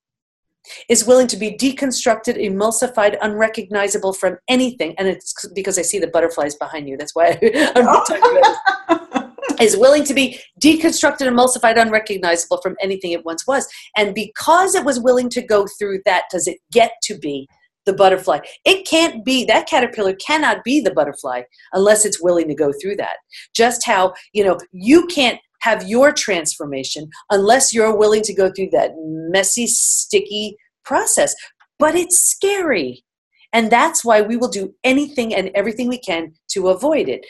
is 0.88 1.04
willing 1.04 1.26
to 1.28 1.36
be 1.36 1.56
deconstructed, 1.56 2.36
emulsified, 2.36 3.16
unrecognizable 3.22 4.12
from 4.12 4.38
anything. 4.48 4.94
And 4.98 5.08
it's 5.08 5.34
because 5.54 5.78
I 5.78 5.82
see 5.82 5.98
the 5.98 6.08
butterflies 6.08 6.54
behind 6.56 6.88
you. 6.88 6.96
That's 6.96 7.14
why 7.14 7.38
I'm 7.76 7.84
talking 7.84 8.38
about 8.38 9.24
Is 9.60 9.76
willing 9.76 10.04
to 10.04 10.14
be 10.14 10.38
deconstructed, 10.62 11.26
emulsified, 11.26 11.80
unrecognizable 11.80 12.60
from 12.62 12.76
anything 12.80 13.10
it 13.10 13.24
once 13.24 13.44
was. 13.44 13.66
And 13.96 14.14
because 14.14 14.76
it 14.76 14.84
was 14.84 15.00
willing 15.00 15.28
to 15.30 15.42
go 15.42 15.66
through 15.78 16.02
that, 16.04 16.24
does 16.30 16.46
it 16.46 16.58
get 16.70 16.92
to 17.04 17.18
be 17.18 17.48
the 17.88 17.94
butterfly. 17.94 18.38
It 18.64 18.86
can't 18.86 19.24
be, 19.24 19.44
that 19.46 19.66
caterpillar 19.66 20.14
cannot 20.14 20.62
be 20.62 20.78
the 20.78 20.92
butterfly 20.92 21.42
unless 21.72 22.04
it's 22.04 22.22
willing 22.22 22.46
to 22.48 22.54
go 22.54 22.70
through 22.80 22.96
that. 22.96 23.16
Just 23.56 23.84
how, 23.84 24.12
you 24.32 24.44
know, 24.44 24.58
you 24.72 25.06
can't 25.06 25.40
have 25.62 25.88
your 25.88 26.12
transformation 26.12 27.08
unless 27.30 27.74
you're 27.74 27.96
willing 27.96 28.22
to 28.22 28.34
go 28.34 28.52
through 28.52 28.68
that 28.72 28.92
messy, 28.96 29.66
sticky 29.66 30.56
process. 30.84 31.34
But 31.78 31.96
it's 31.96 32.20
scary. 32.20 33.04
And 33.52 33.72
that's 33.72 34.04
why 34.04 34.20
we 34.20 34.36
will 34.36 34.48
do 34.50 34.74
anything 34.84 35.34
and 35.34 35.50
everything 35.54 35.88
we 35.88 35.98
can 35.98 36.34
to 36.50 36.68
avoid 36.68 37.08
it. 37.08 37.24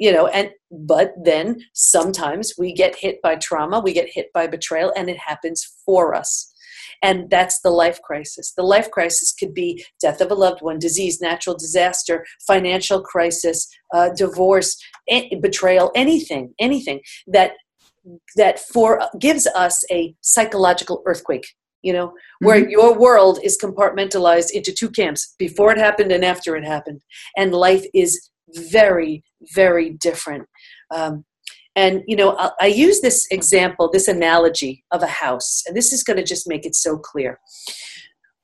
You 0.00 0.12
know, 0.12 0.26
and 0.26 0.50
but 0.72 1.12
then 1.22 1.60
sometimes 1.74 2.54
we 2.58 2.72
get 2.72 2.96
hit 2.96 3.22
by 3.22 3.36
trauma, 3.36 3.78
we 3.78 3.92
get 3.92 4.08
hit 4.12 4.32
by 4.34 4.48
betrayal, 4.48 4.92
and 4.96 5.08
it 5.08 5.18
happens 5.18 5.64
for 5.86 6.12
us 6.14 6.51
and 7.02 7.28
that's 7.30 7.60
the 7.60 7.70
life 7.70 8.00
crisis. 8.02 8.52
The 8.56 8.62
life 8.62 8.90
crisis 8.90 9.32
could 9.32 9.52
be 9.52 9.84
death 10.00 10.20
of 10.20 10.30
a 10.30 10.34
loved 10.34 10.62
one, 10.62 10.78
disease, 10.78 11.20
natural 11.20 11.56
disaster, 11.56 12.24
financial 12.46 13.02
crisis, 13.02 13.68
uh, 13.92 14.10
divorce, 14.16 14.76
betrayal, 15.40 15.90
anything, 15.94 16.54
anything 16.58 17.00
that 17.26 17.52
that 18.36 18.58
for 18.58 19.00
gives 19.20 19.46
us 19.48 19.84
a 19.90 20.14
psychological 20.22 21.02
earthquake 21.06 21.46
you 21.82 21.92
know 21.92 22.12
where 22.40 22.60
mm-hmm. 22.60 22.70
your 22.70 22.98
world 22.98 23.38
is 23.44 23.58
compartmentalized 23.62 24.50
into 24.50 24.72
two 24.72 24.90
camps 24.90 25.34
before 25.38 25.70
it 25.70 25.78
happened 25.78 26.10
and 26.10 26.24
after 26.24 26.56
it 26.56 26.64
happened 26.64 27.00
and 27.36 27.54
life 27.54 27.84
is 27.94 28.30
very 28.54 29.22
very 29.54 29.90
different 29.90 30.48
um, 30.92 31.24
and, 31.74 32.02
you 32.06 32.16
know, 32.16 32.36
I, 32.38 32.50
I 32.60 32.66
use 32.66 33.00
this 33.00 33.26
example, 33.30 33.90
this 33.90 34.08
analogy 34.08 34.84
of 34.90 35.02
a 35.02 35.06
house, 35.06 35.62
and 35.66 35.76
this 35.76 35.92
is 35.92 36.02
going 36.02 36.18
to 36.18 36.24
just 36.24 36.48
make 36.48 36.66
it 36.66 36.74
so 36.74 36.98
clear. 36.98 37.40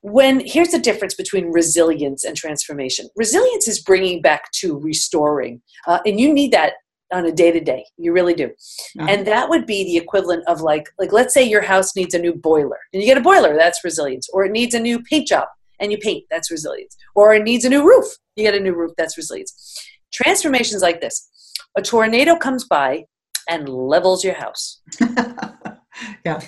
When 0.01 0.41
here's 0.45 0.69
the 0.69 0.79
difference 0.79 1.13
between 1.13 1.51
resilience 1.51 2.23
and 2.23 2.37
transformation 2.37 3.09
resilience 3.17 3.67
is 3.67 3.81
bringing 3.81 4.21
back 4.21 4.49
to 4.53 4.79
restoring, 4.79 5.61
uh, 5.87 5.99
and 6.05 6.19
you 6.19 6.33
need 6.33 6.53
that 6.53 6.73
on 7.11 7.25
a 7.25 7.31
day 7.31 7.51
to 7.51 7.59
day 7.59 7.83
you 7.97 8.13
really 8.13 8.33
do 8.33 8.45
uh-huh. 8.45 9.07
and 9.09 9.25
that 9.25 9.49
would 9.49 9.65
be 9.65 9.83
the 9.83 9.97
equivalent 9.97 10.43
of 10.47 10.61
like 10.61 10.85
like 10.99 11.11
let's 11.11 11.33
say 11.33 11.43
your 11.43 11.61
house 11.61 11.95
needs 11.95 12.13
a 12.13 12.19
new 12.19 12.33
boiler 12.33 12.77
and 12.93 13.01
you 13.01 13.07
get 13.07 13.17
a 13.17 13.21
boiler 13.21 13.55
that's 13.55 13.83
resilience 13.83 14.29
or 14.31 14.45
it 14.45 14.51
needs 14.51 14.75
a 14.75 14.79
new 14.79 15.01
paint 15.03 15.27
job 15.27 15.47
and 15.79 15.91
you 15.91 15.97
paint 15.97 16.23
that's 16.29 16.51
resilience 16.51 16.95
or 17.15 17.33
it 17.33 17.43
needs 17.43 17.65
a 17.65 17.69
new 17.69 17.83
roof 17.83 18.05
you 18.35 18.43
get 18.43 18.53
a 18.53 18.59
new 18.59 18.75
roof 18.75 18.91
that's 18.95 19.17
resilience 19.17 19.89
transformations 20.13 20.83
like 20.83 21.01
this 21.01 21.29
a 21.75 21.81
tornado 21.81 22.35
comes 22.35 22.65
by 22.65 23.03
and 23.49 23.67
levels 23.67 24.23
your 24.23 24.35
house. 24.35 24.81
yeah. 26.25 26.39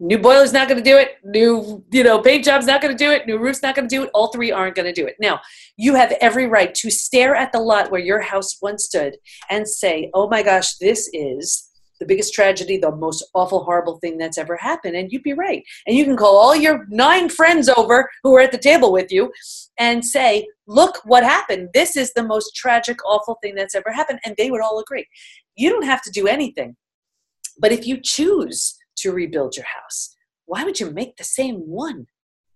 New 0.00 0.18
boiler's 0.18 0.52
not 0.52 0.68
going 0.68 0.82
to 0.82 0.90
do 0.90 0.96
it. 0.96 1.16
New, 1.24 1.84
you 1.90 2.04
know, 2.04 2.20
paint 2.20 2.44
job's 2.44 2.66
not 2.66 2.80
going 2.80 2.96
to 2.96 3.04
do 3.04 3.10
it. 3.10 3.26
New 3.26 3.38
roof's 3.38 3.62
not 3.62 3.74
going 3.74 3.88
to 3.88 3.94
do 3.94 4.04
it. 4.04 4.10
All 4.14 4.28
three 4.28 4.52
aren't 4.52 4.76
going 4.76 4.86
to 4.86 4.92
do 4.92 5.06
it. 5.06 5.16
Now, 5.18 5.40
you 5.76 5.96
have 5.96 6.12
every 6.20 6.46
right 6.46 6.72
to 6.76 6.90
stare 6.90 7.34
at 7.34 7.50
the 7.50 7.58
lot 7.58 7.90
where 7.90 8.00
your 8.00 8.20
house 8.20 8.58
once 8.62 8.84
stood 8.84 9.16
and 9.50 9.66
say, 9.66 10.10
"Oh 10.14 10.28
my 10.28 10.44
gosh, 10.44 10.76
this 10.76 11.10
is 11.12 11.68
the 11.98 12.06
biggest 12.06 12.32
tragedy, 12.32 12.76
the 12.76 12.94
most 12.94 13.24
awful, 13.34 13.64
horrible 13.64 13.98
thing 13.98 14.18
that's 14.18 14.38
ever 14.38 14.56
happened. 14.56 14.96
And 14.96 15.10
you'd 15.10 15.22
be 15.22 15.32
right. 15.32 15.62
And 15.86 15.96
you 15.96 16.04
can 16.04 16.16
call 16.16 16.36
all 16.36 16.54
your 16.54 16.86
nine 16.90 17.28
friends 17.28 17.68
over 17.68 18.08
who 18.22 18.34
are 18.36 18.40
at 18.40 18.52
the 18.52 18.58
table 18.58 18.92
with 18.92 19.10
you 19.10 19.32
and 19.78 20.04
say, 20.04 20.46
Look 20.66 21.00
what 21.04 21.24
happened. 21.24 21.70
This 21.72 21.96
is 21.96 22.12
the 22.12 22.22
most 22.22 22.54
tragic, 22.54 22.98
awful 23.06 23.38
thing 23.42 23.54
that's 23.54 23.74
ever 23.74 23.90
happened. 23.90 24.20
And 24.24 24.34
they 24.36 24.50
would 24.50 24.60
all 24.60 24.80
agree. 24.80 25.06
You 25.58 25.70
don't 25.70 25.84
have 25.84 26.02
to 26.02 26.10
do 26.10 26.26
anything. 26.28 26.76
But 27.58 27.72
if 27.72 27.86
you 27.86 27.98
choose 28.00 28.76
to 28.98 29.12
rebuild 29.12 29.56
your 29.56 29.66
house, 29.66 30.14
why 30.46 30.64
would 30.64 30.78
you 30.80 30.90
make 30.90 31.16
the 31.16 31.24
same 31.24 31.56
one? 31.56 32.06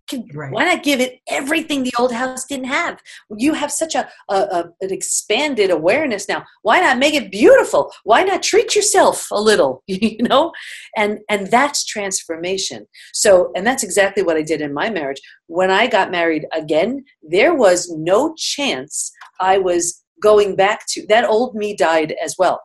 Can, 0.09 0.27
Right. 0.33 0.51
Why 0.51 0.65
not 0.65 0.83
give 0.83 0.99
it 0.99 1.19
everything 1.29 1.83
the 1.83 1.93
old 1.97 2.11
house 2.11 2.45
didn't 2.45 2.65
have? 2.65 2.99
You 3.37 3.53
have 3.53 3.71
such 3.71 3.95
a, 3.95 4.09
a, 4.29 4.35
a 4.35 4.63
an 4.81 4.91
expanded 4.91 5.69
awareness 5.69 6.27
now. 6.27 6.43
Why 6.61 6.81
not 6.81 6.97
make 6.97 7.13
it 7.13 7.31
beautiful? 7.31 7.91
Why 8.03 8.23
not 8.23 8.43
treat 8.43 8.75
yourself 8.75 9.27
a 9.31 9.39
little? 9.39 9.83
You 9.87 10.23
know, 10.23 10.51
and 10.97 11.19
and 11.29 11.47
that's 11.47 11.85
transformation. 11.85 12.85
So, 13.13 13.51
and 13.55 13.65
that's 13.65 13.83
exactly 13.83 14.23
what 14.23 14.35
I 14.37 14.41
did 14.41 14.59
in 14.61 14.73
my 14.73 14.89
marriage. 14.89 15.21
When 15.47 15.71
I 15.71 15.87
got 15.87 16.11
married 16.11 16.45
again, 16.53 17.05
there 17.21 17.53
was 17.53 17.89
no 17.89 18.33
chance 18.35 19.11
I 19.39 19.57
was 19.57 20.03
going 20.21 20.55
back 20.55 20.85
to 20.89 21.05
that 21.07 21.25
old 21.25 21.55
me 21.55 21.75
died 21.75 22.13
as 22.23 22.35
well 22.37 22.61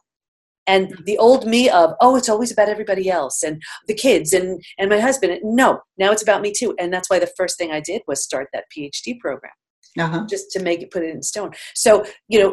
and 0.68 0.94
the 1.06 1.18
old 1.18 1.46
me 1.54 1.68
of 1.70 1.94
oh 2.00 2.14
it's 2.16 2.28
always 2.28 2.52
about 2.52 2.68
everybody 2.68 3.08
else 3.10 3.42
and 3.42 3.60
the 3.88 3.94
kids 3.94 4.32
and 4.32 4.62
and 4.78 4.88
my 4.90 5.00
husband 5.00 5.32
no 5.42 5.80
now 5.98 6.10
it's 6.12 6.22
about 6.22 6.42
me 6.42 6.52
too 6.56 6.74
and 6.78 6.92
that's 6.92 7.10
why 7.10 7.18
the 7.18 7.32
first 7.36 7.58
thing 7.58 7.70
i 7.72 7.80
did 7.80 8.02
was 8.06 8.22
start 8.22 8.46
that 8.52 8.64
phd 8.76 9.18
program 9.20 9.52
Uh-huh. 9.98 10.24
just 10.34 10.46
to 10.52 10.62
make 10.68 10.80
it 10.84 10.90
put 10.94 11.02
it 11.02 11.14
in 11.14 11.22
stone 11.22 11.50
so 11.74 12.04
you 12.32 12.38
know 12.42 12.50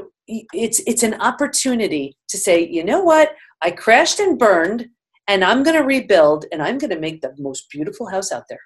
it's 0.65 0.79
it's 0.91 1.03
an 1.09 1.15
opportunity 1.29 2.05
to 2.31 2.37
say 2.45 2.55
you 2.77 2.83
know 2.89 3.01
what 3.11 3.27
i 3.61 3.69
crashed 3.83 4.19
and 4.25 4.39
burned 4.39 4.81
and 5.27 5.43
i'm 5.43 5.61
going 5.63 5.77
to 5.81 5.83
rebuild 5.95 6.45
and 6.51 6.59
i'm 6.65 6.77
going 6.81 6.89
to 6.97 6.99
make 7.07 7.21
the 7.21 7.33
most 7.49 7.61
beautiful 7.75 8.07
house 8.15 8.31
out 8.31 8.45
there 8.49 8.63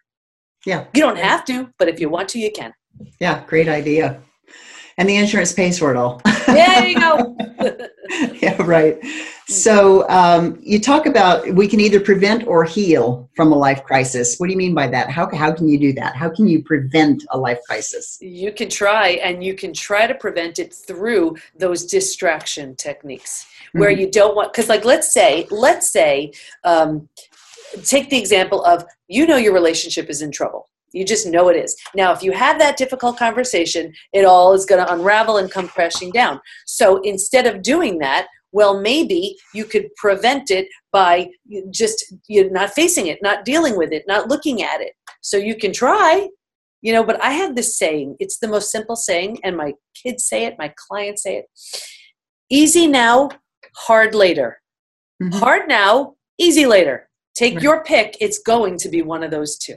Yeah. 0.66 0.82
you 0.96 1.02
don't 1.02 1.18
have 1.30 1.44
to 1.52 1.56
but 1.80 1.88
if 1.94 2.00
you 2.02 2.10
want 2.16 2.28
to 2.30 2.40
you 2.46 2.52
can 2.60 2.72
Yeah. 3.26 3.38
Great 3.52 3.68
idea. 3.82 4.06
And 4.98 5.08
the 5.10 5.16
insurance 5.24 5.54
pays 5.62 5.76
for 5.80 5.90
it 5.94 5.98
all. 6.02 6.14
there 6.48 6.86
you 6.92 6.98
go 7.08 7.14
yeah, 8.46 8.58
right. 8.76 8.96
So 9.50 10.08
um, 10.10 10.60
you 10.62 10.80
talk 10.80 11.08
about 11.08 11.48
we 11.56 11.68
can 11.68 11.80
either 11.80 12.00
prevent 12.00 12.46
or 12.46 12.64
heal 12.66 13.28
from 13.36 13.52
a 13.52 13.56
life 13.58 13.84
crisis. 13.84 14.38
What 14.38 14.46
do 14.46 14.52
you 14.52 14.58
mean 14.58 14.76
by 14.76 14.88
that? 14.88 15.10
How, 15.10 15.28
how 15.36 15.52
can 15.52 15.68
you 15.68 15.80
do 15.80 15.92
that? 15.94 16.16
How 16.16 16.30
can 16.30 16.48
you 16.48 16.64
prevent 16.64 17.24
a 17.32 17.38
life 17.38 17.58
crisis? 17.66 18.20
You 18.22 18.52
can 18.52 18.70
try, 18.70 19.20
and 19.24 19.44
you 19.44 19.56
can 19.56 19.74
try 19.74 20.06
to 20.06 20.14
prevent 20.14 20.60
it 20.60 20.72
through 20.72 21.38
those 21.58 21.86
distraction 21.86 22.76
techniques 22.76 23.48
where 23.72 23.92
Mhm. 23.92 24.00
you 24.00 24.12
don't 24.12 24.36
want, 24.36 24.54
because, 24.54 24.70
like, 24.70 24.86
let's 24.86 25.12
say, 25.12 25.48
let's 25.50 25.90
say, 25.90 26.32
um, 26.64 27.10
take 27.84 28.10
the 28.12 28.20
example 28.20 28.64
of 28.66 28.86
you 29.08 29.26
know 29.26 29.38
your 29.38 29.54
relationship 29.54 30.10
is 30.12 30.22
in 30.22 30.32
trouble. 30.32 30.70
You 30.92 31.06
just 31.06 31.28
know 31.28 31.50
it 31.50 31.56
is. 31.56 31.76
Now, 31.94 32.12
if 32.12 32.24
you 32.24 32.32
have 32.32 32.58
that 32.60 32.78
difficult 32.78 33.18
conversation, 33.18 33.94
it 34.14 34.26
all 34.26 34.54
is 34.54 34.66
going 34.66 34.84
to 34.84 34.92
unravel 34.92 35.38
and 35.38 35.50
come 35.50 35.68
crashing 35.68 36.12
down. 36.12 36.40
So 36.66 37.00
instead 37.02 37.46
of 37.46 37.62
doing 37.62 38.00
that, 38.00 38.28
well, 38.52 38.80
maybe 38.82 39.36
you 39.54 39.66
could 39.66 39.88
prevent 39.96 40.50
it 40.52 40.68
by 40.92 41.30
just 41.72 42.14
you 42.28 42.44
know, 42.46 42.50
not 42.50 42.72
facing 42.72 43.08
it, 43.08 43.20
not 43.22 43.46
dealing 43.46 43.78
with 43.78 43.92
it, 43.92 44.04
not 44.08 44.28
looking 44.30 44.64
at 44.64 44.82
it. 44.82 44.94
So 45.22 45.38
you 45.38 45.56
can 45.56 45.72
try, 45.74 46.28
you 46.82 46.94
know, 46.94 47.04
but 47.04 47.22
I 47.24 47.32
have 47.32 47.56
this 47.56 47.78
saying. 47.78 48.16
It's 48.20 48.40
the 48.40 48.48
most 48.48 48.72
simple 48.72 48.96
saying, 48.96 49.40
and 49.44 49.56
my 49.56 49.74
kids 50.02 50.26
say 50.26 50.46
it, 50.46 50.56
my 50.58 50.74
clients 50.88 51.24
say 51.24 51.38
it. 51.38 51.46
Easy 52.50 52.88
now, 52.88 53.30
hard 53.76 54.16
later. 54.16 54.62
Mhm. 55.22 55.34
Hard 55.34 55.68
now, 55.68 56.16
easy 56.40 56.66
later. 56.66 57.10
Take 57.36 57.56
Right. 57.56 57.64
your 57.64 57.84
pick. 57.84 58.18
It's 58.20 58.40
going 58.40 58.78
to 58.78 58.90
be 58.90 59.02
one 59.02 59.24
of 59.24 59.32
those 59.32 59.58
two. 59.58 59.76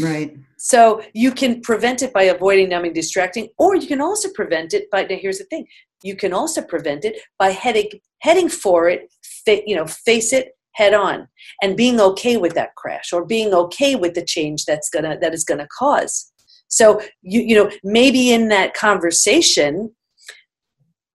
Right. 0.00 0.36
So 0.58 1.02
you 1.14 1.30
can 1.32 1.60
prevent 1.60 2.02
it 2.02 2.12
by 2.12 2.24
avoiding 2.24 2.68
numbing, 2.68 2.92
distracting, 2.92 3.48
or 3.58 3.76
you 3.76 3.86
can 3.86 4.00
also 4.00 4.28
prevent 4.34 4.74
it 4.74 4.90
by. 4.90 5.04
Now, 5.04 5.16
here's 5.16 5.38
the 5.38 5.44
thing: 5.44 5.66
you 6.02 6.16
can 6.16 6.32
also 6.32 6.62
prevent 6.62 7.04
it 7.04 7.20
by 7.38 7.50
heading 7.50 7.88
heading 8.20 8.48
for 8.48 8.88
it. 8.88 9.12
Fa- 9.44 9.62
you 9.66 9.76
know, 9.76 9.86
face 9.86 10.32
it 10.32 10.52
head 10.72 10.94
on, 10.94 11.28
and 11.62 11.76
being 11.76 12.00
okay 12.00 12.36
with 12.36 12.54
that 12.54 12.74
crash, 12.76 13.12
or 13.12 13.24
being 13.24 13.54
okay 13.54 13.94
with 13.96 14.14
the 14.14 14.24
change 14.24 14.64
that's 14.64 14.90
gonna 14.90 15.18
that 15.20 15.32
is 15.32 15.44
gonna 15.44 15.68
cause. 15.78 16.32
So 16.68 17.00
you 17.22 17.40
you 17.40 17.54
know 17.54 17.70
maybe 17.82 18.30
in 18.32 18.48
that 18.48 18.74
conversation, 18.74 19.94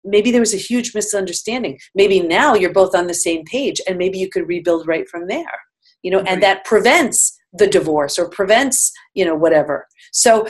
maybe 0.04 0.32
there 0.32 0.40
was 0.40 0.54
a 0.54 0.58
huge 0.58 0.94
misunderstanding. 0.96 1.80
Maybe 1.94 2.22
now 2.22 2.54
you're 2.54 2.74
both 2.74 2.96
on 2.96 3.08
the 3.08 3.14
same 3.14 3.44
page, 3.46 3.82
and 3.88 3.98
maybe 3.98 4.18
you 4.18 4.30
could 4.30 4.48
rebuild 4.48 4.88
right 4.88 5.10
from 5.10 5.28
there. 5.28 5.60
You 6.04 6.12
know, 6.12 6.20
Right. 6.20 6.30
and 6.30 6.44
that 6.44 6.64
prevents 6.64 7.38
the 7.54 7.68
divorce 7.68 8.18
or 8.18 8.30
prevents 8.30 8.92
you 9.14 9.26
know 9.26 9.36
whatever. 9.36 9.88
So 10.14 10.48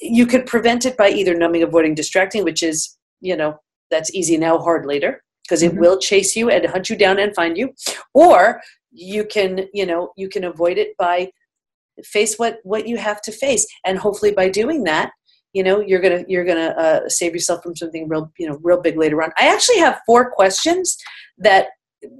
you 0.00 0.26
could 0.26 0.46
prevent 0.46 0.84
it 0.86 0.96
by 0.96 1.08
either 1.10 1.34
numbing 1.34 1.62
avoiding 1.62 1.94
distracting 1.94 2.44
which 2.44 2.62
is 2.62 2.96
you 3.20 3.36
know 3.36 3.56
that's 3.90 4.14
easy 4.14 4.36
now 4.36 4.58
hard 4.58 4.86
later 4.86 5.22
because 5.42 5.62
it 5.62 5.72
Mhm. 5.72 5.78
will 5.80 5.98
chase 5.98 6.34
you 6.36 6.50
and 6.50 6.66
hunt 6.66 6.88
you 6.90 6.96
down 6.96 7.18
and 7.18 7.34
find 7.34 7.56
you. 7.56 7.74
Or 8.14 8.60
you 8.90 9.24
can 9.24 9.68
you 9.72 9.86
know 9.86 10.12
you 10.16 10.28
can 10.28 10.44
avoid 10.44 10.78
it 10.78 10.96
by 10.98 11.30
face 12.04 12.38
what 12.38 12.58
what 12.64 12.86
you 12.88 12.96
have 12.96 13.20
to 13.22 13.32
face. 13.32 13.66
And 13.84 13.98
hopefully 13.98 14.32
by 14.32 14.48
doing 14.48 14.84
that 14.84 15.12
you 15.54 15.62
know 15.62 15.80
you're 15.80 16.00
gonna 16.00 16.24
you're 16.28 16.44
gonna 16.44 16.74
uh, 16.84 17.08
save 17.08 17.32
yourself 17.32 17.62
from 17.62 17.76
something 17.76 18.08
real 18.08 18.30
you 18.38 18.46
know 18.48 18.58
real 18.62 18.80
big 18.80 18.98
later 18.98 19.22
on. 19.22 19.30
I 19.38 19.46
actually 19.46 19.78
have 19.78 20.00
four 20.06 20.30
questions 20.30 20.96
that 21.38 21.68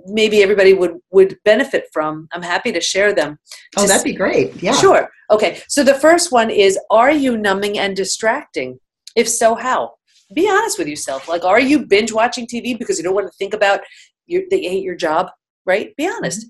maybe 0.06 0.42
everybody 0.42 0.72
would 0.72 0.98
would 1.10 1.36
benefit 1.44 1.86
from 1.92 2.28
i'm 2.32 2.42
happy 2.42 2.72
to 2.72 2.80
share 2.80 3.12
them 3.12 3.38
Oh, 3.76 3.86
that'd 3.86 4.04
be 4.04 4.12
great. 4.12 4.62
Yeah. 4.62 4.72
Sure. 4.72 5.08
Okay. 5.30 5.60
So 5.68 5.82
the 5.82 5.94
first 5.94 6.30
one 6.30 6.50
is 6.50 6.78
Are 6.90 7.10
you 7.10 7.36
numbing 7.36 7.78
and 7.78 7.96
distracting? 7.96 8.78
If 9.16 9.28
so, 9.28 9.54
how? 9.54 9.94
Be 10.34 10.48
honest 10.48 10.78
with 10.78 10.88
yourself. 10.88 11.28
Like, 11.28 11.44
are 11.44 11.60
you 11.60 11.86
binge 11.86 12.12
watching 12.12 12.46
TV 12.46 12.78
because 12.78 12.98
you 12.98 13.04
don't 13.04 13.14
want 13.14 13.26
to 13.26 13.36
think 13.36 13.54
about 13.54 13.80
your, 14.26 14.42
that 14.50 14.62
you 14.62 14.70
hate 14.70 14.84
your 14.84 14.96
job? 14.96 15.30
Right? 15.66 15.94
Be 15.96 16.06
honest. 16.08 16.46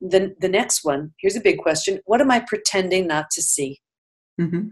Then 0.00 0.34
the 0.40 0.48
next 0.48 0.84
one, 0.84 1.12
here's 1.18 1.36
a 1.36 1.40
big 1.40 1.58
question 1.58 2.00
What 2.04 2.20
am 2.20 2.30
I 2.30 2.40
pretending 2.40 3.06
not 3.06 3.30
to 3.32 3.42
see? 3.42 3.80
hmm 4.38 4.68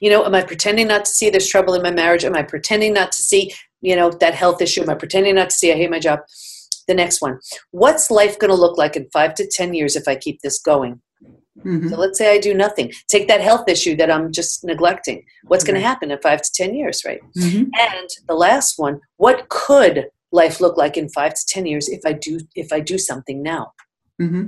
You 0.00 0.10
know, 0.10 0.24
am 0.24 0.34
I 0.34 0.42
pretending 0.42 0.88
not 0.88 1.04
to 1.04 1.10
see 1.10 1.30
there's 1.30 1.48
trouble 1.48 1.74
in 1.74 1.82
my 1.82 1.90
marriage? 1.90 2.24
Am 2.24 2.36
I 2.36 2.42
pretending 2.42 2.94
not 2.94 3.12
to 3.12 3.22
see, 3.22 3.52
you 3.80 3.96
know, 3.96 4.10
that 4.10 4.34
health 4.34 4.62
issue? 4.62 4.82
Am 4.82 4.90
I 4.90 4.94
pretending 4.94 5.34
not 5.34 5.50
to 5.50 5.56
see 5.56 5.72
I 5.72 5.76
hate 5.76 5.90
my 5.90 5.98
job? 5.98 6.20
The 6.88 6.94
next 6.94 7.20
one, 7.20 7.38
what's 7.70 8.10
life 8.10 8.38
going 8.38 8.50
to 8.50 8.56
look 8.56 8.78
like 8.78 8.96
in 8.96 9.08
five 9.12 9.34
to 9.34 9.46
10 9.46 9.74
years 9.74 9.94
if 9.94 10.08
I 10.08 10.16
keep 10.16 10.40
this 10.40 10.58
going? 10.58 11.00
hmm 11.62 11.88
So 11.88 11.96
let's 11.96 12.18
say 12.18 12.34
I 12.34 12.38
do 12.38 12.54
nothing. 12.54 12.92
Take 13.08 13.28
that 13.28 13.40
health 13.40 13.68
issue 13.68 13.94
that 13.96 14.10
I'm 14.10 14.32
just 14.32 14.64
neglecting. 14.64 15.24
What's 15.44 15.64
going 15.64 15.80
to 15.80 15.86
happen 15.86 16.10
in 16.10 16.18
five 16.20 16.40
to 16.42 16.50
10 16.52 16.74
years, 16.74 17.02
right? 17.06 17.20
hmm 17.38 17.64
And 17.78 18.08
the 18.26 18.34
last 18.34 18.78
one, 18.78 19.00
what 19.18 19.48
could 19.50 20.06
life 20.32 20.60
look 20.60 20.76
like 20.76 20.96
in 20.96 21.08
five 21.10 21.34
to 21.34 21.46
10 21.46 21.66
years 21.66 21.88
if 21.88 22.00
I 22.04 22.12
do 22.12 22.40
if 22.54 22.72
I 22.72 22.80
do 22.80 22.98
something 22.98 23.42
now? 23.42 23.72
hmm 24.18 24.46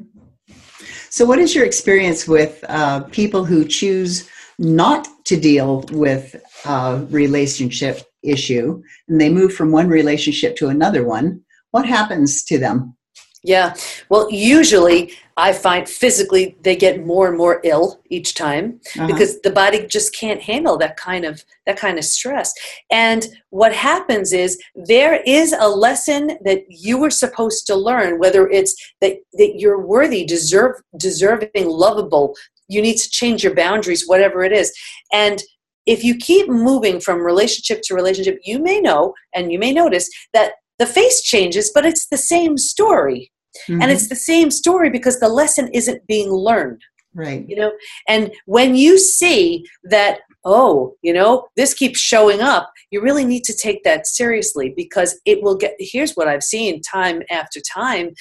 So, 1.11 1.26
what 1.26 1.38
is 1.38 1.55
your 1.55 1.66
experience 1.66 2.26
with 2.26 2.64
uh, 2.68 3.00
people 3.20 3.44
who 3.44 3.64
choose 3.64 4.29
not 4.59 5.09
to 5.24 5.37
deal 5.37 5.85
with 5.92 6.37
a 6.64 7.05
relationship 7.11 7.96
issue 8.22 8.83
and 9.09 9.20
they 9.20 9.29
move 9.29 9.53
from 9.55 9.72
one 9.72 9.88
relationship 9.88 10.57
to 10.57 10.68
another 10.68 11.05
one? 11.05 11.42
What 11.70 11.87
happens 11.87 12.44
to 12.44 12.59
them? 12.59 12.96
Yeah. 13.42 13.74
Well, 14.11 14.30
usually 14.30 15.12
I 15.38 15.54
find 15.54 15.88
physically 15.88 16.59
they 16.61 16.76
get 16.76 17.06
more 17.06 17.26
and 17.26 17.38
more 17.38 17.61
ill 17.64 18.02
each 18.11 18.35
time 18.35 18.80
Uh-huh. 18.98 19.06
because 19.06 19.40
the 19.40 19.50
body 19.50 19.87
just 19.87 20.14
can't 20.14 20.42
handle 20.42 20.76
that 20.78 20.98
kind 20.98 21.24
of 21.24 21.42
that 21.64 21.78
kind 21.78 21.96
of 21.98 22.04
stress. 22.04 22.52
And 22.90 23.26
what 23.48 23.72
happens 23.74 24.35
is 24.35 24.61
there 24.74 25.22
is 25.24 25.54
a 25.59 25.68
lesson 25.68 26.37
that 26.44 26.61
you 26.68 26.98
were 26.98 27.09
supposed 27.11 27.66
to 27.68 27.74
learn 27.74 28.18
whether 28.18 28.46
it's 28.50 28.74
that 29.00 29.14
that 29.40 29.52
you're 29.56 29.80
worthy, 29.80 30.26
deserve 30.26 30.74
deserving, 30.98 31.66
lovable, 31.87 32.35
you 32.68 32.83
need 32.83 32.98
to 32.98 33.09
change 33.09 33.42
your 33.42 33.54
boundaries 33.54 34.04
whatever 34.06 34.42
it 34.44 34.52
is. 34.52 34.70
And 35.14 35.42
if 35.87 36.04
you 36.04 36.14
keep 36.14 36.46
moving 36.48 37.00
from 37.00 37.20
relationship 37.20 37.80
to 37.85 37.94
relationship, 37.94 38.38
you 38.44 38.59
may 38.59 38.80
know 38.83 39.14
and 39.35 39.50
you 39.50 39.59
may 39.59 39.72
notice 39.72 40.09
that 40.35 40.52
the 40.81 40.87
face 40.87 41.21
changes, 41.23 41.71
but 41.73 41.87
it's 41.87 42.09
the 42.09 42.16
same 42.16 42.57
story. 42.57 43.31
Mhm. 43.69 43.83
And 43.83 43.93
it's 43.93 44.09
the 44.09 44.16
same 44.16 44.51
story 44.51 44.90
because 44.90 45.21
the 45.21 45.29
lesson 45.29 45.69
isn't 45.75 46.07
being 46.07 46.31
learned, 46.31 46.81
right. 47.14 47.45
you 47.49 47.55
know? 47.55 47.73
And 48.09 48.33
when 48.47 48.75
you 48.75 48.97
see 48.97 49.64
that, 49.85 50.21
oh, 50.45 50.95
you 51.03 51.12
know, 51.12 51.49
this 51.57 51.75
keeps 51.75 52.01
showing 52.01 52.40
up, 52.40 52.73
you 52.90 53.03
really 53.03 53.27
need 53.27 53.45
to 53.45 53.57
take 53.57 53.85
that 53.85 54.07
seriously 54.07 54.73
because 54.75 55.21
it 55.27 55.43
will 55.43 55.57
get, 55.57 55.75
here's 55.79 56.14
what 56.14 56.29
I've 56.29 56.43
seen 56.43 56.81
time 56.81 57.23
after 57.31 57.61
time 57.61 58.14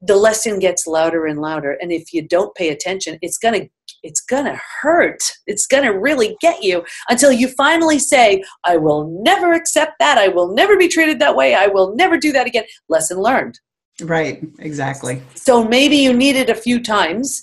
the 0.00 0.16
lesson 0.16 0.58
gets 0.58 0.86
louder 0.86 1.26
and 1.26 1.40
louder. 1.40 1.76
And 1.80 1.92
if 1.92 2.12
you 2.12 2.26
don't 2.26 2.54
pay 2.54 2.70
attention, 2.70 3.18
it's 3.22 3.38
going 3.38 3.60
to 3.60 3.68
it's 4.06 4.20
going 4.20 4.44
to 4.44 4.60
hurt. 4.80 5.22
It's 5.46 5.66
going 5.66 5.82
to 5.84 5.90
really 5.90 6.36
get 6.40 6.62
you 6.62 6.84
until 7.08 7.32
you 7.32 7.48
finally 7.48 7.98
say, 7.98 8.42
I 8.64 8.76
will 8.76 9.20
never 9.22 9.52
accept 9.52 9.94
that. 9.98 10.16
I 10.16 10.28
will 10.28 10.54
never 10.54 10.76
be 10.76 10.88
treated 10.88 11.18
that 11.18 11.36
way. 11.36 11.54
I 11.54 11.66
will 11.66 11.94
never 11.96 12.16
do 12.16 12.32
that 12.32 12.46
again. 12.46 12.64
Lesson 12.88 13.18
learned. 13.18 13.58
Right. 14.00 14.42
Exactly. 14.58 15.22
So 15.34 15.64
maybe 15.64 15.96
you 15.96 16.12
need 16.12 16.36
it 16.36 16.50
a 16.50 16.54
few 16.54 16.82
times 16.82 17.42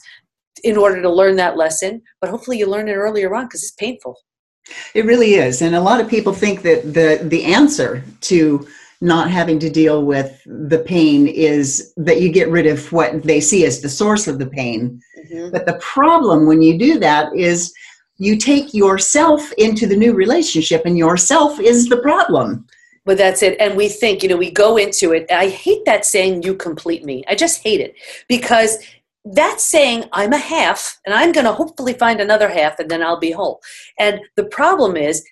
in 0.64 0.78
order 0.78 1.02
to 1.02 1.12
learn 1.12 1.36
that 1.36 1.58
lesson, 1.58 2.02
but 2.22 2.30
hopefully 2.30 2.58
you 2.58 2.68
learn 2.68 2.88
it 2.88 2.94
earlier 2.94 3.36
on 3.36 3.46
because 3.46 3.64
it's 3.64 3.72
painful. 3.72 4.18
It 4.94 5.06
really 5.06 5.34
is, 5.34 5.62
and 5.62 5.76
a 5.76 5.82
lot 5.82 6.00
of 6.00 6.08
people 6.08 6.32
think 6.32 6.62
that 6.62 6.94
the 6.94 7.20
the 7.22 7.44
answer 7.44 8.02
to 8.22 8.66
not 9.04 9.30
having 9.30 9.60
to 9.60 9.70
deal 9.70 10.06
with 10.06 10.42
the 10.46 10.80
pain 10.80 11.28
is 11.28 11.94
that 11.98 12.22
you 12.22 12.32
get 12.32 12.50
rid 12.50 12.66
of 12.66 12.90
what 12.94 13.22
they 13.24 13.42
see 13.42 13.66
as 13.66 13.82
the 13.82 13.90
source 13.90 14.28
of 14.28 14.40
the 14.40 14.48
pain. 14.48 15.02
Mhm. 15.30 15.52
But 15.52 15.66
the 15.66 15.74
problem 15.74 16.48
when 16.48 16.62
you 16.62 16.78
do 16.78 17.00
that 17.00 17.36
is 17.36 17.74
you 18.18 18.38
take 18.38 18.74
yourself 18.74 19.52
into 19.58 19.88
the 19.88 19.98
new 19.98 20.14
relationship 20.14 20.86
and 20.86 20.98
yourself 20.98 21.60
is 21.60 21.90
the 21.90 21.98
problem. 21.98 22.66
But 23.04 23.18
that's 23.18 23.44
it. 23.44 23.58
And 23.60 23.76
we 23.76 23.90
think, 23.90 24.24
you 24.24 24.30
know, 24.30 24.38
we 24.38 24.50
go 24.50 24.78
into 24.78 25.12
it. 25.12 25.30
I 25.30 25.50
hate 25.50 25.84
that 25.84 26.06
saying, 26.06 26.44
you 26.44 26.56
complete 26.56 27.04
me. 27.04 27.26
I 27.28 27.36
just 27.36 27.62
hate 27.62 27.82
it 27.82 27.96
because 28.30 28.78
that's 29.26 29.66
saying 29.66 30.06
I'm 30.14 30.32
a 30.32 30.38
half 30.38 30.98
and 31.06 31.14
I'm 31.14 31.34
going 31.34 31.46
to 31.46 31.52
hopefully 31.52 31.94
find 31.94 32.22
another 32.22 32.48
half 32.48 32.80
and 32.80 32.90
then 32.90 33.04
I'll 33.04 33.20
be 33.20 33.32
whole. 33.32 33.62
And 34.00 34.22
the 34.38 34.46
problem 34.46 34.96
is, 34.96 35.26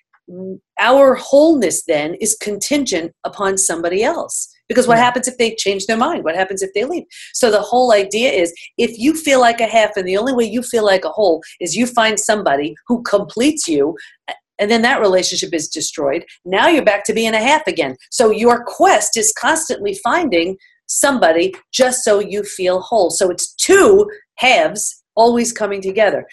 our 0.80 1.14
wholeness 1.14 1.84
then 1.84 2.14
is 2.20 2.36
contingent 2.40 3.12
upon 3.24 3.58
somebody 3.58 4.02
else. 4.02 4.48
Because 4.68 4.86
what 4.86 4.96
hmm. 4.96 5.02
happens 5.02 5.28
if 5.28 5.36
they 5.38 5.54
change 5.54 5.86
their 5.86 5.96
mind? 5.96 6.24
What 6.24 6.36
happens 6.36 6.62
if 6.62 6.72
they 6.74 6.84
leave? 6.84 7.04
So 7.34 7.50
the 7.50 7.60
whole 7.60 7.92
idea 7.92 8.30
is 8.30 8.54
if 8.78 8.98
you 8.98 9.14
feel 9.14 9.40
like 9.40 9.60
a 9.60 9.66
half 9.66 9.96
and 9.96 10.06
the 10.06 10.16
only 10.16 10.32
way 10.32 10.44
you 10.44 10.62
feel 10.62 10.84
like 10.84 11.04
a 11.04 11.10
whole 11.10 11.42
is 11.60 11.76
you 11.76 11.86
find 11.86 12.18
somebody 12.18 12.74
who 12.86 13.02
completes 13.02 13.68
you 13.68 13.96
and 14.58 14.70
then 14.70 14.82
that 14.82 15.00
relationship 15.00 15.52
is 15.52 15.68
destroyed. 15.68 16.24
Now 16.44 16.68
you're 16.68 16.84
back 16.84 17.04
to 17.04 17.12
being 17.12 17.34
a 17.34 17.40
half 17.40 17.66
again. 17.66 17.96
So 18.10 18.30
your 18.30 18.64
quest 18.64 19.16
is 19.16 19.32
constantly 19.36 19.98
finding 20.04 20.56
somebody 20.86 21.54
just 21.72 22.04
so 22.04 22.20
you 22.20 22.44
feel 22.44 22.80
whole. 22.80 23.10
So 23.10 23.28
it's 23.30 23.54
two 23.54 24.08
halves 24.36 25.02
always 25.16 25.52
coming 25.52 25.80
together. 25.80 26.26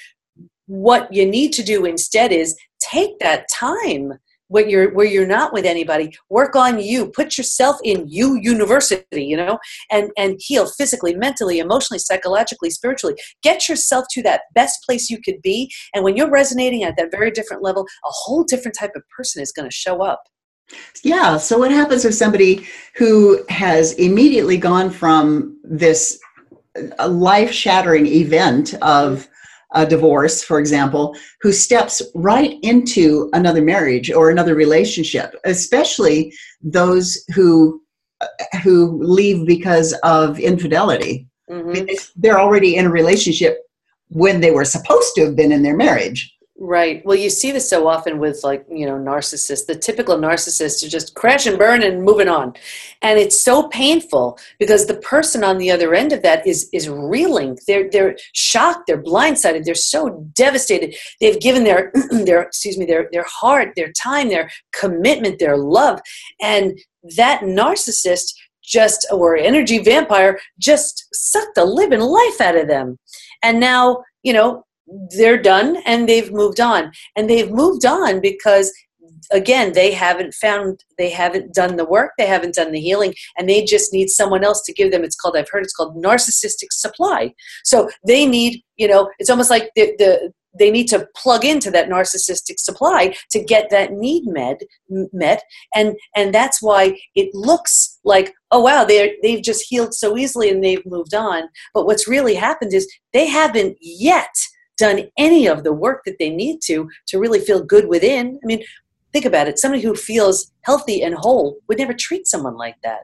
What 0.67 1.11
you 1.11 1.25
need 1.25 1.53
to 1.53 1.63
do 1.63 1.85
instead 1.85 2.31
is 2.31 2.55
take 2.79 3.19
that 3.19 3.47
time 3.53 4.13
where 4.49 4.67
you're 4.67 4.93
where 4.93 5.05
you're 5.05 5.25
not 5.25 5.53
with 5.53 5.65
anybody. 5.65 6.11
Work 6.29 6.55
on 6.55 6.79
you. 6.79 7.07
Put 7.07 7.37
yourself 7.37 7.77
in 7.83 8.05
you 8.07 8.35
university 8.35 9.23
you 9.23 9.37
know 9.37 9.57
and 9.89 10.11
and 10.17 10.39
heal 10.39 10.67
physically 10.67 11.15
mentally 11.15 11.59
emotionally 11.59 11.99
psychologically 11.99 12.69
spiritually. 12.69 13.15
Get 13.41 13.69
yourself 13.69 14.05
to 14.11 14.23
that 14.23 14.41
best 14.53 14.83
place 14.83 15.09
you 15.09 15.19
could 15.21 15.41
be. 15.41 15.71
And 15.93 16.03
when 16.03 16.17
you're 16.17 16.29
resonating 16.29 16.83
at 16.83 16.97
that 16.97 17.11
very 17.11 17.31
different 17.31 17.63
level 17.63 17.83
a 17.83 18.09
whole 18.09 18.43
different 18.43 18.77
type 18.77 18.91
of 18.95 19.03
person 19.15 19.41
is 19.41 19.51
going 19.51 19.69
to 19.69 19.75
show 19.75 20.03
up. 20.03 20.23
Yeah 21.03 21.37
so 21.37 21.57
what 21.57 21.71
happens 21.71 22.03
if 22.03 22.13
somebody 22.13 22.67
who 22.95 23.43
has 23.49 23.93
immediately 23.93 24.57
gone 24.57 24.89
from 24.89 25.59
this 25.63 26.19
uh, 26.99 27.07
life 27.07 27.51
shattering 27.51 28.07
event 28.07 28.73
of 28.81 29.27
a 29.73 29.85
divorce, 29.85 30.43
for 30.43 30.59
example, 30.59 31.15
who 31.41 31.51
steps 31.51 32.01
right 32.15 32.57
into 32.63 33.29
another 33.33 33.61
marriage 33.61 34.11
or 34.11 34.29
another 34.29 34.55
relationship, 34.55 35.35
especially 35.45 36.33
those 36.61 37.23
who 37.35 37.81
who 38.63 39.01
leave 39.01 39.45
because 39.47 39.93
of 40.03 40.39
infidelity. 40.39 41.27
Mm-hmm. 41.49 41.85
They're 42.17 42.39
already 42.39 42.75
in 42.75 42.85
a 42.85 42.91
relationship 42.91 43.59
when 44.09 44.41
they 44.41 44.51
were 44.51 44.65
supposed 44.65 45.15
to 45.15 45.25
have 45.25 45.35
been 45.35 45.51
in 45.51 45.63
their 45.63 45.77
marriage. 45.77 46.35
Right. 46.61 47.01
Well, 47.05 47.15
you 47.15 47.29
see 47.29 47.53
this 47.53 47.69
so 47.69 47.87
often 47.87 48.19
with 48.19 48.43
like, 48.43 48.65
you 48.69 48.85
know, 48.85 48.95
narcissists. 48.95 49.65
The 49.65 49.75
typical 49.75 50.17
narcissist 50.17 50.83
is 50.83 50.91
just 50.91 51.15
crash 51.15 51.45
and 51.45 51.57
burn 51.57 51.81
and 51.81 52.03
moving 52.03 52.27
on. 52.27 52.53
And 53.01 53.17
it's 53.17 53.41
so 53.41 53.69
painful 53.69 54.37
because 54.59 54.85
the 54.85 54.97
person 54.97 55.45
on 55.45 55.57
the 55.57 55.71
other 55.71 55.93
end 55.93 56.11
of 56.11 56.21
that 56.23 56.45
is 56.45 56.67
is 56.73 56.89
reeling. 56.89 57.57
They're 57.65 57.89
they're 57.89 58.17
shocked, 58.33 58.87
they're 58.87 59.01
blindsided, 59.01 59.63
they're 59.63 59.73
so 59.73 60.29
devastated. 60.33 60.95
They've 61.21 61.39
given 61.39 61.63
their 61.63 61.93
their 62.11 62.41
excuse 62.41 62.77
me, 62.77 62.85
their 62.85 63.07
their 63.13 63.25
heart, 63.25 63.71
their 63.77 63.93
time, 63.93 64.27
their 64.27 64.51
commitment, 64.73 65.39
their 65.39 65.55
love. 65.55 66.01
And 66.41 66.77
that 67.15 67.39
narcissist 67.43 68.33
just 68.61 69.07
or 69.13 69.37
energy 69.37 69.79
vampire 69.79 70.37
just 70.59 71.07
sucked 71.13 71.55
the 71.55 71.63
living 71.63 72.01
life 72.01 72.41
out 72.41 72.57
of 72.57 72.67
them. 72.67 72.97
And 73.41 73.61
now, 73.61 74.03
you 74.23 74.33
know, 74.33 74.65
they're 75.17 75.41
done 75.41 75.77
and 75.85 76.07
they've 76.07 76.31
moved 76.31 76.59
on. 76.59 76.91
And 77.15 77.29
they've 77.29 77.51
moved 77.51 77.85
on 77.85 78.21
because 78.21 78.71
again 79.31 79.73
they 79.73 79.91
haven't 79.91 80.33
found 80.33 80.83
they 80.97 81.09
haven't 81.09 81.53
done 81.53 81.75
the 81.75 81.85
work 81.85 82.11
they 82.17 82.25
haven't 82.25 82.55
done 82.55 82.71
the 82.71 82.79
healing 82.79 83.13
and 83.37 83.47
they 83.47 83.63
just 83.63 83.93
need 83.93 84.09
someone 84.09 84.43
else 84.43 84.63
to 84.63 84.73
give 84.73 84.91
them 84.91 85.03
it's 85.03 85.15
called 85.15 85.35
i've 85.35 85.49
heard 85.49 85.63
it's 85.63 85.73
called 85.73 86.01
narcissistic 86.03 86.71
supply. 86.71 87.33
So 87.63 87.89
they 88.05 88.25
need 88.25 88.61
you 88.77 88.87
know 88.87 89.09
it's 89.19 89.29
almost 89.29 89.49
like 89.49 89.71
the, 89.75 89.93
the 89.97 90.31
they 90.57 90.71
need 90.71 90.87
to 90.87 91.07
plug 91.15 91.45
into 91.45 91.69
that 91.71 91.89
narcissistic 91.89 92.57
supply 92.57 93.15
to 93.31 93.43
get 93.43 93.69
that 93.69 93.93
need 93.93 94.23
met 94.25 94.61
met. 95.13 95.43
And 95.75 95.95
and 96.15 96.33
that's 96.33 96.61
why 96.61 96.97
it 97.15 97.33
looks 97.33 97.99
like 98.03 98.33
oh 98.51 98.59
wow 98.59 98.83
they 98.83 99.15
they've 99.21 99.43
just 99.43 99.65
healed 99.67 99.93
so 99.93 100.17
easily 100.17 100.49
and 100.49 100.63
they've 100.63 100.85
moved 100.85 101.13
on. 101.13 101.43
But 101.73 101.85
what's 101.85 102.07
really 102.07 102.35
happened 102.35 102.73
is 102.73 102.91
they 103.13 103.27
haven't 103.27 103.77
yet 103.81 104.33
done 104.79 105.03
any 105.17 105.47
of 105.47 105.63
the 105.63 105.73
work 105.73 106.01
that 106.05 106.17
they 106.19 106.29
need 106.29 106.61
to 106.63 106.89
to 107.07 107.19
really 107.19 107.39
feel 107.39 107.63
good 107.63 107.87
within. 107.87 108.39
I 108.43 108.45
mean, 108.45 108.63
think 109.13 109.25
about 109.25 109.47
it. 109.47 109.59
Somebody 109.59 109.83
who 109.83 109.95
feels 109.95 110.51
healthy 110.61 111.03
and 111.03 111.15
whole 111.15 111.57
would 111.67 111.77
never 111.77 111.93
treat 111.93 112.27
someone 112.27 112.57
like 112.57 112.77
that. 112.83 113.01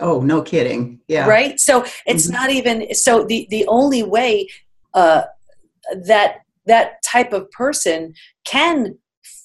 Oh, 0.00 0.20
no 0.20 0.42
kidding. 0.42 1.00
Yeah. 1.08 1.26
Right? 1.26 1.58
So 1.58 1.84
it's 2.06 2.26
mm-hmm. 2.26 2.32
not 2.34 2.50
even 2.50 2.94
so 2.94 3.24
the 3.24 3.48
the 3.50 3.66
only 3.66 4.02
way 4.02 4.48
uh 4.94 5.22
that 6.06 6.40
that 6.66 7.02
type 7.02 7.32
of 7.32 7.50
person 7.50 8.14
can 8.44 8.98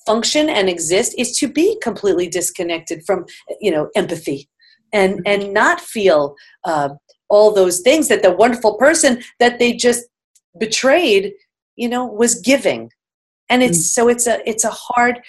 function 0.05 0.49
and 0.49 0.69
exist 0.69 1.15
is 1.17 1.37
to 1.39 1.47
be 1.47 1.77
completely 1.81 2.27
disconnected 2.27 3.03
from 3.05 3.25
you 3.61 3.71
know 3.71 3.89
empathy 3.95 4.49
and 4.91 5.13
mm-hmm. 5.15 5.21
and 5.25 5.53
not 5.53 5.81
feel 5.81 6.35
uh, 6.65 6.89
all 7.29 7.53
those 7.53 7.79
things 7.79 8.07
that 8.09 8.21
the 8.21 8.31
wonderful 8.31 8.75
person 8.77 9.21
that 9.39 9.59
they 9.59 9.73
just 9.73 10.05
betrayed 10.59 11.33
you 11.75 11.89
know 11.89 12.05
was 12.05 12.35
giving. 12.41 12.91
And 13.49 13.61
it's 13.61 13.79
mm. 13.79 13.93
so 13.93 14.07
it's 14.07 14.27
a 14.27 14.47
it's 14.49 14.63
a 14.63 14.71
hard 14.71 15.21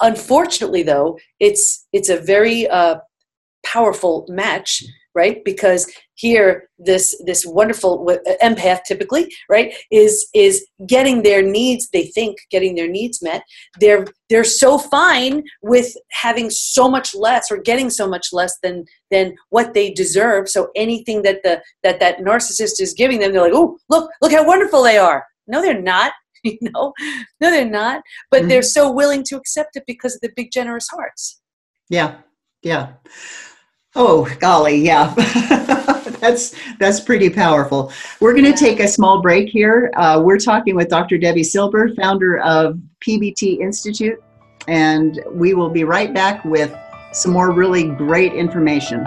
unfortunately 0.00 0.82
though 0.82 1.18
it's 1.40 1.86
it's 1.92 2.08
a 2.08 2.20
very 2.20 2.68
uh, 2.68 2.96
powerful 3.64 4.26
match 4.28 4.82
right? 5.14 5.44
Because 5.44 5.90
here 6.16 6.68
this 6.78 7.20
this 7.24 7.44
wonderful 7.46 8.06
empath 8.42 8.80
typically 8.86 9.32
right 9.50 9.74
is 9.90 10.28
is 10.34 10.64
getting 10.86 11.22
their 11.22 11.42
needs 11.42 11.88
they 11.92 12.06
think 12.06 12.36
getting 12.50 12.74
their 12.74 12.88
needs 12.88 13.22
met. 13.22 13.42
They're 13.80 14.06
they're 14.28 14.44
so 14.44 14.78
fine 14.78 15.42
with 15.62 15.94
having 16.10 16.50
so 16.50 16.88
much 16.88 17.14
less 17.14 17.50
or 17.50 17.58
getting 17.58 17.90
so 17.90 18.08
much 18.08 18.28
less 18.32 18.56
than 18.62 18.84
than 19.10 19.34
what 19.50 19.74
they 19.74 19.90
deserve. 19.90 20.48
So 20.48 20.70
anything 20.74 21.22
that 21.22 21.42
the 21.42 21.62
that 21.82 22.00
that 22.00 22.18
narcissist 22.18 22.80
is 22.80 22.94
giving 22.94 23.20
them 23.20 23.32
they're 23.32 23.42
like 23.42 23.52
oh 23.54 23.76
look 23.88 24.10
look 24.20 24.32
how 24.32 24.46
wonderful 24.46 24.82
they 24.82 24.98
are 24.98 25.24
no, 25.46 25.62
they're 25.62 25.80
not. 25.80 26.12
You 26.46 26.58
know, 26.60 26.92
no, 27.40 27.50
they're 27.50 27.64
not. 27.64 28.02
But 28.30 28.40
mm-hmm. 28.40 28.48
they're 28.48 28.60
so 28.60 28.92
willing 28.92 29.24
to 29.28 29.36
accept 29.36 29.76
it 29.76 29.84
because 29.86 30.14
of 30.14 30.20
the 30.20 30.30
big, 30.36 30.50
generous 30.52 30.86
hearts. 30.90 31.40
Yeah, 31.88 32.16
yeah. 32.62 32.92
Oh, 33.96 34.28
golly, 34.40 34.76
yeah. 34.76 35.14
that's 36.20 36.54
that's 36.78 37.00
pretty 37.00 37.30
powerful. 37.30 37.92
We're 38.20 38.32
going 38.32 38.44
to 38.44 38.50
yeah. 38.50 38.56
take 38.56 38.80
a 38.80 38.88
small 38.88 39.22
break 39.22 39.48
here. 39.48 39.90
Uh, 39.96 40.20
we're 40.22 40.38
talking 40.38 40.74
with 40.74 40.88
Dr. 40.88 41.16
Debi 41.16 41.44
Silber, 41.44 41.94
founder 41.94 42.38
of 42.40 42.78
PBT 43.06 43.60
Institute, 43.60 44.22
and 44.68 45.20
we 45.30 45.54
will 45.54 45.70
be 45.70 45.84
right 45.84 46.12
back 46.12 46.44
with 46.44 46.74
some 47.12 47.32
more 47.32 47.52
really 47.52 47.88
great 47.88 48.32
information. 48.32 49.06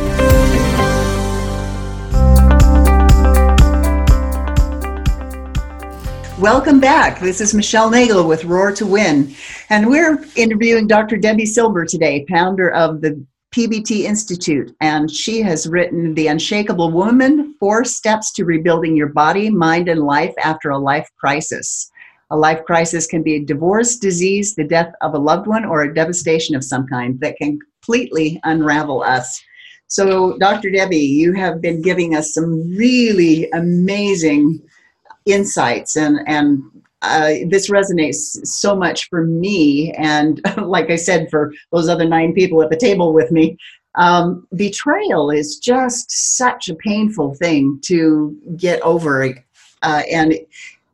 Welcome 6.41 6.79
back. 6.79 7.19
This 7.19 7.39
is 7.39 7.53
Michelle 7.53 7.91
Nagel 7.91 8.27
with 8.27 8.45
Roar 8.45 8.71
to 8.71 8.85
Win, 8.87 9.35
and 9.69 9.87
we're 9.87 10.25
interviewing 10.35 10.87
Dr. 10.87 11.17
Debi 11.17 11.45
Silber 11.45 11.85
today, 11.85 12.25
founder 12.27 12.71
of 12.71 13.01
the 13.01 13.23
PBT 13.53 14.05
Institute, 14.05 14.75
and 14.81 15.09
she 15.11 15.43
has 15.43 15.67
written 15.67 16.15
The 16.15 16.25
Unshakable 16.25 16.91
Woman 16.91 17.53
Four 17.59 17.85
Steps 17.85 18.31
to 18.33 18.45
Rebuilding 18.45 18.95
Your 18.95 19.09
Body, 19.09 19.51
Mind, 19.51 19.87
and 19.87 20.01
Life 20.01 20.33
After 20.43 20.71
a 20.71 20.79
Life 20.79 21.07
Crisis. 21.19 21.91
A 22.31 22.35
life 22.35 22.65
crisis 22.65 23.05
can 23.05 23.21
be 23.21 23.35
a 23.35 23.45
divorce, 23.45 23.97
disease, 23.97 24.55
the 24.55 24.63
death 24.63 24.91
of 25.01 25.13
a 25.13 25.19
loved 25.19 25.45
one, 25.45 25.63
or 25.63 25.83
a 25.83 25.93
devastation 25.93 26.55
of 26.55 26.63
some 26.63 26.87
kind 26.87 27.19
that 27.19 27.37
can 27.37 27.59
completely 27.83 28.39
unravel 28.45 29.03
us. 29.03 29.39
So, 29.85 30.39
Dr. 30.39 30.69
Debi, 30.69 31.07
you 31.07 31.33
have 31.33 31.61
been 31.61 31.83
giving 31.83 32.15
us 32.15 32.33
some 32.33 32.75
really 32.75 33.47
amazing 33.51 34.59
insights, 35.25 35.95
and 35.95 36.19
and 36.27 36.63
uh, 37.01 37.33
this 37.47 37.69
resonates 37.69 38.45
so 38.45 38.75
much 38.75 39.09
for 39.09 39.25
me, 39.25 39.91
and 39.93 40.41
like 40.57 40.89
I 40.89 40.95
said, 40.95 41.29
for 41.29 41.53
those 41.71 41.89
other 41.89 42.05
nine 42.05 42.33
people 42.33 42.61
at 42.61 42.69
the 42.69 42.77
table 42.77 43.13
with 43.13 43.31
me. 43.31 43.57
Um, 43.95 44.47
betrayal 44.55 45.31
is 45.31 45.59
just 45.59 46.37
such 46.37 46.69
a 46.69 46.75
painful 46.75 47.35
thing 47.35 47.77
to 47.83 48.37
get 48.55 48.81
over, 48.83 49.35
uh, 49.81 50.03
and 50.09 50.35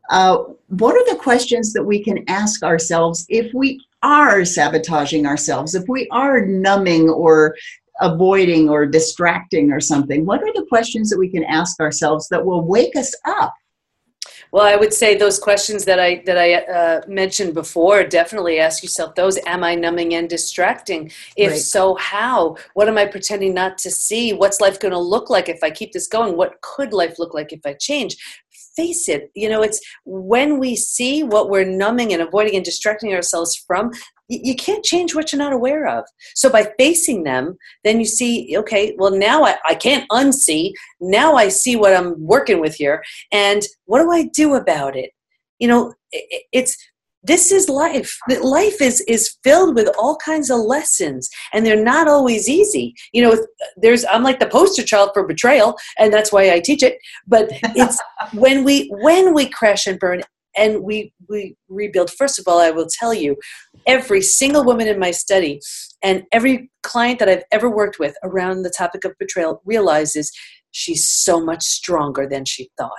uh, 0.09 0.37
what 0.69 0.95
are 0.95 1.13
the 1.13 1.19
questions 1.19 1.73
that 1.73 1.83
we 1.83 2.03
can 2.03 2.23
ask 2.27 2.63
ourselves 2.63 3.25
if 3.29 3.53
we 3.53 3.79
are 4.03 4.45
sabotaging 4.45 5.25
ourselves, 5.25 5.75
if 5.75 5.83
we 5.87 6.07
are 6.11 6.45
numbing 6.45 7.09
or 7.09 7.55
avoiding 8.01 8.69
or 8.69 8.85
distracting 8.85 9.71
or 9.71 9.79
something? 9.79 10.25
What 10.25 10.41
are 10.43 10.53
the 10.53 10.65
questions 10.69 11.09
that 11.09 11.17
we 11.17 11.29
can 11.29 11.43
ask 11.43 11.79
ourselves 11.79 12.27
that 12.29 12.45
will 12.45 12.63
wake 12.63 12.95
us 12.95 13.13
up? 13.25 13.53
Well, 14.57 14.65
I 14.65 14.75
would 14.75 14.91
say 14.91 15.13
those 15.13 15.37
questions 15.37 15.85
that 15.85 15.99
I 15.99 16.23
that 16.25 16.35
I 16.35 16.55
uh, 16.55 17.01
mentioned 17.07 17.53
before. 17.53 18.03
Definitely 18.03 18.57
ask 18.57 18.81
yourself 18.81 19.13
those: 19.13 19.37
Am 19.45 19.63
I 19.63 19.75
numbing 19.75 20.15
and 20.15 20.27
distracting? 20.27 21.11
If 21.35 21.51
right. 21.51 21.59
so, 21.59 21.93
how? 21.93 22.55
What 22.73 22.89
am 22.89 22.97
I 22.97 23.05
pretending 23.05 23.53
not 23.53 23.77
to 23.77 23.91
see? 23.91 24.33
What's 24.33 24.59
life 24.59 24.79
going 24.79 24.93
to 24.93 24.99
look 24.99 25.29
like 25.29 25.47
if 25.47 25.59
I 25.61 25.69
keep 25.69 25.91
this 25.91 26.07
going? 26.07 26.35
What 26.35 26.59
could 26.61 26.91
life 26.91 27.19
look 27.19 27.35
like 27.35 27.53
if 27.53 27.61
I 27.67 27.73
change? 27.73 28.17
face 28.75 29.09
it, 29.09 29.31
you 29.33 29.49
know, 29.49 29.63
it's 29.63 29.81
when 30.05 30.59
we 30.59 30.75
see 30.75 31.23
what 31.23 31.49
we're 31.49 31.65
numbing 31.65 32.13
and 32.13 32.21
avoiding 32.21 32.55
and 32.55 32.63
distracting 32.63 33.11
ourselves 33.11 33.55
from, 33.55 33.91
you 34.29 34.55
can't 34.55 34.83
change 34.83 35.15
what 35.15 35.31
you're 35.31 35.39
not 35.39 35.53
aware 35.53 35.87
of. 35.87 36.05
So 36.35 36.49
by 36.49 36.71
facing 36.77 37.23
them, 37.23 37.57
then 37.83 37.99
you 37.99 38.05
see, 38.05 38.55
okay, 38.57 38.95
well, 38.97 39.11
now 39.11 39.43
I, 39.43 39.55
I 39.65 39.75
can't 39.75 40.07
unsee. 40.09 40.73
Now 40.99 41.35
I 41.35 41.47
see 41.47 41.75
what 41.75 41.95
I'm 41.95 42.15
working 42.19 42.59
with 42.59 42.75
here. 42.75 43.03
And 43.31 43.63
what 43.85 44.01
do 44.01 44.11
I 44.11 44.23
do 44.33 44.55
about 44.55 44.95
it? 44.95 45.11
You 45.59 45.67
know, 45.67 45.93
it's 46.11 46.77
this 47.23 47.51
is 47.51 47.67
life 47.67 48.17
life 48.41 48.81
is 48.81 49.01
is 49.01 49.37
filled 49.43 49.75
with 49.75 49.89
all 49.99 50.15
kinds 50.17 50.49
of 50.49 50.59
lessons 50.59 51.29
and 51.51 51.65
they're 51.65 51.83
not 51.83 52.07
always 52.07 52.47
easy 52.47 52.93
you 53.11 53.21
know 53.21 53.35
there's 53.75 54.05
i'm 54.11 54.23
like 54.23 54.39
the 54.39 54.47
poster 54.47 54.83
child 54.83 55.09
for 55.13 55.25
betrayal 55.25 55.75
and 55.97 56.13
that's 56.13 56.31
why 56.31 56.51
i 56.51 56.59
teach 56.59 56.83
it 56.83 56.97
but 57.27 57.49
it's 57.75 57.99
when 58.33 58.63
we 58.63 58.87
when 59.01 59.33
we 59.33 59.49
crash 59.49 59.87
and 59.87 59.99
burn 59.99 60.21
and 60.57 60.83
we 60.83 61.13
we 61.29 61.55
rebuild. 61.69 62.11
First 62.11 62.39
of 62.39 62.47
all 62.47 62.59
i 62.59 62.71
will 62.71 62.87
tell 62.89 63.13
you 63.13 63.37
every 63.85 64.21
single 64.21 64.63
woman 64.63 64.87
in 64.87 64.99
my 64.99 65.11
study 65.11 65.59
and 66.03 66.23
every 66.31 66.69
client 66.83 67.19
that 67.19 67.29
i've 67.29 67.43
ever 67.51 67.69
worked 67.69 67.99
with 67.99 68.15
around 68.23 68.63
the 68.63 68.69
topic 68.69 69.05
of 69.05 69.13
betrayal 69.19 69.61
realizes 69.65 70.31
she's 70.71 71.09
so 71.09 71.43
much 71.43 71.63
stronger 71.63 72.27
than 72.27 72.45
she 72.45 72.69
thought. 72.77 72.91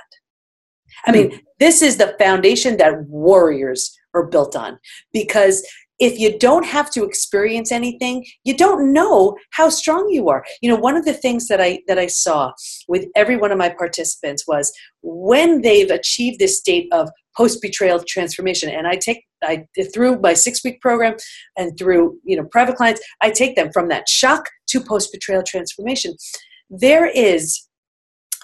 I 1.07 1.13
mean, 1.13 1.31
hmm. 1.31 1.37
this 1.59 1.81
is 1.81 1.97
the 1.97 2.17
foundation 2.19 2.77
that 2.79 3.05
warriors 3.05 3.97
are 4.15 4.27
built 4.27 4.57
on 4.57 4.79
because 5.13 5.65
if 5.99 6.19
you 6.19 6.39
don't 6.39 6.65
have 6.65 6.91
to 6.93 7.05
experience 7.05 7.73
anything 7.73 8.25
you 8.45 8.57
don't 8.57 8.93
know 8.93 9.37
how 9.51 9.69
strong 9.69 10.09
you 10.09 10.29
are. 10.29 10.45
You 10.63 10.71
know 10.71 10.77
one 10.77 10.97
of 10.97 11.05
the 11.05 11.13
things 11.13 11.49
that 11.49 11.61
i 11.61 11.81
that 11.89 11.99
i 11.99 12.07
saw 12.07 12.53
with 12.89 13.07
every 13.15 13.37
one 13.37 13.53
of 13.53 13.59
my 13.59 13.69
participants 13.69 14.47
was 14.47 14.73
when 15.03 15.63
they've 15.63 15.91
achieved 15.91 16.39
this 16.39 16.59
state 16.59 16.89
of 16.93 17.11
post 17.39 17.63
betrayal 17.63 18.03
transformation 18.07 18.69
and 18.69 18.87
i 18.87 18.97
take 18.97 19.25
i 19.43 19.65
through 19.95 20.19
my 20.21 20.35
six 20.35 20.65
week 20.65 20.81
program 20.81 21.15
and 21.57 21.79
through 21.79 22.19
you 22.25 22.37
know 22.37 22.47
private 22.51 22.77
clients 22.77 23.01
i 23.23 23.31
take 23.31 23.57
them 23.57 23.71
from 23.73 23.89
that 23.89 24.09
shock 24.09 24.45
to 24.67 24.81
post 24.81 25.11
betrayal 25.13 25.45
transformation 25.47 26.15
there 26.69 27.07
is 27.07 27.69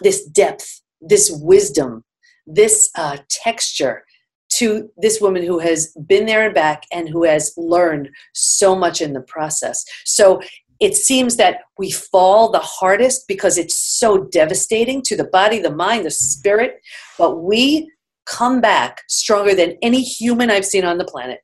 this 0.01 0.25
depth 0.27 0.81
this 1.01 1.31
wisdom 1.43 2.05
this 2.47 2.91
uh, 2.97 3.17
texture 3.31 4.05
to 4.51 4.91
this 4.97 5.21
woman 5.21 5.43
who 5.43 5.59
has 5.59 5.93
been 6.07 6.27
there 6.27 6.47
and 6.47 6.55
back 6.55 6.85
and 6.93 7.09
who 7.09 7.25
has 7.25 7.53
learned 7.57 8.09
so 8.35 8.77
much 8.77 9.01
in 9.01 9.13
the 9.13 9.21
process. 9.23 9.85
So 10.05 10.41
it 10.81 10.95
seems 10.95 11.37
that 11.37 11.61
we 11.79 11.91
fall 11.91 12.51
the 12.51 12.61
hardest 12.61 13.27
because 13.27 13.59
it's 13.59 13.77
so 13.77 14.25
devastating 14.25 15.03
to 15.07 15.17
the 15.17 15.25
body, 15.25 15.59
the 15.61 15.75
mind, 15.75 16.05
the 16.05 16.11
spirit, 16.11 16.81
but 17.19 17.43
we 17.43 17.91
come 18.27 18.61
back 18.61 19.03
stronger 19.09 19.55
than 19.55 19.77
any 19.83 20.03
human 20.03 20.51
I've 20.51 20.65
seen 20.65 20.85
on 20.85 20.99
the 20.99 21.05
planet. 21.05 21.41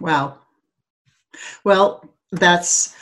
Wow. 0.00 0.38
Well, 1.64 2.08
that's 2.32 2.94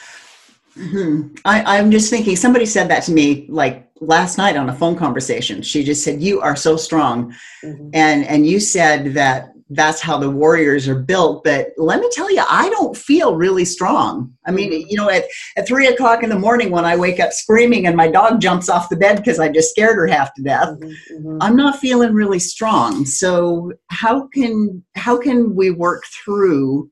Hmm. 0.74 1.28
I, 1.44 1.78
I'm 1.78 1.90
just 1.90 2.08
thinking, 2.08 2.34
somebody 2.34 2.64
said 2.64 2.88
that 2.88 3.02
to 3.04 3.12
me 3.12 3.46
like 3.48 3.90
last 4.00 4.38
night 4.38 4.56
on 4.56 4.70
a 4.70 4.74
phone 4.74 4.96
conversation. 4.96 5.60
She 5.62 5.84
just 5.84 6.02
said, 6.02 6.22
You 6.22 6.40
are 6.40 6.56
so 6.56 6.76
strong. 6.76 7.34
Mm-hmm. 7.62 7.90
And 7.92 8.24
and 8.24 8.46
you 8.46 8.58
said 8.58 9.14
that 9.14 9.51
that's 9.74 10.00
how 10.00 10.18
the 10.18 10.30
warriors 10.30 10.88
are 10.88 10.98
built. 10.98 11.44
But 11.44 11.68
let 11.76 12.00
me 12.00 12.08
tell 12.12 12.30
you, 12.30 12.42
I 12.48 12.68
don't 12.70 12.96
feel 12.96 13.36
really 13.36 13.64
strong. 13.64 14.32
I 14.46 14.50
mean, 14.50 14.72
mm-hmm. 14.72 14.88
you 14.88 14.96
know, 14.96 15.08
at, 15.08 15.24
at 15.56 15.66
three 15.66 15.86
o'clock 15.86 16.22
in 16.22 16.30
the 16.30 16.38
morning 16.38 16.70
when 16.70 16.84
I 16.84 16.96
wake 16.96 17.20
up 17.20 17.32
screaming 17.32 17.86
and 17.86 17.96
my 17.96 18.08
dog 18.08 18.40
jumps 18.40 18.68
off 18.68 18.88
the 18.88 18.96
bed 18.96 19.16
because 19.16 19.38
I 19.38 19.48
just 19.48 19.70
scared 19.70 19.96
her 19.96 20.06
half 20.06 20.34
to 20.34 20.42
death, 20.42 20.68
mm-hmm. 20.68 21.14
mm-hmm. 21.14 21.38
I'm 21.40 21.56
not 21.56 21.78
feeling 21.78 22.12
really 22.12 22.38
strong. 22.38 23.04
So 23.06 23.72
how 23.88 24.28
can 24.28 24.82
how 24.94 25.18
can 25.18 25.54
we 25.54 25.70
work 25.70 26.04
through 26.24 26.90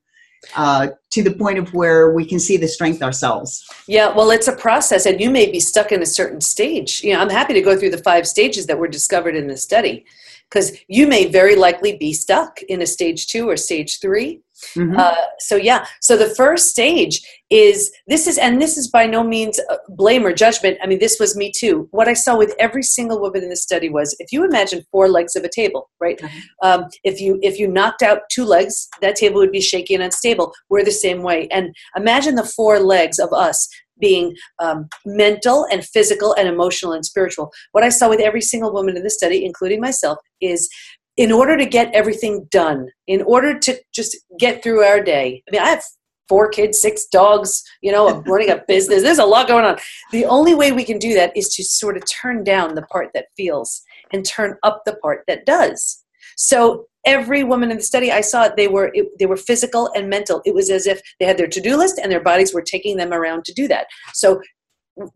uh, 0.57 0.89
to 1.11 1.23
the 1.23 1.33
point 1.33 1.59
of 1.59 1.75
where 1.75 2.13
we 2.13 2.25
can 2.25 2.41
see 2.41 2.57
the 2.57 2.67
strength 2.67 3.03
ourselves. 3.03 3.63
Yeah, 3.87 4.09
well, 4.09 4.31
it's 4.31 4.49
a 4.49 4.57
process, 4.57 5.05
and 5.05 5.21
you 5.21 5.31
may 5.31 5.51
be 5.51 5.61
stuck 5.61 5.93
in 5.93 6.01
a 6.01 6.07
certain 6.07 6.41
stage. 6.41 7.03
You 7.05 7.13
know, 7.13 7.21
I'm 7.21 7.29
happy 7.29 7.53
to 7.53 7.61
go 7.61 7.77
through 7.77 7.91
the 7.91 7.99
five 7.99 8.27
stages 8.27 8.67
that 8.67 8.79
were 8.79 8.89
discovered 8.89 9.37
in 9.37 9.49
the 9.49 9.57
study 9.59 10.07
because 10.51 10.77
you 10.89 11.07
may 11.07 11.27
very 11.27 11.55
likely 11.55 11.97
be 11.97 12.13
stuck 12.13 12.61
in 12.63 12.83
a 12.83 12.87
stage 12.87 13.29
two 13.29 13.49
or 13.49 13.57
stage 13.57 14.01
three 14.01 14.43
Mm-hmm. 14.77 14.99
Uh, 14.99 15.15
so 15.39 15.57
yeah, 15.57 15.87
so 16.01 16.17
the 16.17 16.29
first 16.35 16.69
stage 16.69 17.21
is 17.51 17.91
this 18.07 18.27
is 18.27 18.39
and 18.39 18.61
this 18.61 18.77
is 18.77 18.89
by 18.89 19.07
no 19.07 19.25
means 19.25 19.59
blame 19.89 20.25
or 20.25 20.33
judgment. 20.33 20.79
I 20.83 20.87
mean, 20.87 20.99
this 20.99 21.19
was 21.19 21.37
me 21.37 21.53
too. 21.55 21.89
What 21.91 22.09
I 22.09 22.15
saw 22.15 22.37
with 22.37 22.55
every 22.59 22.83
single 22.83 23.21
woman 23.21 23.43
in 23.43 23.49
the 23.49 23.57
study 23.57 23.89
was 23.89 24.15
if 24.19 24.33
you 24.33 24.45
imagine 24.45 24.85
four 24.91 25.09
legs 25.09 25.35
of 25.35 25.45
a 25.45 25.49
table, 25.49 25.91
right? 26.01 26.19
Mm-hmm. 26.19 26.39
Um, 26.63 26.85
if 27.05 27.21
you 27.21 27.39
if 27.43 27.59
you 27.59 27.69
knocked 27.69 28.03
out 28.03 28.23
two 28.31 28.45
legs, 28.45 28.89
that 29.01 29.17
table 29.17 29.41
would 29.41 29.53
be 29.53 29.61
shaky 29.61 29.95
and 29.95 30.03
unstable. 30.03 30.53
We're 30.69 30.85
the 30.85 30.93
same 30.93 31.23
way. 31.23 31.49
And 31.49 31.75
imagine 31.97 32.35
the 32.35 32.45
four 32.45 32.81
legs 32.81 33.19
of 33.19 33.33
us 33.33 33.69
being 34.01 34.35
um, 34.59 34.89
mental 35.05 35.67
and 35.71 35.85
physical 35.85 36.35
and 36.35 36.49
emotional 36.49 36.93
and 36.93 37.05
spiritual. 37.05 37.51
What 37.73 37.85
I 37.85 37.89
saw 37.89 38.09
with 38.09 38.21
every 38.21 38.43
single 38.43 38.73
woman 38.73 38.97
in 38.97 39.03
the 39.03 39.11
study, 39.11 39.45
including 39.45 39.81
myself, 39.81 40.19
is 40.41 40.69
in 41.17 41.33
order 41.33 41.57
to 41.57 41.67
get 41.67 41.95
everything 41.95 42.47
done, 42.51 42.89
in 43.07 43.23
order 43.23 43.59
to 43.59 43.79
just 43.95 44.17
get 44.39 44.63
through 44.63 44.83
our 44.83 45.03
day, 45.03 45.43
I 45.49 45.53
mean, 45.53 45.63
I 45.63 45.69
have 45.69 45.83
four 46.29 46.49
kids, 46.49 46.81
six 46.81 47.07
dogs, 47.07 47.63
you 47.83 47.91
know, 47.93 48.21
running 48.27 48.51
a 48.51 48.63
business. 48.69 49.03
There's 49.03 49.19
a 49.19 49.25
lot 49.25 49.49
going 49.49 49.65
on. 49.65 49.77
The 50.13 50.25
only 50.25 50.55
way 50.55 50.73
we 50.73 50.85
can 50.85 50.99
do 50.99 51.13
that 51.15 51.37
is 51.37 51.49
to 51.57 51.65
sort 51.65 51.97
of 51.97 52.05
turn 52.07 52.45
down 52.45 52.75
the 52.75 52.83
part 52.83 53.11
that 53.15 53.27
feels 53.37 53.83
and 54.13 54.25
turn 54.25 54.57
up 54.63 54.83
the 54.87 54.95
part 54.95 55.25
that 55.27 55.45
does. 55.45 56.05
So 56.37 56.87
every 57.05 57.45
woman 57.45 57.71
in 57.71 57.79
the 57.79 57.83
study 57.83 58.13
I 58.13 58.21
saw, 58.21 58.49
they 58.49 58.69
were 58.69 58.91
it, 58.95 59.07
they 59.19 59.27
were 59.27 59.37
physical 59.37 59.91
and 59.95 60.09
mental. 60.09 60.43
It 60.45 60.55
was 60.55 60.71
as 60.71 60.87
if 60.87 61.01
they 61.19 61.27
had 61.27 61.39
their 61.39 61.47
to-do 61.47 61.77
list 61.77 61.99
and 62.03 62.11
their 62.11 62.23
bodies 62.23 62.55
were 62.55 62.63
taking 62.63 62.97
them 62.97 63.13
around 63.13 63.45
to 63.47 63.55
do 63.55 63.69
that. 63.69 63.87
So 64.15 64.41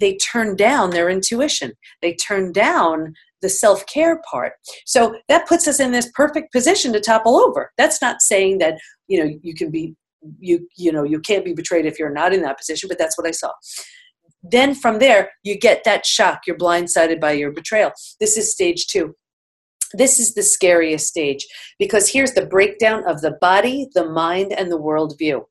they 0.01 0.17
turned 0.17 0.59
down 0.59 0.91
their 0.91 1.11
intuition. 1.11 1.73
They 2.01 2.15
turned 2.15 2.55
down 2.55 3.15
the 3.43 3.49
self 3.49 3.85
care 3.87 4.21
part. 4.31 4.55
So 4.87 5.17
that 5.29 5.47
puts 5.47 5.69
us 5.69 5.81
in 5.81 5.93
this 5.93 6.11
perfect 6.15 6.53
position 6.53 6.93
to 6.93 7.01
topple 7.01 7.37
over. 7.37 7.73
That's 7.77 8.01
not 8.01 8.23
saying 8.23 8.59
that 8.59 8.79
you 9.07 9.23
know 9.23 9.39
you 9.43 9.55
can 9.55 9.71
be 9.71 9.95
you 10.39 10.67
you 10.77 10.91
know 10.91 11.05
you 11.05 11.21
can't 11.21 11.45
be 11.45 11.53
betrayed 11.53 11.87
if 11.87 11.99
you're 11.99 12.11
not 12.11 12.33
in 12.33 12.43
that 12.43 12.59
position, 12.59 12.89
but 12.89 12.99
that's 12.99 13.19
what 13.19 13.27
I 13.27 13.33
saw. 13.33 13.51
Then 14.43 14.75
from 14.75 14.99
there, 14.99 15.31
you 15.43 15.59
get 15.59 15.85
that 15.85 16.05
shock. 16.05 16.43
You're 16.47 16.59
blindsided 16.59 17.21
by 17.21 17.33
your 17.33 17.51
betrayal. 17.51 17.93
This 18.21 18.37
is 18.37 18.53
stage 18.53 18.87
two. 18.87 19.15
This 19.97 20.19
is 20.19 20.35
the 20.35 20.43
scariest 20.43 21.07
stage 21.07 21.47
because 21.79 22.09
here's 22.09 22.33
the 22.33 22.47
breakdown 22.47 23.09
of 23.09 23.21
the 23.21 23.33
body, 23.41 23.89
the 23.95 24.09
mind, 24.09 24.53
and 24.53 24.71
the 24.71 24.79
worldview. 24.79 25.43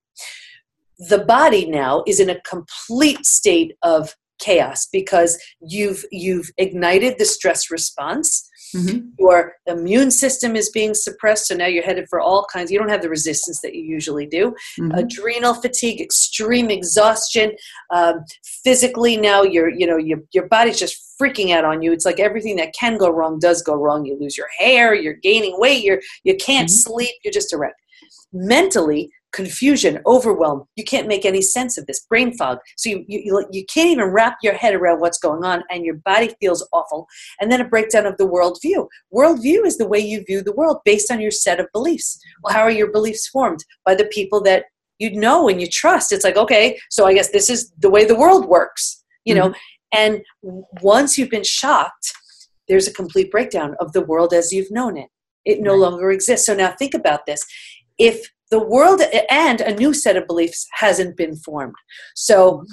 The 1.09 1.19
body 1.25 1.65
now 1.65 2.03
is 2.05 2.19
in 2.19 2.29
a 2.29 2.41
complete 2.41 3.25
state 3.25 3.75
of 3.81 4.15
chaos 4.39 4.87
because 4.91 5.41
you've 5.61 6.05
you've 6.11 6.51
ignited 6.57 7.17
the 7.17 7.25
stress 7.25 7.71
response 7.71 8.49
mm-hmm. 8.73 9.07
your 9.19 9.53
immune 9.67 10.11
system 10.11 10.55
is 10.55 10.69
being 10.69 10.93
suppressed 10.93 11.47
so 11.47 11.55
now 11.55 11.65
you're 11.65 11.83
headed 11.83 12.05
for 12.09 12.19
all 12.19 12.45
kinds 12.51 12.71
you 12.71 12.79
don't 12.79 12.89
have 12.89 13.01
the 13.01 13.09
resistance 13.09 13.61
that 13.61 13.75
you 13.75 13.83
usually 13.83 14.25
do 14.25 14.53
mm-hmm. 14.79 14.91
adrenal 14.91 15.53
fatigue 15.53 16.01
extreme 16.01 16.69
exhaustion 16.69 17.51
um, 17.93 18.23
physically 18.63 19.17
now 19.17 19.43
you're 19.43 19.69
you 19.69 19.87
know 19.87 19.97
your, 19.97 20.19
your 20.33 20.47
body's 20.47 20.79
just 20.79 21.15
freaking 21.21 21.51
out 21.51 21.65
on 21.65 21.81
you 21.81 21.91
it's 21.91 22.05
like 22.05 22.19
everything 22.19 22.55
that 22.55 22.73
can 22.73 22.97
go 22.97 23.09
wrong 23.09 23.39
does 23.39 23.61
go 23.61 23.75
wrong 23.75 24.05
you 24.05 24.17
lose 24.19 24.37
your 24.37 24.49
hair 24.57 24.93
you're 24.93 25.13
gaining 25.13 25.55
weight 25.57 25.83
you're 25.83 26.01
you 26.23 26.35
can't 26.35 26.69
mm-hmm. 26.69 26.91
sleep 26.91 27.15
you're 27.23 27.33
just 27.33 27.53
a 27.53 27.57
wreck 27.57 27.75
mentally 28.33 29.11
confusion, 29.33 29.99
overwhelm. 30.05 30.63
You 30.75 30.83
can't 30.83 31.07
make 31.07 31.25
any 31.25 31.41
sense 31.41 31.77
of 31.77 31.85
this, 31.87 32.01
brain 32.01 32.35
fog. 32.37 32.59
So 32.77 32.89
you, 32.89 33.03
you, 33.07 33.45
you 33.51 33.65
can't 33.65 33.89
even 33.89 34.05
wrap 34.05 34.37
your 34.41 34.53
head 34.53 34.75
around 34.75 34.99
what's 35.01 35.17
going 35.17 35.43
on, 35.43 35.63
and 35.69 35.83
your 35.83 35.95
body 35.95 36.33
feels 36.39 36.67
awful. 36.71 37.07
And 37.41 37.51
then 37.51 37.61
a 37.61 37.67
breakdown 37.67 38.05
of 38.05 38.17
the 38.17 38.27
worldview. 38.27 38.87
Worldview 39.13 39.65
is 39.65 39.77
the 39.77 39.87
way 39.87 39.99
you 39.99 40.23
view 40.23 40.41
the 40.41 40.53
world 40.53 40.77
based 40.85 41.11
on 41.11 41.19
your 41.19 41.31
set 41.31 41.59
of 41.59 41.67
beliefs. 41.73 42.19
Well, 42.43 42.53
how 42.53 42.61
are 42.61 42.71
your 42.71 42.91
beliefs 42.91 43.27
formed? 43.27 43.65
By 43.85 43.95
the 43.95 44.05
people 44.05 44.41
that 44.43 44.65
you 44.99 45.11
know 45.19 45.49
and 45.49 45.59
you 45.59 45.67
trust. 45.67 46.11
It's 46.11 46.23
like, 46.23 46.37
okay, 46.37 46.79
so 46.89 47.05
I 47.05 47.13
guess 47.13 47.29
this 47.29 47.49
is 47.49 47.71
the 47.79 47.89
way 47.89 48.05
the 48.05 48.15
world 48.15 48.45
works, 48.45 49.03
you 49.25 49.35
know. 49.35 49.49
Mm-hmm. 49.49 49.57
And 49.95 50.21
once 50.81 51.17
you've 51.17 51.29
been 51.29 51.43
shocked, 51.43 52.13
there's 52.67 52.87
a 52.87 52.93
complete 52.93 53.29
breakdown 53.31 53.75
of 53.79 53.93
the 53.93 54.01
world 54.01 54.33
as 54.33 54.51
you've 54.51 54.71
known 54.71 54.97
it. 54.97 55.09
It 55.45 55.59
no 55.59 55.71
right. 55.71 55.79
longer 55.79 56.11
exists. 56.11 56.45
So 56.45 56.55
now 56.55 56.71
think 56.71 56.93
about 56.93 57.25
this. 57.25 57.45
If 57.97 58.27
the 58.53 58.59
world 58.59 59.01
and 59.31 59.61
a 59.61 59.73
new 59.73 59.95
set 59.95 60.15
of 60.15 60.27
beliefs 60.27 60.67
hasn't 60.73 61.17
been 61.17 61.35
formed. 61.35 61.73
So 62.13 62.63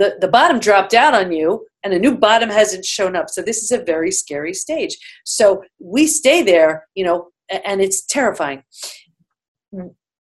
the, 0.00 0.16
the 0.20 0.26
bottom 0.26 0.58
dropped 0.58 0.92
out 0.92 1.14
on 1.14 1.30
you 1.30 1.68
and 1.84 1.94
a 1.94 2.00
new 2.00 2.18
bottom 2.18 2.50
hasn't 2.50 2.84
shown 2.84 3.14
up. 3.14 3.30
So 3.30 3.40
this 3.40 3.62
is 3.62 3.70
a 3.70 3.84
very 3.84 4.10
scary 4.10 4.52
stage. 4.52 4.98
So 5.24 5.62
we 5.78 6.08
stay 6.08 6.42
there, 6.42 6.88
you 6.96 7.04
know, 7.04 7.28
and 7.48 7.80
it's 7.80 8.04
terrifying. 8.06 8.64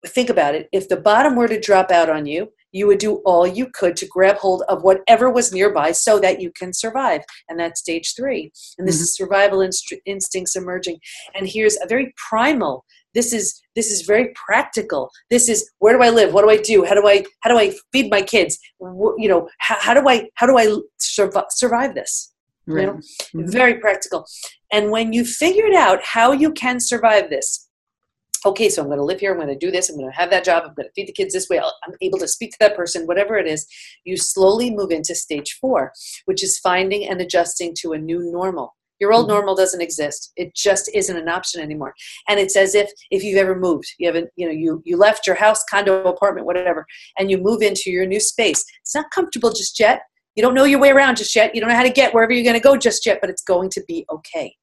Think 0.07 0.31
about 0.31 0.55
it. 0.55 0.71
If 0.73 0.89
the 0.89 0.97
bottom 0.97 1.37
were 1.37 1.49
to 1.49 1.61
drop 1.61 1.91
out 1.91 2.09
on 2.09 2.25
you, 2.25 2.51
you 2.75 2.87
would 2.87 2.99
do 2.99 3.17
all 3.27 3.47
you 3.47 3.67
could 3.75 3.95
to 3.97 4.07
grab 4.07 4.37
hold 4.39 4.63
of 4.71 4.83
whatever 4.83 5.31
was 5.31 5.53
nearby 5.53 5.93
so 5.93 6.19
that 6.21 6.41
you 6.41 6.51
can 6.59 6.73
survive. 6.73 7.21
And 7.51 7.61
that's 7.61 7.81
stage 7.81 8.15
three. 8.17 8.51
And 8.79 8.89
this 8.89 8.97
mm-hmm. 8.97 9.03
is 9.03 9.17
survival 9.17 9.61
inst- 9.61 9.93
instincts 10.07 10.57
emerging. 10.57 10.99
And 11.35 11.47
here's 11.47 11.77
a 11.83 11.87
very 11.87 12.15
primal 12.31 12.87
this 13.15 13.33
is 13.33 13.61
this 13.77 13.91
is 13.91 14.03
very 14.03 14.33
practical. 14.35 15.11
This 15.31 15.49
is 15.49 15.71
where 15.79 15.97
do 15.97 16.03
i 16.03 16.11
live? 16.11 16.33
What 16.33 16.43
do 16.43 16.51
i 16.51 16.57
do? 16.57 16.85
How 16.85 16.95
do 16.95 17.07
i 17.07 17.25
how 17.41 17.51
do 17.51 17.59
i 17.59 17.75
feed 17.93 18.11
my 18.11 18.23
kids? 18.23 18.59
You 18.81 19.29
know 19.29 19.49
how, 19.59 19.77
how 19.81 19.95
do 19.95 20.09
i 20.09 20.29
how 20.35 20.47
do 20.47 20.59
i 20.59 20.77
survive, 20.99 21.45
survive 21.51 21.95
this? 21.95 22.33
Right. 22.67 22.83
you 22.83 22.87
know? 22.87 22.93
Mm-hmm. 22.95 23.51
very 23.51 23.75
practical. 23.75 24.25
And 24.73 24.91
when 24.91 25.13
you 25.13 25.25
figured 25.25 25.75
out 25.75 26.01
how 26.03 26.33
you 26.33 26.53
can 26.53 26.79
survive 26.81 27.29
this 27.29 27.69
okay 28.45 28.69
so 28.69 28.83
i'm 28.83 28.89
going 28.89 28.99
to 28.99 29.05
live 29.05 29.21
here 29.21 29.31
i'm 29.31 29.39
going 29.39 29.49
to 29.49 29.55
do 29.55 29.71
this 29.71 29.89
i'm 29.89 29.97
going 29.97 30.11
to 30.11 30.17
have 30.17 30.31
that 30.31 30.45
job 30.45 30.65
i'm 30.67 30.75
going 30.75 30.87
to 30.87 30.93
feed 30.95 31.07
the 31.07 31.13
kids 31.13 31.33
this 31.33 31.49
way 31.49 31.59
i'm 31.59 31.95
able 32.01 32.19
to 32.19 32.29
speak 32.29 32.51
to 32.51 32.57
that 32.61 32.77
person 32.77 33.07
whatever 33.07 33.37
it 33.37 33.47
is 33.47 33.67
you 34.05 34.17
slowly 34.17 34.71
move 34.71 34.91
into 34.91 35.15
stage 35.15 35.59
four 35.61 35.93
which 36.25 36.43
is 36.43 36.59
finding 36.59 37.07
and 37.09 37.21
adjusting 37.21 37.75
to 37.79 37.93
a 37.93 37.99
new 37.99 38.31
normal 38.33 38.75
your 39.03 39.13
old 39.13 39.27
mm-hmm. 39.27 39.35
normal 39.35 39.57
doesn't 39.57 39.81
exist. 39.81 40.31
It 40.37 40.55
just 40.55 40.89
isn't 40.95 41.17
an 41.17 41.29
option 41.29 41.61
anymore. 41.61 41.93
And 42.29 42.39
it's 42.39 42.57
as 42.57 42.77
if 42.77 42.89
if 43.11 43.25
you've 43.25 43.37
ever 43.37 43.59
moved, 43.59 43.93
you 43.99 44.07
haven't, 44.07 44.31
you 44.37 44.47
know, 44.47 44.53
you 44.53 44.81
you 44.85 44.97
left 44.97 45.27
your 45.27 45.35
house, 45.35 45.65
condo, 45.69 46.05
apartment, 46.05 46.47
whatever, 46.47 46.87
and 47.19 47.29
you 47.29 47.39
move 47.39 47.63
into 47.63 47.91
your 47.91 48.07
new 48.07 48.21
space. 48.21 48.65
It's 48.81 48.95
not 48.95 49.11
comfortable 49.11 49.51
just 49.51 49.81
yet. 49.81 50.03
You 50.37 50.43
don't 50.43 50.55
know 50.55 50.65
your 50.65 50.79
way 50.79 50.91
around 50.91 51.17
just 51.17 51.35
yet. 51.35 51.53
You 51.53 51.61
don't 51.61 51.69
know 51.69 51.77
how 51.77 51.83
to 51.83 51.91
get 51.91 52.15
wherever 52.15 52.33
you're 52.33 52.45
going 52.45 52.55
to 52.55 52.61
go 52.61 52.77
just 52.77 53.05
yet, 53.05 53.19
but 53.21 53.29
it's 53.29 53.43
going 53.43 53.71
to 53.71 53.83
be 53.89 54.07
okay. 54.09 54.55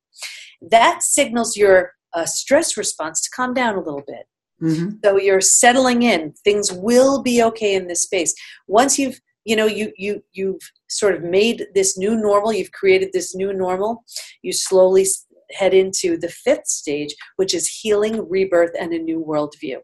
That 0.62 1.04
signals 1.04 1.58
your 1.58 1.92
uh, 2.14 2.26
stress 2.26 2.78
response 2.78 3.22
to 3.24 3.30
calm 3.36 3.54
down 3.54 3.76
a 3.76 3.82
little 3.82 4.04
bit. 4.08 4.26
Mm-hmm. 4.64 4.96
So 5.04 5.18
you're 5.18 5.42
settling 5.42 6.04
in. 6.04 6.34
Things 6.46 6.72
will 6.72 7.22
be 7.22 7.44
okay 7.44 7.76
in 7.76 7.88
this 7.88 8.04
space. 8.04 8.34
Once 8.68 8.98
you've 8.98 9.20
you 9.50 9.56
know 9.56 9.66
you 9.66 9.92
you 9.98 10.24
you've 10.32 10.62
sort 10.90 11.16
of 11.16 11.24
made 11.24 11.66
this 11.74 11.98
new 11.98 12.16
normal 12.16 12.54
you've 12.54 12.72
created 12.72 13.10
this 13.12 13.36
new 13.36 13.52
normal. 13.52 14.04
You 14.44 14.54
slowly 14.54 15.08
head 15.54 15.74
into 15.74 16.18
the 16.18 16.30
fifth 16.30 16.68
stage 16.68 17.16
which 17.38 17.56
is 17.56 17.68
healing 17.68 18.30
rebirth 18.30 18.76
and 18.80 18.94
a 18.94 19.00
new 19.00 19.26
worldview. 19.28 19.78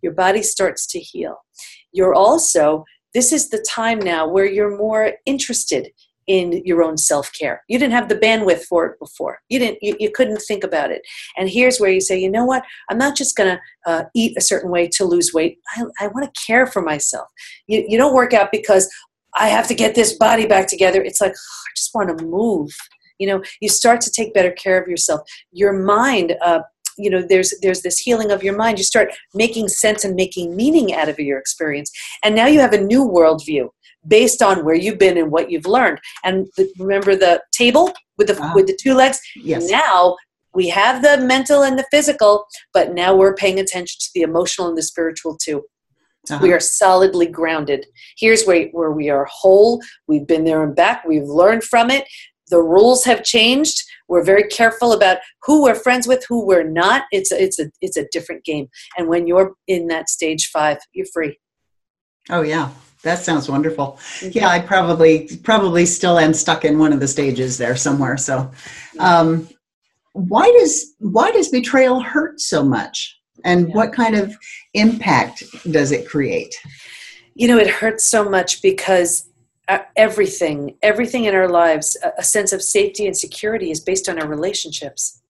Your 0.00 0.12
body 0.12 0.42
starts 0.42 0.86
to 0.92 1.00
heal. 1.00 1.36
You're 1.92 2.14
also 2.14 2.84
this 3.12 3.32
is 3.32 3.50
the 3.50 3.66
time 3.68 3.98
now 3.98 4.28
where 4.28 4.46
you're 4.46 4.78
more 4.78 5.14
interested 5.26 5.88
in 6.26 6.62
your 6.64 6.82
own 6.82 6.96
self-care. 6.96 7.62
You 7.68 7.78
didn't 7.78 7.94
have 7.94 8.08
the 8.08 8.16
bandwidth 8.16 8.62
for 8.64 8.86
it 8.86 8.98
before. 8.98 9.40
You 9.48 9.58
didn't 9.58 9.78
you, 9.82 9.96
you 9.98 10.10
couldn't 10.10 10.38
think 10.38 10.64
about 10.64 10.90
it. 10.90 11.02
And 11.36 11.48
here's 11.48 11.78
where 11.78 11.90
you 11.90 12.00
say 12.00 12.18
you 12.18 12.30
know 12.30 12.44
what? 12.44 12.62
I'm 12.88 12.98
not 12.98 13.16
just 13.16 13.36
going 13.36 13.56
to 13.56 13.90
uh, 13.90 14.04
eat 14.14 14.36
a 14.36 14.40
certain 14.40 14.70
way 14.70 14.88
to 14.88 15.04
lose 15.04 15.32
weight. 15.32 15.58
I, 15.76 15.84
I 16.00 16.06
want 16.08 16.32
to 16.32 16.46
care 16.46 16.66
for 16.66 16.82
myself. 16.82 17.28
You, 17.66 17.84
you 17.88 17.98
don't 17.98 18.14
work 18.14 18.32
out 18.32 18.50
because 18.52 18.88
i 19.38 19.46
have 19.46 19.68
to 19.68 19.74
get 19.74 19.94
this 19.94 20.14
body 20.14 20.46
back 20.46 20.66
together. 20.66 21.02
It's 21.02 21.20
like 21.20 21.32
oh, 21.32 21.62
i 21.66 21.70
just 21.76 21.94
want 21.94 22.16
to 22.16 22.24
move. 22.24 22.70
You 23.18 23.28
know 23.28 23.42
you 23.60 23.68
start 23.68 24.00
to 24.02 24.10
take 24.10 24.34
better 24.34 24.52
care 24.52 24.80
of 24.80 24.88
yourself. 24.88 25.20
Your 25.52 25.72
mind 25.72 26.36
uh, 26.42 26.60
you 27.02 27.10
know 27.10 27.22
there's 27.22 27.54
there's 27.62 27.82
this 27.82 27.98
healing 27.98 28.30
of 28.30 28.42
your 28.42 28.56
mind 28.56 28.78
you 28.78 28.84
start 28.84 29.12
making 29.34 29.68
sense 29.68 30.04
and 30.04 30.14
making 30.14 30.54
meaning 30.54 30.94
out 30.94 31.08
of 31.08 31.18
your 31.18 31.38
experience 31.38 31.90
and 32.22 32.34
now 32.34 32.46
you 32.46 32.60
have 32.60 32.72
a 32.72 32.80
new 32.80 33.08
worldview 33.08 33.68
based 34.06 34.42
on 34.42 34.64
where 34.64 34.74
you've 34.74 34.98
been 34.98 35.18
and 35.18 35.30
what 35.30 35.50
you've 35.50 35.66
learned. 35.66 36.00
And 36.24 36.46
the, 36.56 36.70
remember 36.78 37.16
the 37.16 37.42
table 37.52 37.92
with 38.18 38.28
the 38.28 38.42
uh, 38.42 38.52
with 38.54 38.66
the 38.66 38.78
two 38.80 38.94
legs. 38.94 39.20
Yes. 39.36 39.70
Now 39.70 40.16
we 40.54 40.68
have 40.68 41.02
the 41.02 41.18
mental 41.24 41.62
and 41.62 41.78
the 41.78 41.86
physical, 41.90 42.46
but 42.72 42.92
now 42.92 43.14
we're 43.14 43.34
paying 43.34 43.60
attention 43.60 43.98
to 44.00 44.08
the 44.14 44.22
emotional 44.22 44.68
and 44.68 44.76
the 44.76 44.82
spiritual 44.82 45.36
too. 45.36 45.62
Uh-huh. 46.30 46.40
We 46.42 46.52
are 46.52 46.60
solidly 46.60 47.26
grounded. 47.26 47.86
Here's 48.18 48.44
where, 48.44 48.66
where 48.68 48.92
we 48.92 49.08
are 49.08 49.26
whole. 49.30 49.80
We've 50.06 50.26
been 50.26 50.44
there 50.44 50.62
and 50.62 50.76
back. 50.76 51.04
We've 51.06 51.24
learned 51.24 51.64
from 51.64 51.90
it. 51.90 52.04
The 52.50 52.62
rules 52.62 53.04
have 53.04 53.22
changed. 53.22 53.82
We're 54.08 54.24
very 54.24 54.44
careful 54.48 54.92
about 54.92 55.18
who 55.44 55.62
we're 55.62 55.74
friends 55.74 56.06
with, 56.06 56.24
who 56.28 56.44
we're 56.44 56.68
not. 56.68 57.04
It's 57.12 57.30
a, 57.32 57.42
it's 57.42 57.58
a 57.58 57.70
it's 57.80 57.96
a 57.96 58.06
different 58.12 58.44
game. 58.44 58.68
And 58.98 59.08
when 59.08 59.26
you're 59.26 59.54
in 59.68 59.86
that 59.86 60.10
stage 60.10 60.50
five, 60.52 60.78
you're 60.92 61.06
free. 61.12 61.38
Oh 62.28 62.42
yeah, 62.42 62.70
that 63.02 63.20
sounds 63.20 63.48
wonderful. 63.48 63.98
Mm-hmm. 64.18 64.30
Yeah, 64.32 64.48
I 64.48 64.60
probably 64.60 65.28
probably 65.42 65.86
still 65.86 66.18
am 66.18 66.34
stuck 66.34 66.64
in 66.64 66.78
one 66.78 66.92
of 66.92 67.00
the 67.00 67.08
stages 67.08 67.56
there 67.56 67.76
somewhere. 67.76 68.16
So, 68.16 68.50
um, 68.98 69.48
why 70.12 70.50
does 70.58 70.94
why 70.98 71.30
does 71.30 71.48
betrayal 71.48 72.00
hurt 72.00 72.40
so 72.40 72.62
much, 72.62 73.18
and 73.44 73.68
yeah. 73.68 73.74
what 73.74 73.92
kind 73.92 74.16
of 74.16 74.36
impact 74.74 75.44
does 75.70 75.92
it 75.92 76.08
create? 76.08 76.54
You 77.34 77.48
know, 77.48 77.58
it 77.58 77.70
hurts 77.70 78.04
so 78.04 78.28
much 78.28 78.60
because 78.60 79.29
everything 79.96 80.76
everything 80.82 81.24
in 81.24 81.34
our 81.34 81.48
lives, 81.48 81.96
a 82.18 82.22
sense 82.22 82.52
of 82.52 82.62
safety 82.62 83.06
and 83.06 83.16
security, 83.16 83.70
is 83.70 83.80
based 83.80 84.08
on 84.08 84.18
our 84.20 84.28
relationships 84.28 85.20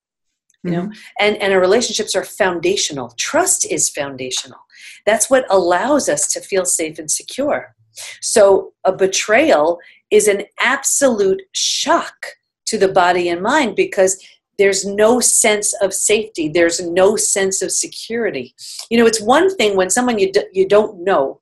you 0.63 0.71
know? 0.71 0.83
Mm-hmm. 0.83 0.93
and 1.21 1.37
and 1.37 1.53
our 1.53 1.61
relationships 1.61 2.15
are 2.15 2.25
foundational. 2.25 3.11
Trust 3.17 3.67
is 3.71 3.89
foundational. 3.89 4.61
That's 5.07 5.31
what 5.31 5.47
allows 5.51 6.09
us 6.09 6.27
to 6.33 6.41
feel 6.41 6.65
safe 6.65 6.99
and 6.99 7.11
secure. 7.11 7.75
So 8.21 8.73
a 8.85 8.93
betrayal 8.93 9.79
is 10.11 10.29
an 10.29 10.45
absolute 10.61 11.43
shock 11.53 12.27
to 12.67 12.79
the 12.79 12.89
body 12.89 13.29
and 13.29 13.43
mind 13.43 13.77
because 13.77 14.23
there's 14.59 14.85
no 14.85 15.21
sense 15.21 15.75
of 15.81 15.95
safety. 15.95 16.49
There's 16.49 16.81
no 16.81 17.17
sense 17.17 17.63
of 17.63 17.73
security. 17.73 18.55
You 18.91 18.99
know 18.99 19.07
it's 19.07 19.21
one 19.21 19.55
thing 19.57 19.77
when 19.77 19.91
someone 19.91 20.19
you, 20.19 20.33
d- 20.33 20.45
you 20.53 20.69
don't 20.69 21.03
know 21.03 21.41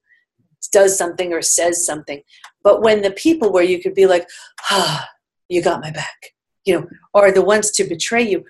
does 0.72 0.98
something 0.98 1.32
or 1.32 1.42
says 1.42 1.84
something. 1.86 2.22
But 2.62 2.82
when 2.82 3.02
the 3.02 3.12
people 3.12 3.52
where 3.52 3.64
you 3.64 3.80
could 3.80 3.94
be 3.94 4.06
like 4.06 4.28
ah 4.70 5.08
you 5.48 5.62
got 5.62 5.80
my 5.80 5.90
back 5.90 6.34
you 6.64 6.74
know 6.74 6.86
are 7.14 7.32
the 7.32 7.42
ones 7.42 7.70
to 7.70 7.84
betray 7.84 8.22
you 8.22 8.44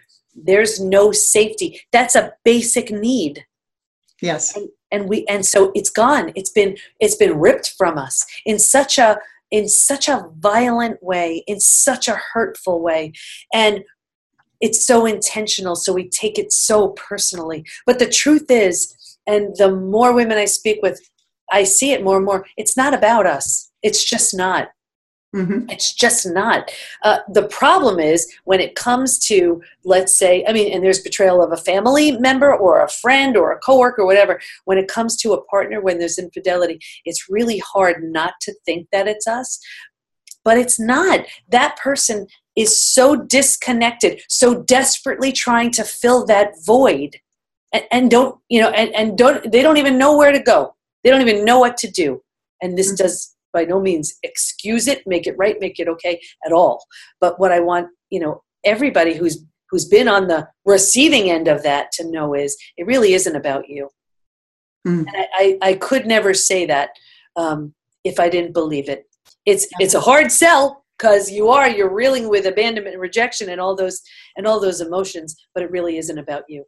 there's 0.45 0.81
no 0.81 1.13
safety. 1.13 1.81
That's 1.93 2.15
a 2.15 2.33
basic 2.45 2.91
need. 2.91 3.45
Yes. 4.21 4.57
And, 4.57 4.69
and 4.91 5.09
we 5.09 5.27
and 5.27 5.45
so 5.45 5.73
it's 5.75 5.91
gone. 5.91 6.33
It's 6.35 6.51
been 6.51 6.77
it's 7.01 7.17
been 7.17 7.39
ripped 7.39 7.75
from 7.77 7.99
us 7.99 8.25
in 8.45 8.59
such 8.59 8.99
a 8.99 9.19
in 9.51 9.69
such 9.69 10.09
a 10.09 10.27
violent 10.39 11.03
way 11.03 11.45
in 11.47 11.61
such 11.61 12.09
a 12.09 12.21
hurtful 12.33 12.81
way. 12.83 13.13
And 13.53 13.85
it's 14.61 14.85
so 14.85 15.07
intentional 15.07 15.77
so 15.77 15.93
we 15.93 16.09
take 16.09 16.39
it 16.39 16.53
so 16.53 16.89
personally. 16.91 17.65
But 17.87 17.99
the 17.99 18.09
truth 18.09 18.51
is 18.51 18.95
and 19.27 19.55
the 19.57 19.71
more 19.71 20.15
women 20.15 20.39
i 20.39 20.47
speak 20.47 20.81
with 20.83 21.01
i 21.53 21.65
see 21.65 21.93
it 21.93 22.05
more 22.05 22.17
and 22.17 22.27
more 22.27 22.47
it's 22.57 22.77
not 22.77 22.95
about 22.95 23.27
us 23.27 23.71
it's 23.83 24.05
just 24.05 24.37
not 24.37 24.69
Mm-hmm. 25.37 25.69
It's 25.69 25.93
just 25.93 26.27
not. 26.27 26.71
Uh, 27.05 27.19
the 27.31 27.47
problem 27.49 28.01
is 28.01 28.33
when 28.45 28.61
it 28.61 28.75
comes 28.75 29.19
to, 29.27 29.61
let's 29.85 30.17
say, 30.19 30.43
I 30.49 30.53
mean, 30.53 30.73
and 30.73 30.83
there's 30.83 31.03
betrayal 31.03 31.43
of 31.43 31.53
a 31.53 31.57
family 31.57 32.13
member 32.13 32.55
or 32.55 32.83
a 32.83 32.89
friend 32.89 33.37
or 33.37 33.53
a 33.53 33.59
coworker 33.59 34.03
or 34.03 34.07
whatever. 34.07 34.41
When 34.65 34.79
it 34.79 34.89
comes 34.89 35.17
to 35.19 35.35
a 35.35 35.45
partner, 35.45 35.83
when 35.83 35.99
there's 35.99 36.19
infidelity, 36.19 36.81
it's 37.05 37.29
really 37.29 37.59
hard 37.59 38.03
not 38.05 38.35
to 38.43 38.55
think 38.65 38.89
that 38.91 39.07
it's 39.07 39.27
us, 39.27 39.61
but 40.45 40.57
it's 40.57 40.81
not. 40.81 41.27
That 41.49 41.77
person 41.77 42.27
is 42.57 42.81
so 42.81 43.15
disconnected, 43.15 44.23
so 44.29 44.63
desperately 44.63 45.31
trying 45.31 45.73
to 45.73 45.85
fill 45.85 46.25
that 46.27 46.55
void, 46.65 47.17
and, 47.75 47.85
and 47.93 48.11
don't, 48.11 48.39
you 48.49 48.63
know, 48.63 48.71
and, 48.71 48.95
and 48.95 49.19
don't, 49.19 49.53
they 49.53 49.63
don't 49.63 49.77
even 49.77 49.99
know 49.99 50.17
where 50.17 50.33
to 50.33 50.41
go. 50.41 50.75
They 51.03 51.11
don't 51.11 51.27
even 51.27 51.45
know 51.45 51.59
what 51.59 51.77
to 51.79 51.91
do. 51.91 52.23
And 52.63 52.77
this 52.77 52.89
mm-hmm. 52.89 53.05
does 53.05 53.37
by 53.53 53.65
no 53.65 53.81
means 53.81 54.15
excuse 54.23 54.87
it, 54.87 55.07
make 55.07 55.27
it 55.27 55.37
right, 55.39 55.57
make 55.61 55.79
it 55.81 55.89
okay 55.89 56.21
at 56.45 56.53
all. 56.53 56.85
But 57.21 57.41
what 57.41 57.53
I 57.53 57.61
want, 57.61 57.89
you 58.11 58.21
know, 58.21 58.43
everybody 58.65 59.15
who's 59.15 59.45
who's 59.71 59.87
been 59.87 60.09
on 60.09 60.29
the 60.29 60.49
receiving 60.65 61.31
end 61.31 61.49
of 61.49 61.63
that 61.63 61.93
to 61.93 62.11
know 62.11 62.35
is 62.35 62.57
it 62.77 62.87
really 62.87 63.13
isn't 63.15 63.37
about 63.37 63.69
you. 63.69 63.89
Mm. 64.87 65.01
And 65.01 65.17
I, 65.17 65.29
I, 65.35 65.59
I 65.63 65.75
could 65.75 66.07
never 66.07 66.33
say 66.33 66.65
that 66.67 66.91
um, 67.37 67.75
if 68.05 68.19
I 68.19 68.29
didn't 68.29 68.53
believe 68.53 68.89
it. 68.89 69.05
It's 69.45 69.67
it's 69.79 69.95
a 69.95 70.01
hard 70.01 70.31
sell 70.31 70.85
because 70.99 71.31
you 71.31 71.49
are 71.49 71.69
you're 71.69 71.95
reeling 71.95 72.29
with 72.29 72.47
abandonment 72.47 72.95
and 72.95 73.03
rejection 73.03 73.49
and 73.51 73.61
all 73.61 73.75
those 73.75 74.03
and 74.37 74.47
all 74.47 74.61
those 74.61 74.81
emotions, 74.81 75.37
but 75.55 75.63
it 75.63 75.71
really 75.71 75.97
isn't 75.97 76.19
about 76.19 76.45
you. 76.49 76.65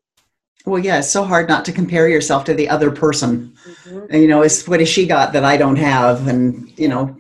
Well, 0.67 0.79
yeah, 0.83 0.99
it's 0.99 1.11
so 1.11 1.25
hard 1.25 1.49
not 1.49 1.65
to 1.67 1.73
compare 1.73 2.09
yourself 2.09 2.45
to 2.45 2.55
the 2.55 2.69
other 2.69 2.91
person. 2.91 3.55
Mhm. 3.87 4.07
And, 4.11 4.23
you 4.23 4.29
know, 4.29 4.43
it's 4.43 4.69
what 4.69 4.81
has 4.81 4.89
she 4.89 5.07
got 5.07 5.33
that 5.33 5.45
I 5.45 5.57
don't 5.57 5.77
have, 5.77 6.29
and 6.29 6.71
you 6.79 6.89
know, 6.89 7.17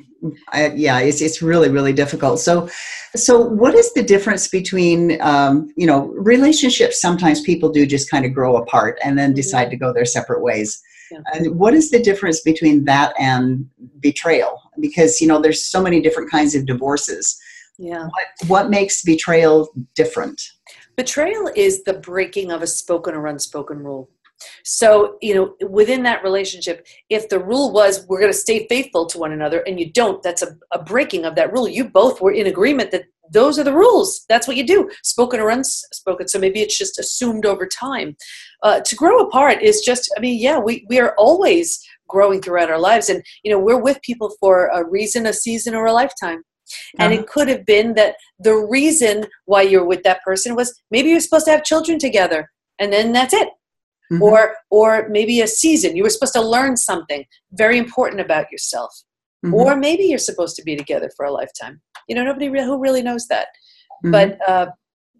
I, 0.52 0.68
yeah, 0.74 0.98
it's 1.00 1.22
it's 1.22 1.40
really 1.40 1.70
really 1.70 1.94
difficult. 1.94 2.40
So, 2.40 2.68
so 3.16 3.40
what 3.40 3.74
is 3.74 3.92
the 3.94 4.02
difference 4.02 4.48
between 4.48 5.20
um, 5.22 5.72
you 5.76 5.86
know 5.86 6.08
relationships? 6.16 7.00
Sometimes 7.00 7.40
people 7.40 7.70
do 7.70 7.86
just 7.86 8.10
kind 8.10 8.24
of 8.26 8.34
grow 8.34 8.56
apart 8.56 8.98
and 9.02 9.18
then 9.18 9.32
Mhm. 9.32 9.36
decide 9.36 9.70
to 9.70 9.76
go 9.76 9.92
their 9.92 10.04
separate 10.04 10.42
ways. 10.42 10.78
Yeah. 11.10 11.18
And 11.34 11.58
what 11.58 11.74
is 11.74 11.90
the 11.90 11.98
difference 12.00 12.40
between 12.40 12.84
that 12.84 13.14
and 13.18 13.66
betrayal? 14.00 14.60
Because 14.78 15.20
you 15.20 15.26
know, 15.26 15.40
there's 15.40 15.64
so 15.64 15.82
many 15.82 16.00
different 16.02 16.30
kinds 16.30 16.54
of 16.54 16.66
divorces. 16.66 17.36
Yeah. 17.78 18.04
What, 18.04 18.26
What 18.48 18.70
makes 18.70 19.00
betrayal 19.02 19.70
different? 19.96 20.40
Betrayal 21.00 21.50
is 21.56 21.82
the 21.84 21.94
breaking 21.94 22.52
of 22.52 22.60
a 22.60 22.66
spoken 22.66 23.14
or 23.14 23.26
unspoken 23.26 23.78
rule. 23.78 24.10
So, 24.64 25.16
you 25.22 25.34
know, 25.34 25.66
within 25.66 26.02
that 26.02 26.22
relationship, 26.22 26.86
if 27.08 27.30
the 27.30 27.38
rule 27.38 27.72
was 27.72 28.06
we're 28.06 28.20
going 28.20 28.30
to 28.30 28.36
stay 28.38 28.66
faithful 28.68 29.06
to 29.06 29.18
one 29.18 29.32
another 29.32 29.60
and 29.60 29.80
you 29.80 29.90
don't, 29.90 30.22
that's 30.22 30.42
a, 30.42 30.58
a 30.72 30.82
breaking 30.82 31.24
of 31.24 31.36
that 31.36 31.54
rule. 31.54 31.66
You 31.66 31.88
both 31.88 32.20
were 32.20 32.32
in 32.32 32.48
agreement 32.48 32.90
that 32.90 33.04
those 33.30 33.58
are 33.58 33.64
the 33.64 33.72
rules. 33.72 34.26
That's 34.28 34.46
what 34.46 34.58
you 34.58 34.66
do, 34.66 34.90
spoken 35.02 35.40
or 35.40 35.48
unspoken. 35.48 36.28
So 36.28 36.38
maybe 36.38 36.60
it's 36.60 36.76
just 36.76 36.98
assumed 36.98 37.46
over 37.46 37.66
time. 37.66 38.14
Uh, 38.62 38.80
to 38.80 38.94
grow 38.94 39.20
apart 39.20 39.62
is 39.62 39.80
just, 39.80 40.12
I 40.18 40.20
mean, 40.20 40.38
yeah, 40.38 40.58
we, 40.58 40.84
we 40.90 41.00
are 41.00 41.14
always 41.16 41.82
growing 42.08 42.42
throughout 42.42 42.70
our 42.70 42.78
lives. 42.78 43.08
And, 43.08 43.24
you 43.42 43.50
know, 43.50 43.58
we're 43.58 43.80
with 43.80 44.02
people 44.02 44.34
for 44.38 44.66
a 44.66 44.86
reason, 44.86 45.24
a 45.24 45.32
season, 45.32 45.74
or 45.74 45.86
a 45.86 45.94
lifetime. 45.94 46.42
And 46.98 47.12
Uh-huh. 47.12 47.22
it 47.22 47.28
could 47.28 47.48
have 47.48 47.64
been 47.66 47.94
that 47.94 48.16
the 48.38 48.54
reason 48.54 49.26
why 49.46 49.62
you're 49.62 49.84
with 49.84 50.02
that 50.04 50.22
person 50.22 50.54
was 50.54 50.74
maybe 50.90 51.10
you're 51.10 51.20
supposed 51.20 51.46
to 51.46 51.52
have 51.52 51.64
children 51.64 51.98
together 51.98 52.50
and 52.78 52.92
then 52.92 53.12
that's 53.12 53.34
it. 53.34 53.48
Mhm. 54.12 54.20
Or 54.22 54.56
or 54.70 55.08
maybe 55.08 55.40
a 55.40 55.46
season. 55.46 55.96
You 55.96 56.02
were 56.02 56.10
supposed 56.10 56.32
to 56.34 56.40
learn 56.42 56.76
something 56.76 57.24
very 57.52 57.78
important 57.78 58.20
about 58.20 58.50
yourself. 58.50 58.92
Mhm. 59.44 59.54
Or 59.54 59.76
maybe 59.76 60.04
you're 60.04 60.18
supposed 60.30 60.56
to 60.56 60.62
be 60.64 60.74
together 60.76 61.10
for 61.16 61.24
a 61.26 61.32
lifetime. 61.32 61.80
You 62.08 62.14
know, 62.16 62.24
nobody 62.24 62.48
re- 62.48 62.64
who 62.64 62.78
really 62.78 63.02
knows 63.02 63.26
that. 63.28 63.48
Mhm. 64.04 64.12
But 64.12 64.48
uh, 64.48 64.66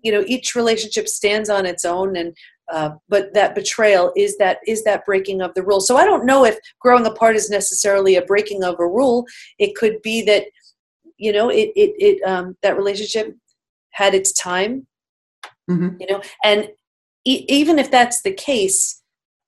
you 0.03 0.11
know, 0.13 0.25
each 0.27 0.55
relationship 0.55 1.07
stands 1.09 1.49
on 1.51 1.67
its 1.67 1.85
own 1.85 2.17
and 2.17 2.35
uh, 2.73 2.91
but 3.09 3.35
that 3.35 3.55
betrayal 3.55 4.13
is 4.17 4.37
that 4.39 4.59
is 4.67 4.83
that 4.85 5.05
breaking 5.05 5.43
of 5.43 5.53
the 5.55 5.63
rule. 5.63 5.81
So 5.81 5.97
I 5.97 6.05
don't 6.05 6.25
know 6.25 6.45
if 6.45 6.57
growing 6.81 7.05
apart 7.07 7.35
is 7.37 7.51
necessarily 7.51 8.15
a 8.17 8.23
breaking 8.23 8.63
of 8.65 8.75
a 8.79 8.87
rule. 8.87 9.27
It 9.59 9.75
could 9.77 10.01
be 10.03 10.23
that 10.23 10.45
you 11.21 11.33
know 11.33 11.49
it 11.51 11.71
it, 11.77 11.93
it 11.99 12.23
um, 12.29 12.57
that 12.63 12.77
relationship 12.77 13.37
had 13.91 14.15
its 14.15 14.33
time 14.33 14.87
Mhm. 15.69 16.01
you 16.01 16.07
know 16.11 16.21
and 16.43 16.69
e- 17.25 17.45
even 17.49 17.79
if 17.79 17.91
that's 17.91 18.23
the 18.23 18.33
case 18.33 19.01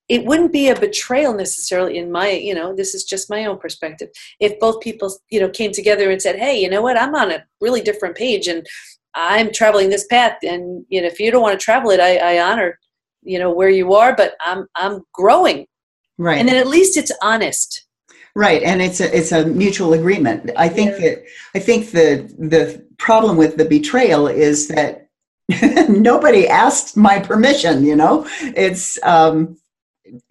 it 0.09 0.25
wouldn't 0.27 0.53
be 0.53 0.69
a 0.69 0.79
betrayal 0.79 1.33
necessarily 1.35 1.97
in 1.97 2.13
my 2.13 2.31
you 2.31 2.55
know 2.55 2.75
this 2.77 2.95
is 2.95 3.03
just 3.05 3.31
my 3.31 3.45
own 3.47 3.59
perspective 3.59 4.09
if 4.41 4.59
both 4.61 4.81
people 4.81 5.09
you 5.31 5.41
know 5.41 5.49
came 5.49 5.73
together 5.73 6.11
and 6.11 6.21
said 6.23 6.37
hey 6.37 6.61
you 6.61 6.69
know 6.69 6.83
what 6.83 7.01
i'm 7.01 7.15
on 7.15 7.31
a 7.33 7.45
really 7.61 7.81
different 7.81 8.17
page 8.17 8.47
and 8.47 8.67
i'm 9.15 9.53
traveling 9.53 9.91
this 9.91 10.07
path 10.07 10.37
and 10.43 10.85
you 10.89 11.01
know 11.01 11.07
if 11.09 11.19
you 11.19 11.31
don't 11.31 11.43
want 11.43 11.59
to 11.59 11.65
travel 11.65 11.91
it 11.91 12.01
i, 12.01 12.17
I 12.17 12.43
honor 12.43 12.79
you 13.23 13.39
know 13.39 13.53
where 13.53 13.71
you 13.71 13.95
are 13.95 14.15
but 14.15 14.35
i'm 14.45 14.67
i'm 14.77 15.01
growing 15.13 15.67
right. 16.19 16.39
and 16.39 16.49
then 16.49 16.57
at 16.57 16.67
least 16.77 16.97
it's 16.97 17.13
honest 17.23 17.87
Right, 18.35 18.63
and 18.63 18.81
it's 18.81 19.01
a 19.01 19.15
it's 19.15 19.31
a 19.33 19.45
mutual 19.47 19.93
agreement. 19.93 20.51
I 20.57 20.69
think 20.69 20.93
Yeah. 20.93 20.99
that 21.11 21.25
I 21.55 21.59
think 21.59 21.91
the 21.91 22.33
the 22.39 22.83
problem 22.99 23.37
with 23.37 23.57
the 23.57 23.67
betrayal 23.67 24.27
is 24.27 24.69
that 24.69 25.09
nobody 25.89 26.49
asked 26.49 26.97
my 26.97 27.19
permission. 27.19 27.85
You 27.85 27.97
know, 27.97 28.27
it's 28.57 28.99
um, 29.03 29.59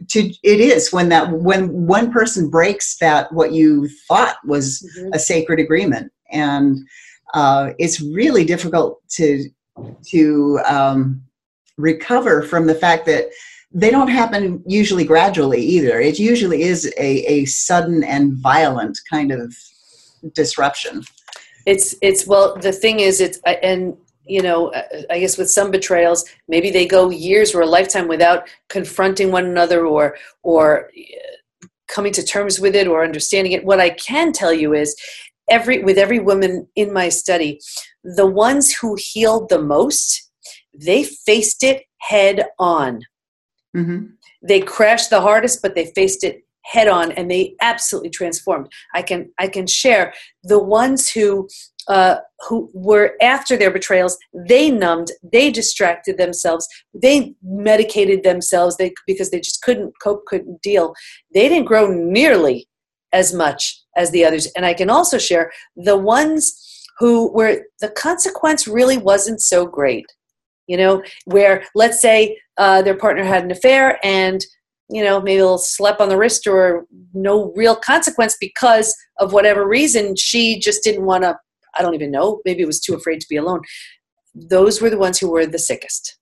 to 0.09 0.19
it 0.43 0.59
is 0.59 0.91
when 0.91 1.09
that 1.09 1.31
when 1.31 1.85
one 1.85 2.11
person 2.11 2.49
breaks 2.49 2.97
that 2.97 3.31
what 3.33 3.51
you 3.51 3.87
thought 4.07 4.37
was 4.45 4.81
Mhm. 4.97 5.09
a 5.13 5.19
sacred 5.19 5.59
agreement, 5.59 6.11
and 6.31 6.77
uh, 7.35 7.71
it's 7.77 8.01
really 8.01 8.45
difficult 8.45 8.99
to 9.17 9.47
to 10.09 10.59
um, 10.65 11.21
recover 11.77 12.41
from 12.41 12.65
the 12.65 12.75
fact 12.75 13.05
that 13.05 13.29
they 13.74 13.89
don't 13.89 14.09
happen 14.09 14.61
usually 14.65 15.05
gradually 15.05 15.61
either. 15.61 15.99
It 15.99 16.19
usually 16.19 16.63
is 16.63 16.86
a, 16.97 17.09
a 17.32 17.45
sudden 17.45 18.03
and 18.03 18.34
violent 18.34 18.99
kind 19.09 19.32
of 19.32 19.55
disruption. 20.34 21.03
it's 21.65 21.95
it's 22.01 22.26
well 22.28 22.55
the 22.57 22.72
thing 22.72 22.99
is 22.99 23.22
it's 23.22 23.39
and 23.63 23.95
you 24.26 24.41
know 24.41 24.74
I- 24.74 25.05
i 25.11 25.19
guess 25.19 25.38
with 25.38 25.49
some 25.49 25.72
betrayals 25.72 26.26
maybe 26.47 26.69
they 26.72 26.86
go 26.88 27.09
years 27.09 27.53
or 27.53 27.61
a 27.61 27.65
lifetime 27.78 28.07
without 28.07 28.47
confronting 28.69 29.32
one 29.32 29.45
another 29.45 29.86
or 29.86 30.17
or 30.43 30.89
uh, 30.97 31.67
coming 31.88 32.13
to 32.13 32.24
terms 32.24 32.59
with 32.59 32.76
it 32.76 32.88
or 32.88 33.03
understanding 33.03 33.51
it 33.53 33.63
what 33.65 33.80
i 33.80 33.89
can 33.91 34.32
tell 34.32 34.53
you 34.53 34.74
is 34.74 34.95
every 35.49 35.84
with 35.84 35.97
every 35.97 36.19
woman 36.19 36.67
in 36.76 36.93
my 36.93 37.09
study 37.09 37.59
the 38.03 38.26
ones 38.28 38.74
who 38.74 38.95
healed 38.97 39.49
the 39.49 39.61
most 39.61 40.32
they 40.74 41.03
faced 41.03 41.63
it 41.63 41.84
head 41.97 42.45
on 42.59 43.01
hmm 43.74 44.05
they 44.43 44.59
crashed 44.59 45.09
the 45.09 45.22
hardest 45.22 45.61
but 45.61 45.76
they 45.76 45.91
faced 45.93 46.24
it 46.24 46.43
head 46.63 46.88
on 46.88 47.11
and 47.13 47.30
they 47.30 47.55
absolutely 47.61 48.09
transformed. 48.09 48.67
I 48.93 49.01
can 49.01 49.32
i 49.39 49.47
can 49.47 49.67
share 49.67 50.13
the 50.43 50.59
ones 50.59 51.09
who 51.09 51.47
uh, 51.88 52.17
who 52.47 52.69
were 52.76 53.15
after 53.22 53.57
their 53.57 53.72
betrayals 53.72 54.17
they 54.47 54.69
numbed 54.69 55.11
they 55.34 55.49
distracted 55.49 56.17
themselves 56.17 56.67
they 56.93 57.34
medicated 57.41 58.22
themselves 58.24 58.78
they 58.78 58.93
because 59.07 59.32
they 59.32 59.39
just 59.39 59.63
couldn't 59.63 59.93
cope 60.01 60.26
couldn't 60.26 60.61
deal. 60.61 60.93
They 61.34 61.49
didn't 61.49 61.65
grow 61.65 61.91
nearly 61.91 62.67
as 63.11 63.34
much 63.34 63.82
as 63.97 64.11
the 64.11 64.24
others. 64.26 64.47
And 64.55 64.65
i 64.65 64.74
can 64.74 64.89
also 64.89 65.17
share 65.17 65.51
the 65.76 65.97
ones 65.97 66.41
who 66.99 67.32
were 67.34 67.63
the 67.80 67.89
consequence 67.89 68.67
really 68.67 68.97
wasn't 68.97 69.41
so 69.41 69.65
great 69.65 70.05
you 70.68 70.78
know 70.78 71.03
where 71.26 71.64
let's 71.76 72.01
say 72.01 72.38
uh, 72.57 72.82
their 72.82 72.95
partner 72.97 73.24
had 73.24 73.43
an 73.43 73.51
affair 73.51 73.99
and 74.03 74.45
you 74.89 75.03
know 75.03 75.22
maybe 75.22 75.39
a 75.39 75.43
little 75.43 75.57
slap 75.57 75.99
on 75.99 76.09
the 76.09 76.18
wrist 76.18 76.45
or 76.47 76.86
no 77.14 77.51
real 77.55 77.76
consequence 77.76 78.36
because 78.39 78.93
of 79.20 79.34
whatever 79.34 79.68
reason 79.68 80.16
she 80.16 80.59
just 80.59 80.84
didn't 80.84 81.05
want 81.05 81.24
to 81.24 81.38
i 81.78 81.82
don't 81.82 81.95
even 81.95 82.12
know 82.12 82.41
maybe 82.45 82.62
it 82.62 82.68
was 82.68 82.80
too 82.80 82.93
afraid 82.93 83.20
to 83.22 83.28
be 83.30 83.38
alone 83.38 83.62
those 84.36 84.82
were 84.82 84.89
the 84.89 84.97
ones 84.97 85.18
who 85.20 85.30
were 85.32 85.45
the 85.45 85.59
sickest 85.59 86.18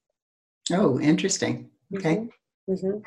Oh, 0.72 1.00
interesting. 1.00 1.72
Okay. 1.96 2.28
Mhm. 2.70 3.02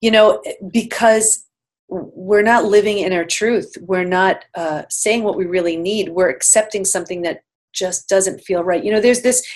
you 0.00 0.10
know 0.10 0.42
because 0.72 1.44
we're 1.88 2.42
not 2.42 2.64
living 2.64 2.98
in 2.98 3.12
our 3.12 3.24
truth 3.24 3.72
we're 3.80 4.02
not 4.02 4.44
uh, 4.56 4.82
saying 4.90 5.22
what 5.22 5.36
we 5.36 5.46
really 5.46 5.76
need 5.76 6.08
we're 6.08 6.28
accepting 6.28 6.84
something 6.84 7.22
that 7.22 7.42
just 7.72 8.08
doesn't 8.08 8.40
feel 8.40 8.64
right 8.64 8.82
you 8.82 8.90
know 8.90 9.00
there's 9.00 9.22
this 9.22 9.46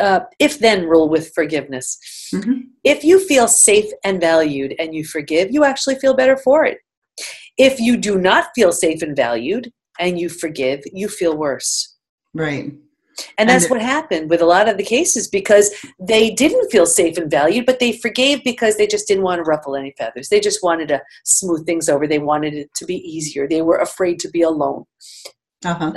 uh, 0.00 0.20
if 0.38 0.58
then 0.58 0.86
rule 0.92 1.08
with 1.14 1.32
forgiveness 1.34 1.88
Mhm. 2.34 2.56
if 2.84 3.04
you 3.08 3.16
feel 3.30 3.46
safe 3.48 3.90
and 4.04 4.20
valued 4.20 4.74
and 4.80 4.94
you 4.94 5.04
forgive 5.04 5.46
you 5.54 5.62
actually 5.64 5.96
feel 6.02 6.14
better 6.22 6.36
for 6.46 6.58
it 6.64 6.78
if 7.68 7.74
you 7.86 7.96
do 7.96 8.14
not 8.18 8.44
feel 8.56 8.72
safe 8.72 9.00
and 9.02 9.14
valued 9.16 9.64
and 9.98 10.18
you 10.20 10.28
forgive 10.28 10.80
you 11.00 11.08
feel 11.08 11.36
worse 11.36 11.70
Right. 12.34 12.66
and 13.38 13.48
that's 13.50 13.64
And- 13.64 13.70
what 13.72 13.82
happened 13.82 14.30
with 14.30 14.40
a 14.40 14.46
lot 14.56 14.68
of 14.70 14.76
the 14.78 14.88
cases 14.96 15.28
because 15.28 15.66
they 16.12 16.30
didn't 16.42 16.70
feel 16.70 16.86
safe 16.86 17.18
and 17.18 17.30
valued, 17.30 17.66
but 17.66 17.78
they 17.80 17.92
forgave 17.92 18.38
because 18.44 18.74
they 18.76 18.86
just 18.94 19.06
didn't 19.08 19.24
want 19.28 19.38
to 19.40 19.42
ruffle 19.52 19.74
any 19.76 19.92
feathers. 19.98 20.28
They 20.30 20.40
just 20.40 20.60
wanted 20.62 20.88
to 20.88 20.98
smooth 21.24 21.66
things 21.66 21.88
over. 21.90 22.06
They 22.06 22.18
wanted 22.32 22.54
it 22.54 22.70
to 22.78 22.84
be 22.86 22.96
easier. 23.14 23.46
They 23.46 23.60
were 23.68 23.76
afraid 23.88 24.16
to 24.20 24.28
be 24.36 24.42
alone. 24.52 24.84
Uh 25.70 25.74
huh. 25.74 25.92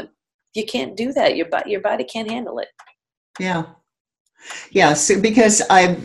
You 0.54 0.66
can't 0.66 0.97
do 1.04 1.08
that. 1.14 1.38
Your 1.38 1.47
your 1.74 1.82
body 1.89 2.04
can't 2.04 2.30
handle 2.36 2.58
it. 2.60 2.68
Yeah. 3.39 3.64
Yeah. 4.72 4.94
So 4.94 5.20
because 5.20 5.62
I, 5.70 5.98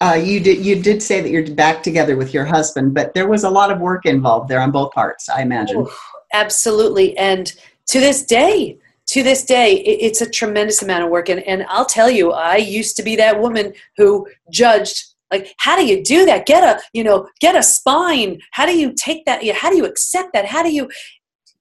uh, 0.00 0.14
you 0.14 0.40
did 0.40 0.64
you 0.64 0.82
did 0.82 1.02
say 1.02 1.20
that 1.20 1.30
you're 1.30 1.50
back 1.54 1.82
together 1.82 2.16
with 2.16 2.34
your 2.34 2.44
husband, 2.44 2.94
but 2.94 3.14
there 3.14 3.28
was 3.28 3.44
a 3.44 3.50
lot 3.50 3.70
of 3.70 3.80
work 3.80 4.04
involved 4.04 4.48
there 4.48 4.60
on 4.60 4.70
both 4.70 4.92
parts. 4.92 5.28
I 5.28 5.42
imagine. 5.42 5.78
Oof, 5.78 5.98
absolutely. 6.32 7.16
And 7.16 7.52
to 7.86 8.00
this 8.00 8.24
day, 8.24 8.78
to 9.06 9.22
this 9.22 9.44
day, 9.44 9.74
it, 9.74 10.06
it's 10.06 10.20
a 10.20 10.28
tremendous 10.28 10.82
amount 10.82 11.04
of 11.04 11.10
work. 11.10 11.28
And, 11.28 11.40
and 11.44 11.64
I'll 11.68 11.86
tell 11.86 12.10
you, 12.10 12.32
I 12.32 12.56
used 12.56 12.96
to 12.96 13.02
be 13.02 13.16
that 13.16 13.40
woman 13.40 13.72
who 13.96 14.26
judged 14.50 15.14
like 15.32 15.54
how 15.58 15.76
do 15.76 15.84
you 15.84 16.04
do 16.04 16.24
that 16.24 16.46
get 16.46 16.62
a 16.62 16.80
you 16.92 17.02
know 17.02 17.28
get 17.40 17.56
a 17.56 17.62
spine 17.62 18.40
how 18.52 18.64
do 18.64 18.78
you 18.78 18.92
take 18.92 19.24
that 19.24 19.44
how 19.56 19.70
do 19.70 19.76
you 19.76 19.84
accept 19.84 20.32
that 20.32 20.46
how 20.46 20.62
do 20.62 20.72
you 20.72 20.88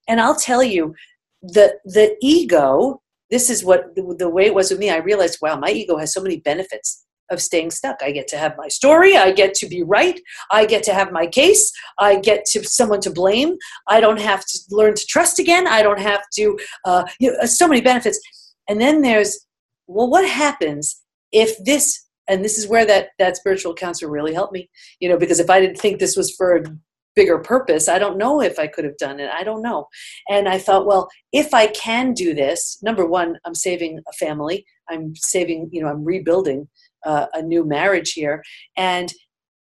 and 0.07 0.21
i'll 0.21 0.35
tell 0.35 0.61
you 0.63 0.93
the 1.41 1.73
the 1.85 2.15
ego 2.21 3.01
this 3.31 3.49
is 3.49 3.63
what 3.63 3.95
the, 3.95 4.15
the 4.19 4.29
way 4.29 4.45
it 4.45 4.53
was 4.53 4.69
with 4.69 4.79
me 4.79 4.89
i 4.89 4.97
realized 4.97 5.39
wow 5.41 5.57
my 5.57 5.69
ego 5.69 5.97
has 5.97 6.13
so 6.13 6.21
many 6.21 6.39
benefits 6.39 7.05
of 7.31 7.41
staying 7.41 7.71
stuck. 7.71 7.97
I 8.01 8.11
get 8.11 8.27
to 8.29 8.37
have 8.37 8.55
my 8.57 8.67
story. 8.67 9.17
I 9.17 9.31
get 9.31 9.53
to 9.55 9.67
be 9.67 9.83
right. 9.83 10.19
I 10.51 10.65
get 10.65 10.83
to 10.83 10.93
have 10.93 11.11
my 11.11 11.27
case. 11.27 11.71
I 11.97 12.19
get 12.19 12.45
to 12.51 12.63
someone 12.63 13.01
to 13.01 13.09
blame. 13.09 13.55
I 13.87 13.99
don't 13.99 14.19
have 14.19 14.45
to 14.45 14.59
learn 14.69 14.95
to 14.95 15.05
trust 15.07 15.39
again. 15.39 15.67
I 15.67 15.81
don't 15.81 15.99
have 15.99 16.21
to, 16.35 16.57
uh, 16.85 17.05
you 17.19 17.31
know, 17.31 17.45
so 17.45 17.67
many 17.67 17.81
benefits. 17.81 18.19
And 18.69 18.79
then 18.79 19.01
there's, 19.01 19.45
well, 19.87 20.09
what 20.09 20.27
happens 20.27 21.01
if 21.31 21.57
this 21.65 22.05
and 22.27 22.43
this 22.43 22.57
is 22.57 22.67
where 22.67 22.85
that 22.85 23.09
that 23.19 23.37
spiritual 23.37 23.73
counselor 23.73 24.09
really 24.09 24.33
helped 24.33 24.53
me 24.53 24.69
you 24.99 25.07
know 25.07 25.17
because 25.17 25.39
if 25.39 25.49
i 25.49 25.59
didn't 25.59 25.77
think 25.77 25.99
this 25.99 26.15
was 26.15 26.33
for 26.35 26.63
bigger 27.15 27.39
purpose. 27.39 27.87
I 27.87 27.99
don't 27.99 28.17
know 28.17 28.41
if 28.41 28.59
i 28.59 28.67
could 28.67 28.85
have 28.85 28.97
done 28.97 29.19
it. 29.19 29.29
I 29.31 29.43
don't 29.43 29.61
know. 29.61 29.87
And 30.29 30.47
i 30.47 30.57
thought 30.57 30.85
well 30.85 31.09
if 31.31 31.53
i 31.53 31.67
can 31.67 32.13
do 32.13 32.33
this 32.33 32.77
number 32.81 33.05
one 33.05 33.37
i'm 33.45 33.55
saving 33.55 33.99
a 34.07 34.13
family. 34.13 34.65
I'm 34.89 35.15
saving 35.15 35.69
you 35.71 35.81
know 35.81 35.87
i'm 35.87 36.03
rebuilding 36.03 36.67
uh, 37.05 37.27
a 37.33 37.41
new 37.41 37.65
marriage 37.65 38.13
here. 38.13 38.43
And 38.77 39.13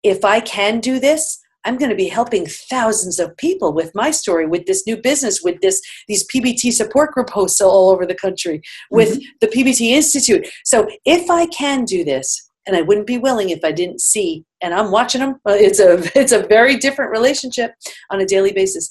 if 0.04 0.24
i 0.24 0.40
can 0.40 0.80
do 0.80 1.00
this 1.00 1.40
i'm 1.66 1.78
going 1.78 1.90
to 1.90 1.96
be 1.96 2.08
helping 2.08 2.46
thousands 2.46 3.20
of 3.20 3.36
people 3.38 3.74
with 3.74 3.92
my 3.94 4.12
story 4.12 4.48
with 4.48 4.66
this 4.66 4.86
new 4.88 4.96
business 4.96 5.42
with 5.42 5.60
this 5.62 5.82
these 6.08 6.26
pbt 6.34 6.72
support 6.72 7.12
group 7.12 7.30
hosts 7.30 7.60
all 7.60 7.92
over 7.92 8.06
the 8.06 8.16
country 8.16 8.62
with 8.92 9.10
mm-hmm. 9.10 9.30
the 9.42 9.48
pbt 9.48 9.82
institute. 9.90 10.48
So 10.64 10.88
if 11.06 11.30
i 11.30 11.48
can 11.48 11.86
do 11.86 12.04
this 12.04 12.49
and 12.70 12.78
I 12.78 12.84
wouldn't 12.84 13.08
be 13.08 13.18
willing 13.18 13.50
if 13.50 13.66
I 13.66 13.72
didn't 13.72 14.00
see. 14.00 14.46
And 14.62 14.76
I'm 14.76 14.92
watching 14.92 15.22
them. 15.22 15.40
Uh, 15.48 15.58
it's 15.58 15.80
a 15.80 16.00
it's 16.18 16.32
a 16.32 16.46
very 16.46 16.78
different 16.78 17.12
relationship 17.12 17.72
on 18.12 18.22
a 18.22 18.26
daily 18.26 18.54
basis. 18.54 18.90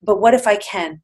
But 0.00 0.20
what 0.20 0.32
if 0.32 0.46
I 0.46 0.56
can? 0.56 1.02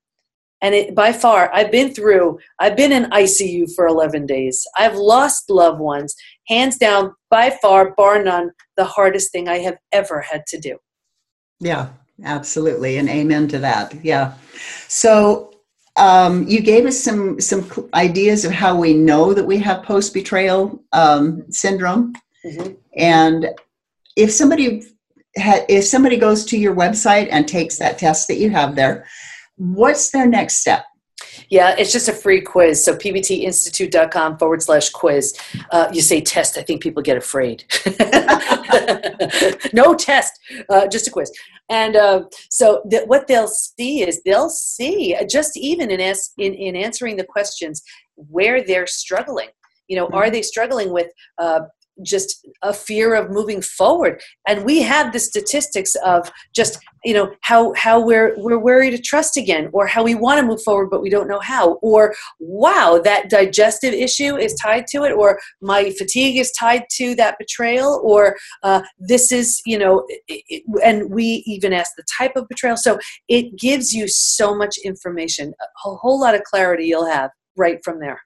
And 0.62 0.77
it, 0.77 0.95
by 0.95 1.12
far, 1.12 1.53
I've 1.53 1.73
been 1.73 1.93
through. 1.93 2.39
I've 2.61 2.77
been 2.77 2.93
in 2.93 3.11
ICU 3.11 3.75
for 3.75 3.89
11 3.89 4.27
days. 4.27 4.64
I've 4.79 4.95
lost 4.95 5.51
loved 5.51 5.81
ones. 5.81 6.14
Hands 6.47 6.79
down, 6.79 7.12
by 7.31 7.59
far, 7.61 7.93
bar 7.97 8.23
none, 8.23 8.53
the 8.77 8.85
hardest 8.85 9.33
thing 9.33 9.49
I 9.49 9.59
have 9.59 9.77
ever 9.91 10.20
had 10.20 10.47
to 10.47 10.61
do. 10.61 10.79
Yeah, 11.59 11.89
absolutely, 12.23 12.99
and 12.99 13.09
amen 13.09 13.49
to 13.49 13.59
that. 13.59 13.93
Yeah. 14.05 14.35
So 14.87 15.51
um, 15.97 16.47
you 16.49 16.61
gave 16.61 16.86
us 16.86 16.99
some 16.99 17.40
some 17.40 17.68
ideas 17.95 18.45
of 18.45 18.53
how 18.53 18.76
we 18.76 18.95
know 18.95 19.34
that 19.34 19.45
we 19.45 19.59
have 19.59 19.82
post 19.82 20.14
betrayal 20.14 20.82
um, 20.93 21.45
syndrome, 21.51 22.14
mm-hmm. 22.45 22.72
and 22.97 23.49
if 24.16 24.32
somebody 24.32 24.82
ha- 25.38 25.64
if 25.68 25.84
somebody 25.84 26.16
goes 26.16 26.45
to 26.47 26.59
your 26.59 26.74
website 26.74 27.28
and 27.30 27.47
takes 27.47 27.78
that 27.78 27.99
test 27.99 28.28
that 28.28 28.36
you 28.36 28.51
have 28.51 28.74
there, 28.74 29.07
what's 29.57 30.11
their 30.11 30.26
next 30.26 30.59
step? 30.59 30.84
Yeah, 31.53 31.74
it's 31.76 31.92
just 31.92 32.09
a 32.09 32.14
free 32.14 32.40
quiz. 32.40 32.82
So 32.82 32.96
pbtinstitute.com 32.96 34.38
forward 34.38 34.62
slash 34.62 34.88
quiz. 34.88 35.38
Uh, 35.70 35.90
you 35.92 36.00
say 36.00 36.22
test, 36.22 36.57
I 36.57 36.62
think 36.62 36.82
people 36.82 37.03
get 37.03 37.18
afraid. 37.18 37.64
no 39.74 39.94
test, 39.94 40.32
uh, 40.70 40.86
just 40.86 41.09
a 41.09 41.11
quiz. 41.11 41.30
And 41.68 41.94
uh, 41.94 42.22
so 42.48 42.82
th- 42.88 43.07
what 43.07 43.26
they'll 43.26 43.48
see 43.48 44.03
is 44.03 44.22
they'll 44.22 44.48
see 44.48 45.14
just 45.28 45.55
even 45.59 45.90
in, 45.90 46.00
as- 46.00 46.32
in, 46.38 46.55
in 46.55 46.74
answering 46.74 47.18
the 47.18 47.24
questions 47.24 47.82
where 48.16 48.64
they're 48.64 48.86
struggling. 48.86 49.48
You 49.88 49.96
know, 49.96 50.07
mm-hmm. 50.07 50.14
are 50.14 50.30
they 50.30 50.40
struggling 50.40 50.90
with 50.90 51.09
uh, 51.36 51.61
just 52.03 52.47
a 52.62 52.72
fear 52.72 53.14
of 53.14 53.30
moving 53.30 53.61
forward. 53.61 54.20
And 54.47 54.64
we 54.64 54.82
have 54.82 55.12
the 55.12 55.18
statistics 55.18 55.95
of 56.05 56.30
just 56.55 56.78
you 57.05 57.14
know 57.14 57.32
how 57.40 57.72
how 57.74 58.01
we're 58.01 58.34
we're 58.38 58.59
wary 58.59 58.90
to 58.90 58.99
trust 58.99 59.36
again 59.36 59.68
or 59.72 59.86
how 59.86 60.05
we 60.05 60.14
want 60.14 60.38
to 60.38 60.47
move 60.47 60.62
forward 60.62 60.88
but 60.88 61.03
we 61.03 61.11
don't 61.11 61.26
know 61.26 61.40
how 61.40 61.74
or 61.82 62.14
wow 62.38 63.01
that 63.03 63.28
digestive 63.28 63.93
issue 63.93 64.36
is 64.36 64.55
tied 64.55 64.86
to 64.86 65.03
it 65.03 65.11
or 65.11 65.40
my 65.61 65.90
fatigue 65.90 66.38
is 66.38 66.53
tied 66.53 66.84
to 66.90 67.16
that 67.16 67.36
betrayal 67.38 68.01
or 68.05 68.36
uh, 68.62 68.82
this 69.01 69.32
is 69.32 69.61
you 69.66 69.78
know 69.78 70.07
it, 70.28 70.62
and 70.84 71.11
we 71.11 71.43
even 71.47 71.72
ask 71.72 71.93
the 71.97 72.05
type 72.18 72.32
of 72.36 72.49
betrayal. 72.49 72.76
So 72.76 72.99
it 73.28 73.59
gives 73.59 73.93
you 73.93 74.09
so 74.09 74.55
much 74.55 74.78
information 74.84 75.55
a 75.61 75.90
whole 75.90 76.20
lot 76.20 76.34
of 76.34 76.43
clarity 76.45 76.86
you'll 76.86 77.07
have 77.07 77.30
right 77.57 77.78
from 77.84 78.01
there 78.01 78.20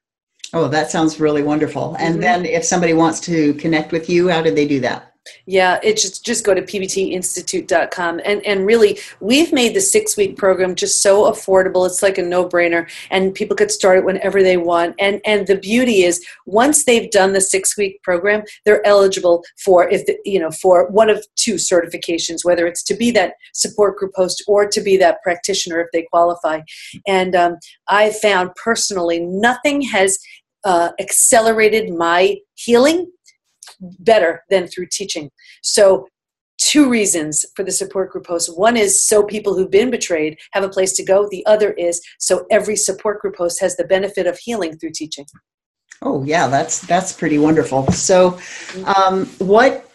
Oh, 0.57 0.69
that 0.69 0.91
sounds 0.91 1.21
really 1.21 1.43
wonderful. 1.43 1.95
And 1.99 2.15
mm-hmm. 2.15 2.23
then 2.23 2.47
if 2.47 2.65
somebody 2.65 2.95
wants 2.95 3.21
to 3.21 3.53
connect 3.55 3.93
with 3.93 4.09
you, 4.09 4.29
how 4.29 4.41
do 4.41 4.51
they 4.51 4.67
do 4.67 4.81
that? 4.81 5.13
Yeah, 5.47 5.79
it's 5.83 6.03
just 6.03 6.25
just 6.25 6.45
go 6.45 6.55
to 6.55 6.63
pbtinstitute.com 6.63 8.21
and 8.25 8.45
and 8.47 8.67
really 8.67 8.99
we've 9.21 9.53
made 9.53 9.75
the 9.75 9.81
6 9.81 10.17
week 10.17 10.37
program 10.37 10.75
just 10.75 11.03
so 11.03 11.31
affordable. 11.31 11.87
It's 11.87 12.03
like 12.03 12.19
a 12.19 12.23
no-brainer 12.23 12.89
and 13.11 13.35
people 13.35 13.57
could 13.57 13.71
start 13.71 13.99
it 13.99 14.05
whenever 14.05 14.43
they 14.43 14.57
want. 14.57 14.95
And 14.99 15.21
and 15.25 15.47
the 15.47 15.57
beauty 15.57 16.03
is 16.05 16.25
once 16.47 16.85
they've 16.85 17.11
done 17.11 17.33
the 17.33 17.41
6 17.41 17.77
week 17.77 18.03
program, 18.03 18.43
they're 18.65 18.87
eligible 18.87 19.45
for 19.63 19.89
if 19.89 20.07
the, 20.07 20.17
you 20.25 20.39
know 20.39 20.51
for 20.51 20.89
one 20.89 21.11
of 21.11 21.25
two 21.37 21.55
certifications 21.55 22.45
whether 22.45 22.67
it's 22.67 22.83
to 22.85 22.95
be 22.95 23.11
that 23.13 23.35
support 23.53 23.97
group 23.97 24.13
host 24.15 24.43
or 24.47 24.67
to 24.67 24.81
be 24.81 24.97
that 24.97 25.23
practitioner 25.23 25.81
if 25.81 25.89
they 25.93 26.03
qualify. 26.03 26.61
And 27.07 27.35
um, 27.35 27.57
I 27.89 28.11
found 28.11 28.55
personally 28.55 29.21
nothing 29.21 29.81
has 29.83 30.19
uh, 30.67 30.91
accelerated 31.01 31.95
my 31.95 32.37
healing 32.55 33.11
better 34.01 34.43
than 34.51 34.67
through 34.67 34.89
teaching. 34.91 35.31
So, 35.63 36.07
two 36.59 36.89
reasons 36.89 37.45
for 37.55 37.63
the 37.65 37.71
support 37.71 38.11
group 38.11 38.27
host. 38.27 38.59
One 38.59 38.77
is 38.77 39.03
so 39.03 39.23
people 39.23 39.55
who've 39.55 39.71
been 39.71 39.91
betrayed 39.91 40.39
have 40.53 40.65
a 40.65 40.69
place 40.69 40.95
to 40.95 41.05
go. 41.05 41.29
The 41.31 41.45
other 41.47 41.73
is 41.73 42.01
so 42.19 42.47
every 42.51 42.77
support 42.77 43.21
group 43.21 43.37
host 43.37 43.61
has 43.61 43.77
the 43.77 43.85
benefit 43.85 44.27
of 44.27 44.39
healing 44.39 44.77
through 44.77 44.93
teaching. 44.95 45.27
Oh 46.03 46.25
yeah, 46.25 46.49
that's 46.49 46.81
that's 46.81 47.13
pretty 47.13 47.39
wonderful. 47.39 47.91
So, 47.93 48.33
mm-hmm. 48.33 48.85
um, 48.85 49.27
what 49.39 49.86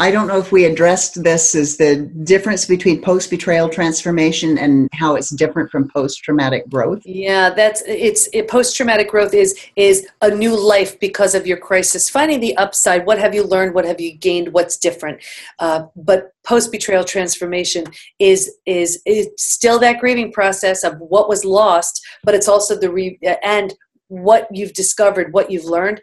I 0.00 0.10
don't 0.10 0.28
know 0.28 0.38
if 0.38 0.50
we 0.50 0.64
addressed 0.64 1.22
this 1.22 1.54
as 1.54 1.76
the 1.76 1.96
difference 2.24 2.64
between 2.64 3.02
post 3.02 3.28
betrayal 3.28 3.68
transformation 3.68 4.56
and 4.56 4.88
how 4.94 5.14
it's 5.14 5.28
different 5.28 5.70
from 5.70 5.90
post 5.90 6.24
traumatic 6.24 6.66
growth. 6.70 7.02
Yeah, 7.04 7.50
that's 7.50 7.82
it's 7.86 8.26
it, 8.32 8.48
post 8.48 8.74
traumatic 8.74 9.10
growth 9.10 9.34
is 9.34 9.54
is 9.76 10.08
a 10.22 10.30
new 10.30 10.58
life 10.58 10.98
because 11.00 11.34
of 11.34 11.46
your 11.46 11.58
crisis. 11.58 12.08
Finding 12.08 12.40
the 12.40 12.56
upside. 12.56 13.04
What 13.04 13.18
have 13.18 13.34
you 13.34 13.42
learned? 13.42 13.74
What 13.74 13.84
have 13.84 14.00
you 14.00 14.16
gained? 14.16 14.54
What's 14.54 14.78
different? 14.78 15.20
Uh, 15.58 15.84
but 15.94 16.32
post 16.44 16.72
betrayal 16.72 17.04
transformation 17.04 17.84
is 18.18 18.50
is 18.64 19.02
is 19.04 19.28
still 19.36 19.78
that 19.80 20.00
grieving 20.00 20.32
process 20.32 20.82
of 20.82 20.98
what 20.98 21.28
was 21.28 21.44
lost, 21.44 22.00
but 22.24 22.34
it's 22.34 22.48
also 22.48 22.74
the 22.74 22.90
re 22.90 23.18
and 23.44 23.74
what 24.10 24.48
you've 24.50 24.72
discovered, 24.72 25.32
what 25.32 25.52
you've 25.52 25.64
learned, 25.64 26.00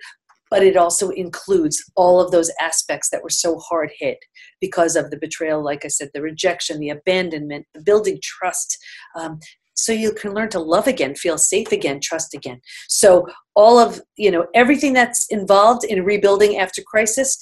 but 0.50 0.64
it 0.64 0.78
also 0.78 1.10
includes 1.10 1.84
all 1.96 2.20
of 2.20 2.32
those 2.32 2.52
aspects 2.60 3.10
that 3.10 3.24
were 3.24 3.30
so 3.30 3.60
hard 3.60 3.92
hit 3.98 4.18
because 4.62 4.96
of 4.96 5.10
the 5.10 5.18
betrayal, 5.18 5.64
like 5.64 5.86
I 5.86 5.90
said, 5.90 6.10
the 6.14 6.22
rejection, 6.22 6.80
the 6.80 6.90
abandonment, 6.90 7.66
the 7.74 7.82
building 7.82 8.20
trust. 8.22 8.78
Um, 9.16 9.40
so 9.74 9.92
you 9.92 10.12
can 10.12 10.34
learn 10.34 10.50
to 10.50 10.60
love 10.60 10.88
again, 10.88 11.16
feel 11.16 11.38
safe 11.38 11.72
again, 11.72 12.00
trust 12.02 12.34
again. 12.34 12.62
So 12.88 13.28
all 13.56 13.78
of 13.78 14.02
you 14.18 14.32
know 14.32 14.48
everything 14.56 14.94
that's 14.94 15.28
involved 15.30 15.84
in 15.84 16.04
rebuilding 16.04 16.58
after 16.58 16.82
crisis, 16.82 17.38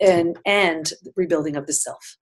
and 0.00 0.36
and 0.44 0.92
rebuilding 1.16 1.56
of 1.56 1.66
the 1.66 1.72
self. 1.72 2.16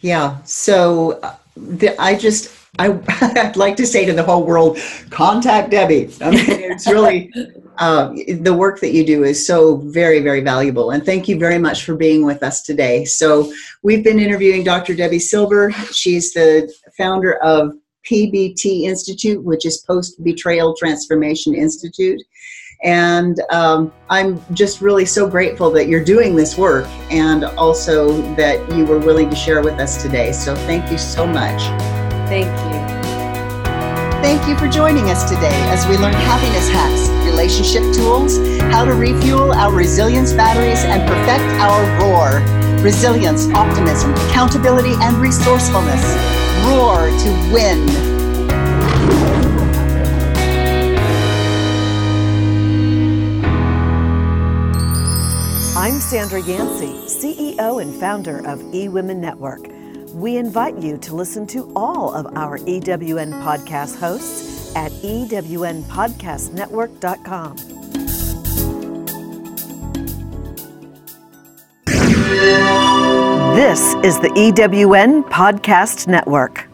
Yeah. 0.00 0.42
So 0.44 1.18
uh, 1.22 1.36
the, 1.58 2.00
I 2.00 2.16
just 2.16 2.54
I, 2.78 2.88
would 3.44 3.56
like 3.56 3.76
to 3.76 3.86
say 3.86 4.04
to 4.04 4.12
the 4.12 4.22
whole 4.22 4.44
world, 4.44 4.78
contact 5.10 5.72
Debi. 5.72 6.20
I 6.22 6.30
mean, 6.30 6.44
it's 6.48 6.86
really 6.86 7.32
uh, 7.78 8.12
the 8.40 8.54
work 8.54 8.80
that 8.80 8.92
you 8.92 9.04
do 9.04 9.24
is 9.24 9.44
so 9.46 9.76
very, 9.76 10.20
very 10.20 10.40
valuable. 10.40 10.90
And 10.90 11.04
thank 11.04 11.28
you 11.28 11.38
very 11.38 11.58
much 11.58 11.84
for 11.84 11.96
being 11.96 12.24
with 12.24 12.42
us 12.42 12.62
today. 12.62 13.04
So 13.04 13.52
we've 13.82 14.04
been 14.04 14.20
interviewing 14.20 14.64
Dr. 14.64 14.94
Debi 14.94 15.20
Silber. 15.20 15.72
She's 15.92 16.32
the 16.32 16.72
founder 16.96 17.34
of 17.42 17.72
PBT 18.10 18.82
Institute, 18.82 19.42
which 19.44 19.66
is 19.66 19.84
Post 19.86 20.22
Betrayal 20.22 20.74
Transformation 20.76 21.54
Institute. 21.54 22.20
And 22.82 23.40
um, 23.50 23.92
I'm 24.08 24.42
just 24.54 24.80
really 24.80 25.04
so 25.04 25.28
grateful 25.28 25.70
that 25.72 25.88
you're 25.88 26.04
doing 26.04 26.36
this 26.36 26.56
work 26.56 26.86
and 27.10 27.44
also 27.44 28.22
that 28.36 28.72
you 28.72 28.84
were 28.84 28.98
willing 28.98 29.28
to 29.30 29.36
share 29.36 29.62
with 29.62 29.80
us 29.80 30.00
today. 30.00 30.32
So 30.32 30.54
thank 30.54 30.90
you 30.90 30.98
so 30.98 31.26
much. 31.26 31.60
Thank 32.28 32.46
you. 32.46 32.78
Thank 34.22 34.48
you 34.48 34.56
for 34.58 34.68
joining 34.68 35.10
us 35.10 35.30
today 35.30 35.54
as 35.70 35.86
we 35.86 35.96
learn 35.96 36.12
happiness 36.12 36.68
hacks, 36.68 37.08
relationship 37.24 37.82
tools, 37.94 38.36
how 38.72 38.84
to 38.84 38.92
refuel 38.92 39.52
our 39.52 39.72
resilience 39.72 40.32
batteries, 40.32 40.80
and 40.84 41.06
perfect 41.08 41.44
our 41.60 42.00
roar. 42.00 42.42
Resilience, 42.82 43.48
optimism, 43.50 44.12
accountability, 44.28 44.94
and 45.00 45.16
resourcefulness. 45.16 46.02
Roar 46.66 47.06
to 47.06 47.52
win. 47.52 48.17
Sandra 56.08 56.40
Yancey, 56.40 56.94
CEO 57.04 57.82
and 57.82 57.94
founder 57.94 58.38
of 58.38 58.60
eWomen 58.60 59.16
Network. 59.16 59.68
We 60.14 60.38
invite 60.38 60.78
you 60.78 60.96
to 60.96 61.14
listen 61.14 61.46
to 61.48 61.70
all 61.76 62.14
of 62.14 62.34
our 62.34 62.56
EWN 62.60 63.42
podcast 63.42 63.98
hosts 63.98 64.74
at 64.74 64.90
ewnpodcastnetwork.com. 64.90 67.56
This 73.54 73.94
is 74.02 74.18
the 74.20 74.30
EWN 74.34 75.24
Podcast 75.24 76.08
Network. 76.08 76.67